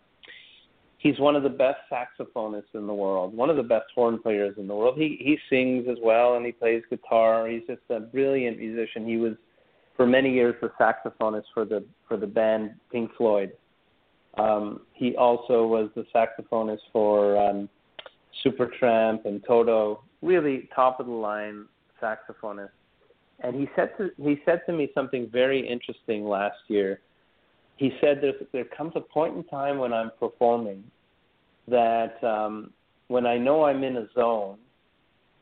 he's 1.06 1.18
one 1.20 1.36
of 1.36 1.42
the 1.42 1.48
best 1.48 1.78
saxophonists 1.90 2.74
in 2.74 2.86
the 2.86 2.94
world, 2.94 3.34
one 3.34 3.50
of 3.50 3.56
the 3.56 3.62
best 3.62 3.86
horn 3.94 4.18
players 4.20 4.54
in 4.58 4.66
the 4.66 4.74
world. 4.74 4.96
He 4.96 5.16
he 5.20 5.38
sings 5.48 5.86
as 5.88 5.98
well 6.02 6.36
and 6.36 6.44
he 6.44 6.52
plays 6.52 6.82
guitar. 6.90 7.46
He's 7.46 7.62
just 7.66 7.82
a 7.90 8.00
brilliant 8.00 8.58
musician. 8.58 9.06
He 9.06 9.16
was 9.16 9.34
for 9.96 10.06
many 10.06 10.32
years 10.32 10.54
the 10.60 10.70
saxophonist 10.80 11.44
for 11.54 11.64
the 11.64 11.84
for 12.08 12.16
the 12.16 12.26
band 12.26 12.72
Pink 12.90 13.10
Floyd. 13.16 13.52
Um, 14.36 14.80
he 14.92 15.16
also 15.16 15.66
was 15.66 15.90
the 15.94 16.04
saxophonist 16.14 16.80
for 16.92 17.38
um, 17.38 17.68
Supertramp 18.44 19.24
and 19.24 19.42
Toto. 19.46 20.02
Really 20.22 20.68
top 20.74 21.00
of 21.00 21.06
the 21.06 21.12
line 21.12 21.66
saxophonist 22.02 22.70
and 23.40 23.54
he 23.54 23.68
said 23.76 23.90
to 23.98 24.10
he 24.22 24.40
said 24.44 24.62
to 24.66 24.72
me 24.72 24.88
something 24.94 25.28
very 25.30 25.66
interesting 25.66 26.24
last 26.24 26.58
year. 26.68 27.00
He 27.76 27.92
said 28.00 28.18
there 28.20 28.32
there 28.52 28.64
comes 28.64 28.92
a 28.96 29.00
point 29.00 29.36
in 29.36 29.44
time 29.44 29.78
when 29.78 29.92
I'm 29.92 30.10
performing 30.18 30.84
that 31.68 32.22
um, 32.22 32.70
when 33.08 33.26
I 33.26 33.38
know 33.38 33.64
I'm 33.64 33.82
in 33.84 33.96
a 33.96 34.06
zone, 34.14 34.58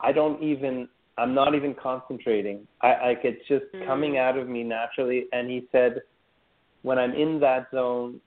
I 0.00 0.12
don't 0.12 0.42
even 0.42 0.88
I'm 1.16 1.34
not 1.34 1.54
even 1.54 1.74
concentrating. 1.80 2.66
I 2.82 3.08
like 3.08 3.20
it's 3.24 3.46
just 3.48 3.64
mm. 3.74 3.86
coming 3.86 4.18
out 4.18 4.36
of 4.36 4.48
me 4.48 4.62
naturally. 4.62 5.26
And 5.32 5.48
he 5.50 5.66
said, 5.70 6.02
when 6.82 6.98
I'm 6.98 7.12
in 7.12 7.38
that 7.40 7.68
zone, 7.72 8.20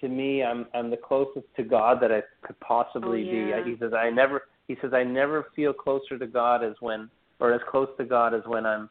to 0.00 0.08
me, 0.08 0.42
I'm 0.42 0.66
I'm 0.74 0.90
the 0.90 0.96
closest 0.96 1.46
to 1.56 1.62
God 1.62 1.98
that 2.00 2.12
I 2.12 2.22
could 2.42 2.58
possibly 2.60 3.28
oh, 3.28 3.48
yeah. 3.48 3.62
be. 3.62 3.72
He 3.72 3.76
says 3.78 3.92
I 3.96 4.10
never. 4.10 4.42
He 4.68 4.76
says 4.80 4.92
I 4.92 5.04
never 5.04 5.46
feel 5.54 5.72
closer 5.72 6.18
to 6.18 6.26
God 6.26 6.64
as 6.64 6.74
when 6.80 7.08
or 7.38 7.52
as 7.52 7.60
close 7.70 7.88
to 7.98 8.04
God 8.04 8.34
as 8.34 8.42
when 8.46 8.66
I'm 8.66 8.90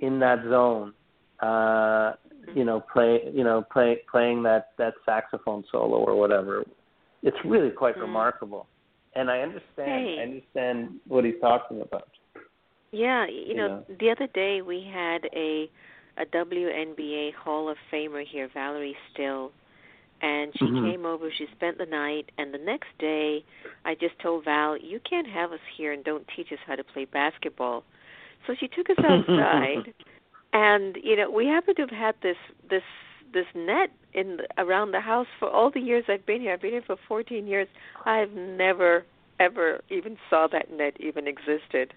in 0.00 0.18
that 0.20 0.44
zone. 0.48 0.92
Uh, 1.40 2.12
you 2.54 2.64
know, 2.64 2.80
play 2.92 3.20
you 3.32 3.44
know 3.44 3.64
play 3.72 3.98
playing 4.10 4.42
that 4.44 4.72
that 4.78 4.94
saxophone 5.04 5.64
solo 5.70 5.98
or 5.98 6.14
whatever. 6.14 6.64
It's 7.22 7.36
really 7.44 7.70
quite 7.70 7.96
mm. 7.96 8.02
remarkable, 8.02 8.66
and 9.14 9.30
I 9.30 9.40
understand. 9.40 9.62
Hey. 9.76 10.16
I 10.18 10.22
understand 10.22 11.00
what 11.06 11.24
he's 11.24 11.40
talking 11.40 11.80
about. 11.80 12.08
Yeah, 12.90 13.26
you, 13.26 13.44
you 13.48 13.54
know, 13.54 13.68
know, 13.68 13.84
the 14.00 14.10
other 14.10 14.26
day 14.34 14.62
we 14.62 14.88
had 14.92 15.26
a 15.34 15.70
a 16.18 16.26
WNBA 16.26 17.34
Hall 17.34 17.68
of 17.70 17.76
Famer 17.90 18.24
here, 18.26 18.48
Valerie 18.52 18.96
Still, 19.12 19.50
and 20.20 20.52
she 20.58 20.64
mm-hmm. 20.66 20.90
came 20.90 21.06
over. 21.06 21.30
She 21.36 21.46
spent 21.56 21.78
the 21.78 21.86
night, 21.86 22.30
and 22.38 22.52
the 22.52 22.58
next 22.58 22.88
day, 22.98 23.44
I 23.84 23.94
just 23.94 24.18
told 24.18 24.44
Val, 24.44 24.76
"You 24.76 25.00
can't 25.08 25.26
have 25.26 25.52
us 25.52 25.60
here 25.76 25.92
and 25.92 26.04
don't 26.04 26.26
teach 26.36 26.52
us 26.52 26.58
how 26.66 26.76
to 26.76 26.84
play 26.84 27.06
basketball." 27.06 27.84
So 28.46 28.54
she 28.58 28.68
took 28.68 28.90
us 28.90 28.98
outside, 29.04 29.94
and 30.52 30.96
you 31.02 31.16
know, 31.16 31.30
we 31.30 31.46
happen 31.46 31.74
to 31.76 31.82
have 31.82 31.90
had 31.90 32.14
this 32.22 32.36
this 32.68 32.82
this 33.32 33.46
net 33.54 33.90
in 34.14 34.38
around 34.58 34.92
the 34.92 35.00
house 35.00 35.26
for 35.38 35.48
all 35.48 35.70
the 35.70 35.80
years 35.80 36.04
I've 36.08 36.26
been 36.26 36.40
here. 36.40 36.52
I've 36.52 36.62
been 36.62 36.72
here 36.72 36.82
for 36.86 36.96
14 37.08 37.46
years. 37.46 37.68
I've 38.04 38.32
never 38.32 39.04
ever 39.40 39.80
even 39.90 40.16
saw 40.30 40.46
that 40.52 40.70
net 40.70 40.96
even 41.00 41.26
existed. 41.26 41.94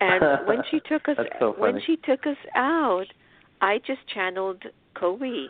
And 0.00 0.22
when 0.46 0.58
she 0.70 0.80
took 0.80 1.08
us 1.08 1.16
so 1.38 1.54
when 1.56 1.80
she 1.84 1.96
took 1.96 2.26
us 2.26 2.36
out, 2.54 3.06
I 3.60 3.78
just 3.78 4.00
channeled 4.12 4.64
Kobe 4.94 5.46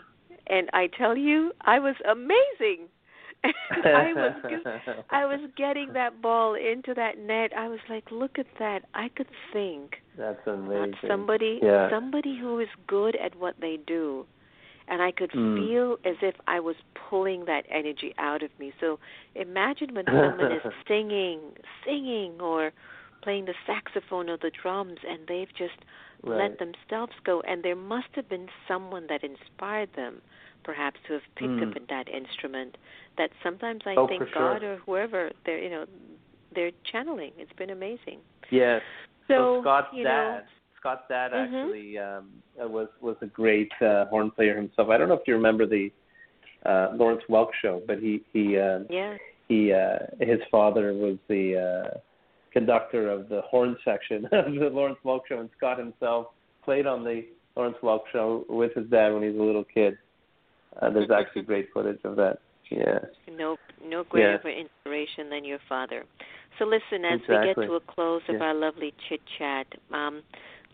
and 0.48 0.68
I 0.72 0.88
tell 0.96 1.16
you, 1.16 1.52
I 1.60 1.78
was 1.78 1.94
amazing. 2.10 2.88
I 3.44 4.12
was 4.14 4.32
I 5.10 5.24
was 5.24 5.40
getting 5.56 5.92
that 5.92 6.20
ball 6.20 6.54
into 6.54 6.92
that 6.94 7.18
net. 7.18 7.52
I 7.56 7.68
was 7.68 7.78
like, 7.88 8.10
look 8.10 8.38
at 8.38 8.46
that. 8.58 8.80
I 8.94 9.08
could 9.10 9.28
think. 9.52 9.96
That's 10.16 10.44
amazing. 10.46 10.94
Somebody 11.06 11.60
yeah. 11.62 11.88
somebody 11.88 12.36
who 12.40 12.58
is 12.58 12.68
good 12.86 13.14
at 13.16 13.38
what 13.38 13.54
they 13.60 13.78
do. 13.86 14.26
And 14.90 15.02
I 15.02 15.10
could 15.10 15.30
mm. 15.30 15.66
feel 15.66 15.96
as 16.04 16.16
if 16.22 16.34
I 16.46 16.60
was 16.60 16.76
pulling 17.08 17.44
that 17.44 17.64
energy 17.70 18.14
out 18.18 18.42
of 18.42 18.50
me. 18.58 18.72
So 18.80 18.98
imagine 19.34 19.94
when 19.94 20.06
someone 20.06 20.52
is 20.52 20.62
singing, 20.88 21.40
singing 21.84 22.40
or 22.40 22.72
playing 23.22 23.46
the 23.46 23.54
saxophone 23.66 24.30
or 24.30 24.36
the 24.36 24.50
drums 24.62 24.98
and 25.06 25.20
they've 25.28 25.52
just 25.56 25.84
right. 26.22 26.50
let 26.50 26.58
themselves 26.58 27.12
go 27.24 27.42
and 27.42 27.62
there 27.62 27.76
must 27.76 28.08
have 28.12 28.28
been 28.28 28.46
someone 28.66 29.06
that 29.08 29.22
inspired 29.24 29.90
them 29.96 30.22
perhaps 30.64 30.98
to 31.06 31.14
have 31.14 31.22
picked 31.36 31.50
mm. 31.50 31.70
up 31.70 31.76
in 31.76 31.82
that 31.88 32.08
instrument 32.08 32.76
that 33.16 33.30
sometimes 33.42 33.82
I 33.86 33.94
oh, 33.96 34.06
think 34.06 34.22
sure. 34.32 34.32
God 34.34 34.62
or 34.62 34.76
whoever 34.84 35.30
they're 35.44 35.62
you 35.62 35.70
know 35.70 35.86
they're 36.54 36.70
channeling. 36.90 37.32
It's 37.36 37.52
been 37.52 37.70
amazing. 37.70 38.18
Yes. 38.50 38.80
So, 39.28 39.34
so 39.34 39.60
Scott's 39.62 39.88
you 39.92 40.04
dad 40.04 40.44
know, 40.84 40.90
Scott's 40.90 41.02
dad 41.08 41.32
mm-hmm. 41.32 41.54
actually 41.54 41.98
um 41.98 42.28
was 42.70 42.88
was 43.00 43.16
a 43.22 43.26
great 43.26 43.70
uh, 43.80 44.06
horn 44.06 44.30
player 44.30 44.56
himself. 44.56 44.88
I 44.88 44.98
don't 44.98 45.08
know 45.08 45.14
if 45.14 45.26
you 45.26 45.34
remember 45.34 45.66
the 45.66 45.90
uh 46.66 46.88
Lawrence 46.94 47.22
Welk 47.28 47.48
show, 47.60 47.82
but 47.86 47.98
he 47.98 48.22
he 48.32 48.58
uh 48.58 48.80
yeah. 48.90 49.16
he 49.48 49.72
uh 49.72 49.98
his 50.20 50.40
father 50.50 50.92
was 50.94 51.16
the 51.28 51.92
uh 51.94 51.98
conductor 52.52 53.10
of 53.10 53.28
the 53.28 53.42
horn 53.42 53.76
section 53.84 54.24
of 54.32 54.54
the 54.54 54.70
Lawrence 54.72 54.98
Welk 55.04 55.20
show 55.28 55.40
and 55.40 55.50
Scott 55.56 55.78
himself 55.78 56.28
played 56.64 56.86
on 56.86 57.04
the 57.04 57.24
Lawrence 57.56 57.76
Welk 57.82 58.02
show 58.12 58.44
with 58.48 58.74
his 58.74 58.88
dad 58.90 59.12
when 59.12 59.22
he 59.22 59.28
was 59.30 59.38
a 59.38 59.42
little 59.42 59.64
kid. 59.64 59.98
Uh, 60.80 60.90
there's 60.90 61.10
actually 61.10 61.42
great 61.42 61.68
footage 61.72 61.98
of 62.04 62.16
that. 62.16 62.38
Yes. 62.70 63.06
No, 63.36 63.56
no 63.84 64.04
greater 64.04 64.40
an 64.44 64.66
inspiration 64.66 65.30
than 65.30 65.44
your 65.44 65.58
father. 65.68 66.04
So 66.58 66.64
listen, 66.64 67.04
as 67.04 67.20
exactly. 67.20 67.38
we 67.38 67.54
get 67.54 67.66
to 67.68 67.74
a 67.74 67.80
close 67.80 68.22
of 68.28 68.34
yes. 68.34 68.42
our 68.42 68.54
lovely 68.54 68.92
chit 69.08 69.20
chat, 69.38 69.66
um, 69.92 70.22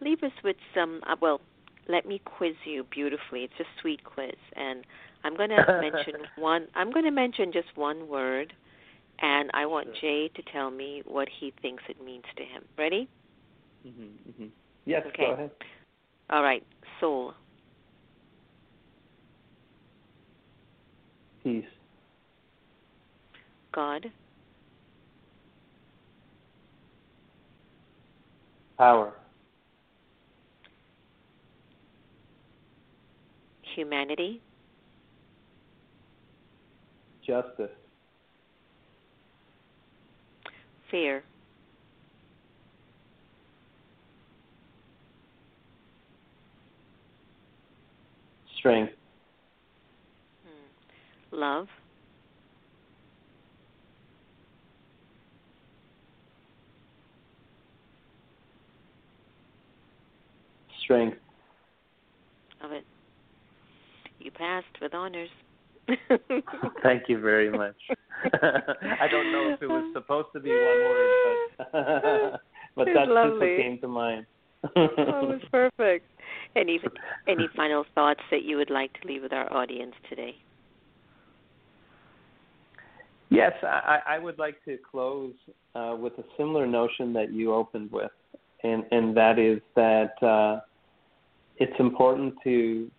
leave 0.05 0.22
us 0.22 0.32
with 0.42 0.57
some. 0.74 1.00
Uh, 1.07 1.16
well, 1.20 1.40
let 1.88 2.07
me 2.07 2.20
quiz 2.24 2.55
you 2.64 2.84
beautifully. 2.84 3.44
It's 3.44 3.61
a 3.61 3.64
sweet 3.80 4.05
quiz, 4.05 4.36
and 4.55 4.84
I'm 5.24 5.36
going 5.36 5.50
to 5.50 5.80
mention 5.80 6.20
one. 6.36 6.68
I'm 6.74 6.92
going 6.92 7.05
to 7.05 7.11
mention 7.11 7.52
just 7.52 7.68
one 7.74 8.09
word, 8.09 8.52
and 9.20 9.50
I 9.55 9.66
want 9.66 9.88
Jay 10.00 10.30
to 10.34 10.42
tell 10.52 10.70
me 10.70 11.02
what 11.07 11.28
he 11.40 11.52
thinks 11.62 11.82
it 11.88 12.05
means 12.05 12.24
to 12.36 12.42
him. 12.42 12.64
Ready? 12.78 13.09
Mm-hmm, 13.86 14.02
mm-hmm. 14.02 14.46
Yes. 14.84 15.02
Okay. 15.09 15.26
Go 15.26 15.32
ahead. 15.32 15.50
All 16.30 16.42
right. 16.42 16.64
Soul. 17.00 17.34
Peace. 21.42 21.64
God. 23.72 24.07
Power. 28.78 29.12
Humanity. 33.75 34.41
Justice. 37.27 37.70
Fear. 40.91 41.25
Strength. 48.59 48.93
Hmm. 50.47 51.37
Love. 51.37 51.66
Strength. 60.83 61.16
Of 62.62 62.72
it. 62.72 62.85
You 64.20 64.31
passed 64.31 64.66
with 64.85 64.95
honors. 64.95 65.30
Thank 66.82 67.05
you 67.09 67.20
very 67.20 67.51
much. 67.51 67.74
I 68.32 69.09
don't 69.11 69.32
know 69.32 69.53
if 69.53 69.62
it 69.62 69.66
was 69.66 69.91
supposed 69.93 70.28
to 70.35 70.41
be 70.41 70.51
one 70.51 70.59
word, 70.61 71.11
but 71.59 72.41
but 72.76 72.87
that's 72.95 73.11
lovely. 73.11 73.30
just 73.32 73.41
what 73.41 73.57
came 73.57 73.80
to 73.80 73.89
mind. 73.89 74.26
oh, 74.76 74.87
it 74.97 74.97
was 74.97 75.41
perfect. 75.51 76.07
Any 76.57 76.80
any 77.26 77.49
final 77.57 77.85
thoughts 77.95 78.20
that 78.30 78.45
you 78.45 78.57
would 78.57 78.70
like 78.70 78.93
to 79.01 79.09
leave 79.09 79.22
with 79.22 79.32
our 79.32 79.53
audience 79.53 79.95
today? 80.09 80.37
Yes, 83.30 83.53
I, 83.62 83.99
I 84.07 84.18
would 84.18 84.39
like 84.39 84.57
to 84.66 84.78
close 84.91 85.32
uh, 85.74 85.97
with 85.99 86.12
a 86.18 86.24
similar 86.37 86.66
notion 86.66 87.12
that 87.14 87.32
you 87.32 87.53
opened 87.53 87.91
with, 87.91 88.12
and 88.62 88.85
and 88.91 89.16
that 89.16 89.39
is 89.39 89.61
that 89.74 90.22
uh, 90.22 90.61
it's 91.57 91.78
important 91.78 92.35
to 92.45 92.91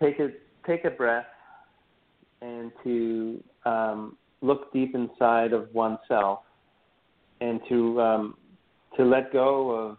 take 0.00 0.18
a 0.18 0.30
take 0.66 0.84
a 0.84 0.90
breath 0.90 1.26
and 2.40 2.72
to 2.84 3.42
um, 3.64 4.16
look 4.42 4.72
deep 4.72 4.94
inside 4.94 5.52
of 5.52 5.72
oneself 5.74 6.40
and 7.40 7.60
to 7.68 8.00
um, 8.00 8.34
to 8.96 9.04
let 9.04 9.32
go 9.32 9.70
of 9.70 9.98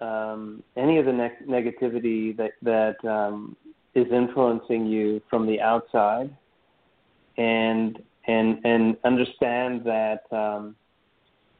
um, 0.00 0.62
any 0.76 0.98
of 0.98 1.06
the 1.06 1.12
ne- 1.12 1.46
negativity 1.48 2.36
that 2.36 2.52
that 2.62 3.04
um, 3.08 3.56
is 3.94 4.06
influencing 4.12 4.86
you 4.86 5.20
from 5.30 5.46
the 5.46 5.60
outside, 5.60 6.34
and 7.38 8.02
and 8.26 8.58
and 8.64 8.96
understand 9.04 9.84
that 9.84 10.22
um, 10.32 10.74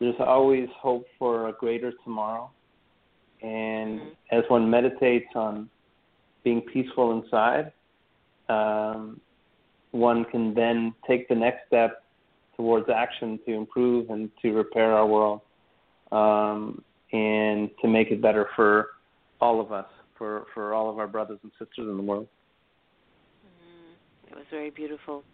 there's 0.00 0.14
always 0.18 0.68
hope 0.76 1.06
for 1.18 1.48
a 1.48 1.52
greater 1.52 1.92
tomorrow. 2.02 2.50
And 3.42 4.00
Mhm. 4.00 4.16
as 4.30 4.44
one 4.48 4.70
meditates 4.70 5.34
on 5.34 5.68
being 6.44 6.60
peaceful 6.60 7.20
inside, 7.20 7.72
um, 8.48 9.20
one 9.90 10.24
can 10.26 10.54
then 10.54 10.94
take 11.08 11.28
the 11.28 11.34
next 11.34 11.66
step 11.66 12.04
towards 12.56 12.88
action 12.88 13.38
to 13.46 13.52
improve 13.52 14.10
and 14.10 14.30
to 14.42 14.52
repair 14.52 14.92
our 14.92 15.06
world 15.06 15.40
um, 16.12 16.82
and 17.12 17.70
to 17.80 17.88
make 17.88 18.10
it 18.10 18.20
better 18.20 18.48
for 18.54 18.90
all 19.40 19.60
of 19.60 19.72
us, 19.72 19.86
for, 20.16 20.46
for 20.52 20.74
all 20.74 20.90
of 20.90 20.98
our 20.98 21.08
brothers 21.08 21.38
and 21.42 21.50
sisters 21.58 21.88
in 21.88 21.96
the 21.96 22.02
world. 22.02 22.28
Mm, 23.46 24.30
it 24.32 24.36
was 24.36 24.46
very 24.50 24.70
beautiful. 24.70 25.24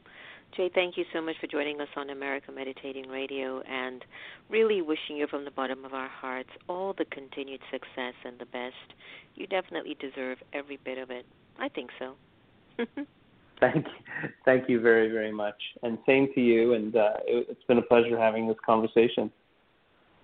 Jay, 0.57 0.69
thank 0.75 0.97
you 0.97 1.05
so 1.13 1.21
much 1.21 1.37
for 1.41 1.47
joining 1.47 1.81
us 1.81 1.89
on 1.97 2.11
America 2.11 2.51
Meditating 2.51 3.09
Radio 3.09 3.61
and 3.61 4.05
really 4.49 4.83
wishing 4.83 5.17
you 5.17 5.27
from 5.29 5.45
the 5.45 5.51
bottom 5.51 5.85
of 5.85 5.95
our 5.95 6.09
hearts 6.09 6.51
all 6.69 6.93
the 6.99 7.05
continued 7.07 7.61
success 7.71 8.15
and 8.25 8.39
the 8.39 8.47
best. 8.47 8.75
You 9.37 9.47
definitely 9.47 9.97
deserve 10.01 10.39
every 10.53 10.79
bit 10.85 10.99
of 10.99 11.11
it. 11.11 11.25
I 11.59 11.69
think 11.69 11.91
so. 11.99 12.15
Thank 13.61 13.85
you, 13.85 14.29
thank 14.47 14.71
you 14.71 14.81
very, 14.81 15.11
very 15.11 15.31
much, 15.31 15.57
and 15.83 15.99
same 16.07 16.29
to 16.35 16.41
you. 16.41 16.73
And 16.73 16.97
uh, 16.97 17.11
it, 17.27 17.47
it's 17.51 17.63
been 17.65 17.77
a 17.77 17.83
pleasure 17.83 18.19
having 18.19 18.49
this 18.49 18.57
conversation. 18.65 19.31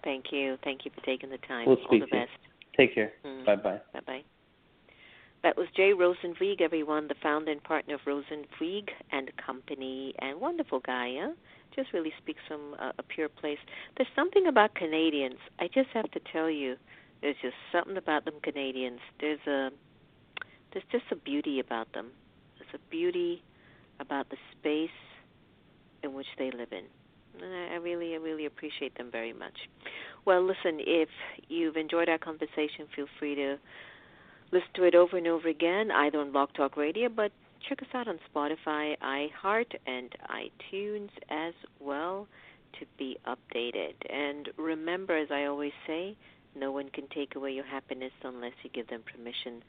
Thank 0.03 0.33
you. 0.33 0.57
Thank 0.65 0.87
you 0.87 0.91
for 0.95 1.05
taking 1.05 1.29
the 1.29 1.37
time. 1.47 1.67
We'll 1.67 1.77
all 1.77 1.85
speak 1.85 2.01
the 2.01 2.07
to 2.07 2.17
you. 2.17 2.23
best. 2.23 2.33
Take 2.79 2.95
care. 2.95 3.13
Mm. 3.27 3.45
Bye 3.45 3.57
bye. 3.57 3.81
Bye 3.93 4.01
bye. 4.07 4.25
That 5.47 5.57
was 5.57 5.69
Jay 5.77 5.93
Rosenzweig, 5.93 6.61
everyone, 6.61 7.07
the 7.07 7.15
founder 7.23 7.53
and 7.53 7.63
partner 7.63 7.95
of 7.95 8.01
Rosenzweig 8.05 8.89
and 9.13 9.31
Company, 9.37 10.13
and 10.19 10.41
wonderful 10.41 10.81
guy, 10.81 11.15
huh? 11.21 11.35
Just 11.73 11.93
really 11.93 12.13
speaks 12.21 12.41
from 12.49 12.75
a, 12.81 12.93
a 12.99 13.05
pure 13.05 13.29
place. 13.29 13.61
There's 13.97 14.09
something 14.17 14.49
about 14.49 14.75
Canadians. 14.75 15.39
I 15.61 15.69
just 15.69 15.91
have 15.95 16.11
to 16.11 16.21
tell 16.33 16.51
you, 16.51 16.75
there's 17.23 17.37
just 17.41 17.55
something 17.71 17.97
about 17.97 18.25
them 18.25 18.35
Canadians. 18.43 18.99
There's 19.21 19.39
a 19.47 19.71
there's 20.73 20.85
just 20.91 21.05
a 21.13 21.15
beauty 21.15 21.61
about 21.61 21.93
them. 21.93 22.09
There's 22.59 22.75
a 22.75 22.91
beauty 22.91 23.41
about 24.01 24.29
the 24.31 24.39
space 24.59 24.91
in 26.03 26.13
which 26.13 26.27
they 26.39 26.51
live 26.51 26.73
in. 26.73 26.87
And 27.41 27.55
I, 27.55 27.75
I 27.75 27.77
really, 27.77 28.15
I 28.15 28.17
really 28.17 28.47
appreciate 28.47 28.99
them 28.99 29.13
very 29.13 29.33
much. 29.33 29.69
Well, 30.25 30.43
listen, 30.43 30.81
if 30.81 31.09
you've 31.49 31.77
enjoyed 31.77 32.09
our 32.09 32.19
conversation, 32.19 32.89
feel 32.97 33.07
free 33.21 33.37
to 33.37 33.59
listen 34.53 34.69
to 34.75 34.85
it 34.85 34.95
over 34.95 35.17
and 35.17 35.27
over 35.27 35.49
again, 35.49 35.91
either 35.91 36.19
on 36.19 36.33
Blog 36.33 36.51
Talk 36.55 36.77
Radio, 36.77 37.09
but 37.09 37.33
check 37.69 37.83
us 37.83 37.89
out 37.95 38.09
on 38.09 38.19
Spotify, 38.33 38.97
iHeart, 38.99 39.75
and 39.87 40.15
iTunes 40.31 41.11
as 41.31 41.55
well 41.81 42.27
to 42.79 42.87
be 42.99 43.17
updated. 43.27 43.95
And 44.11 44.49
remember, 44.57 45.17
as 45.17 45.29
I 45.31 45.45
always 45.45 45.73
say, 45.87 46.17
no 46.55 46.73
one 46.73 46.89
can 46.91 47.07
take 47.15 47.35
away 47.35 47.53
your 47.53 47.65
happiness 47.65 48.13
unless 48.23 48.53
you 48.63 48.71
give 48.71 48.89
them 48.89 49.03
permission. 49.03 49.63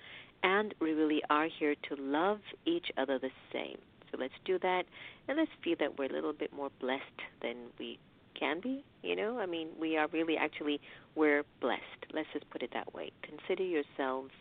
And 0.43 0.73
we 0.80 0.91
really 0.91 1.21
are 1.30 1.47
here 1.59 1.75
to 1.89 1.95
love 2.01 2.39
each 2.65 2.88
other 2.97 3.19
the 3.19 3.32
same. 3.51 3.78
So 4.11 4.17
let's 4.17 4.34
do 4.45 4.57
that, 4.59 4.84
and 5.28 5.38
let's 5.38 5.51
feel 5.63 5.75
that 5.80 5.97
we're 5.97 6.05
a 6.05 6.13
little 6.13 6.34
bit 6.34 6.53
more 6.53 6.69
blessed 6.80 7.03
than 7.41 7.55
we 7.78 7.99
can 8.39 8.61
be. 8.61 8.84
You 9.03 9.15
know, 9.15 9.39
I 9.39 9.45
mean, 9.45 9.69
we 9.80 9.97
are 9.97 10.07
really 10.07 10.38
actually 10.38 10.80
we're 11.15 11.43
blessed. 11.59 11.82
Let's 12.13 12.30
just 12.32 12.49
put 12.49 12.61
it 12.63 12.69
that 12.73 12.93
way. 12.93 13.11
Consider 13.21 13.63
yourselves 13.63 14.32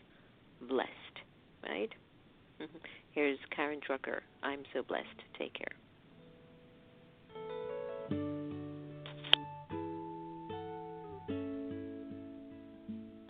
blessed, 0.61 0.91
right? 1.63 1.91
Mm-hmm. 2.61 2.79
Here's 3.13 3.39
Karen 3.55 3.81
Drucker. 3.89 4.21
I'm 4.43 4.63
so 4.73 4.83
blessed. 4.83 5.07
Take 5.39 5.55
care. 5.55 5.67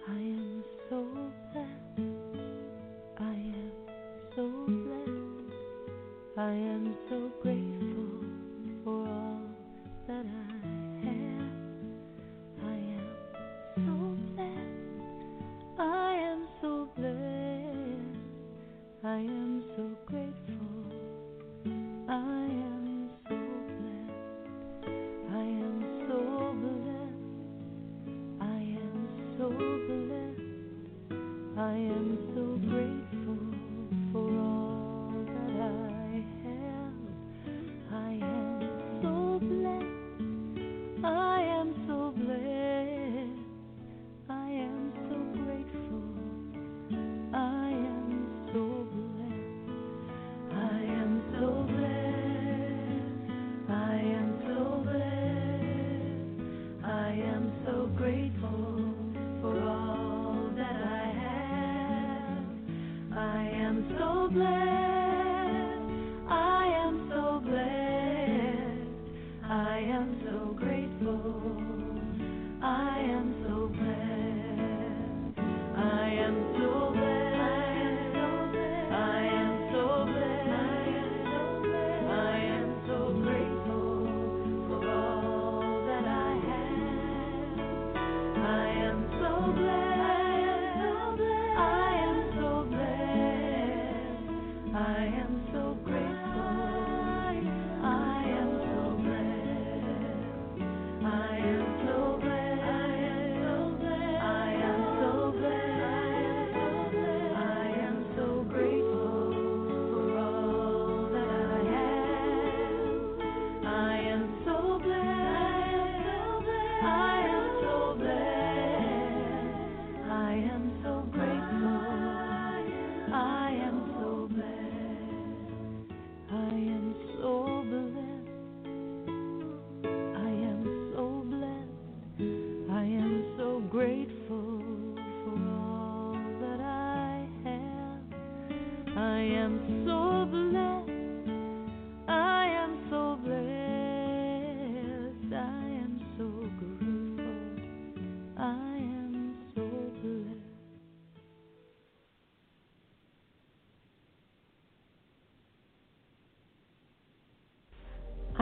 I 0.09 0.19
am 0.19 0.65
so 0.89 1.07
blessed. 1.53 2.01
I 3.19 3.33
am 3.33 3.73
so 4.35 4.43
blessed. 4.67 5.57
I 6.39 6.51
am 6.51 6.97
so 7.09 7.31
grateful 7.43 8.25
for 8.85 9.09
all 9.09 9.41
that 10.07 10.27
I 10.27 10.66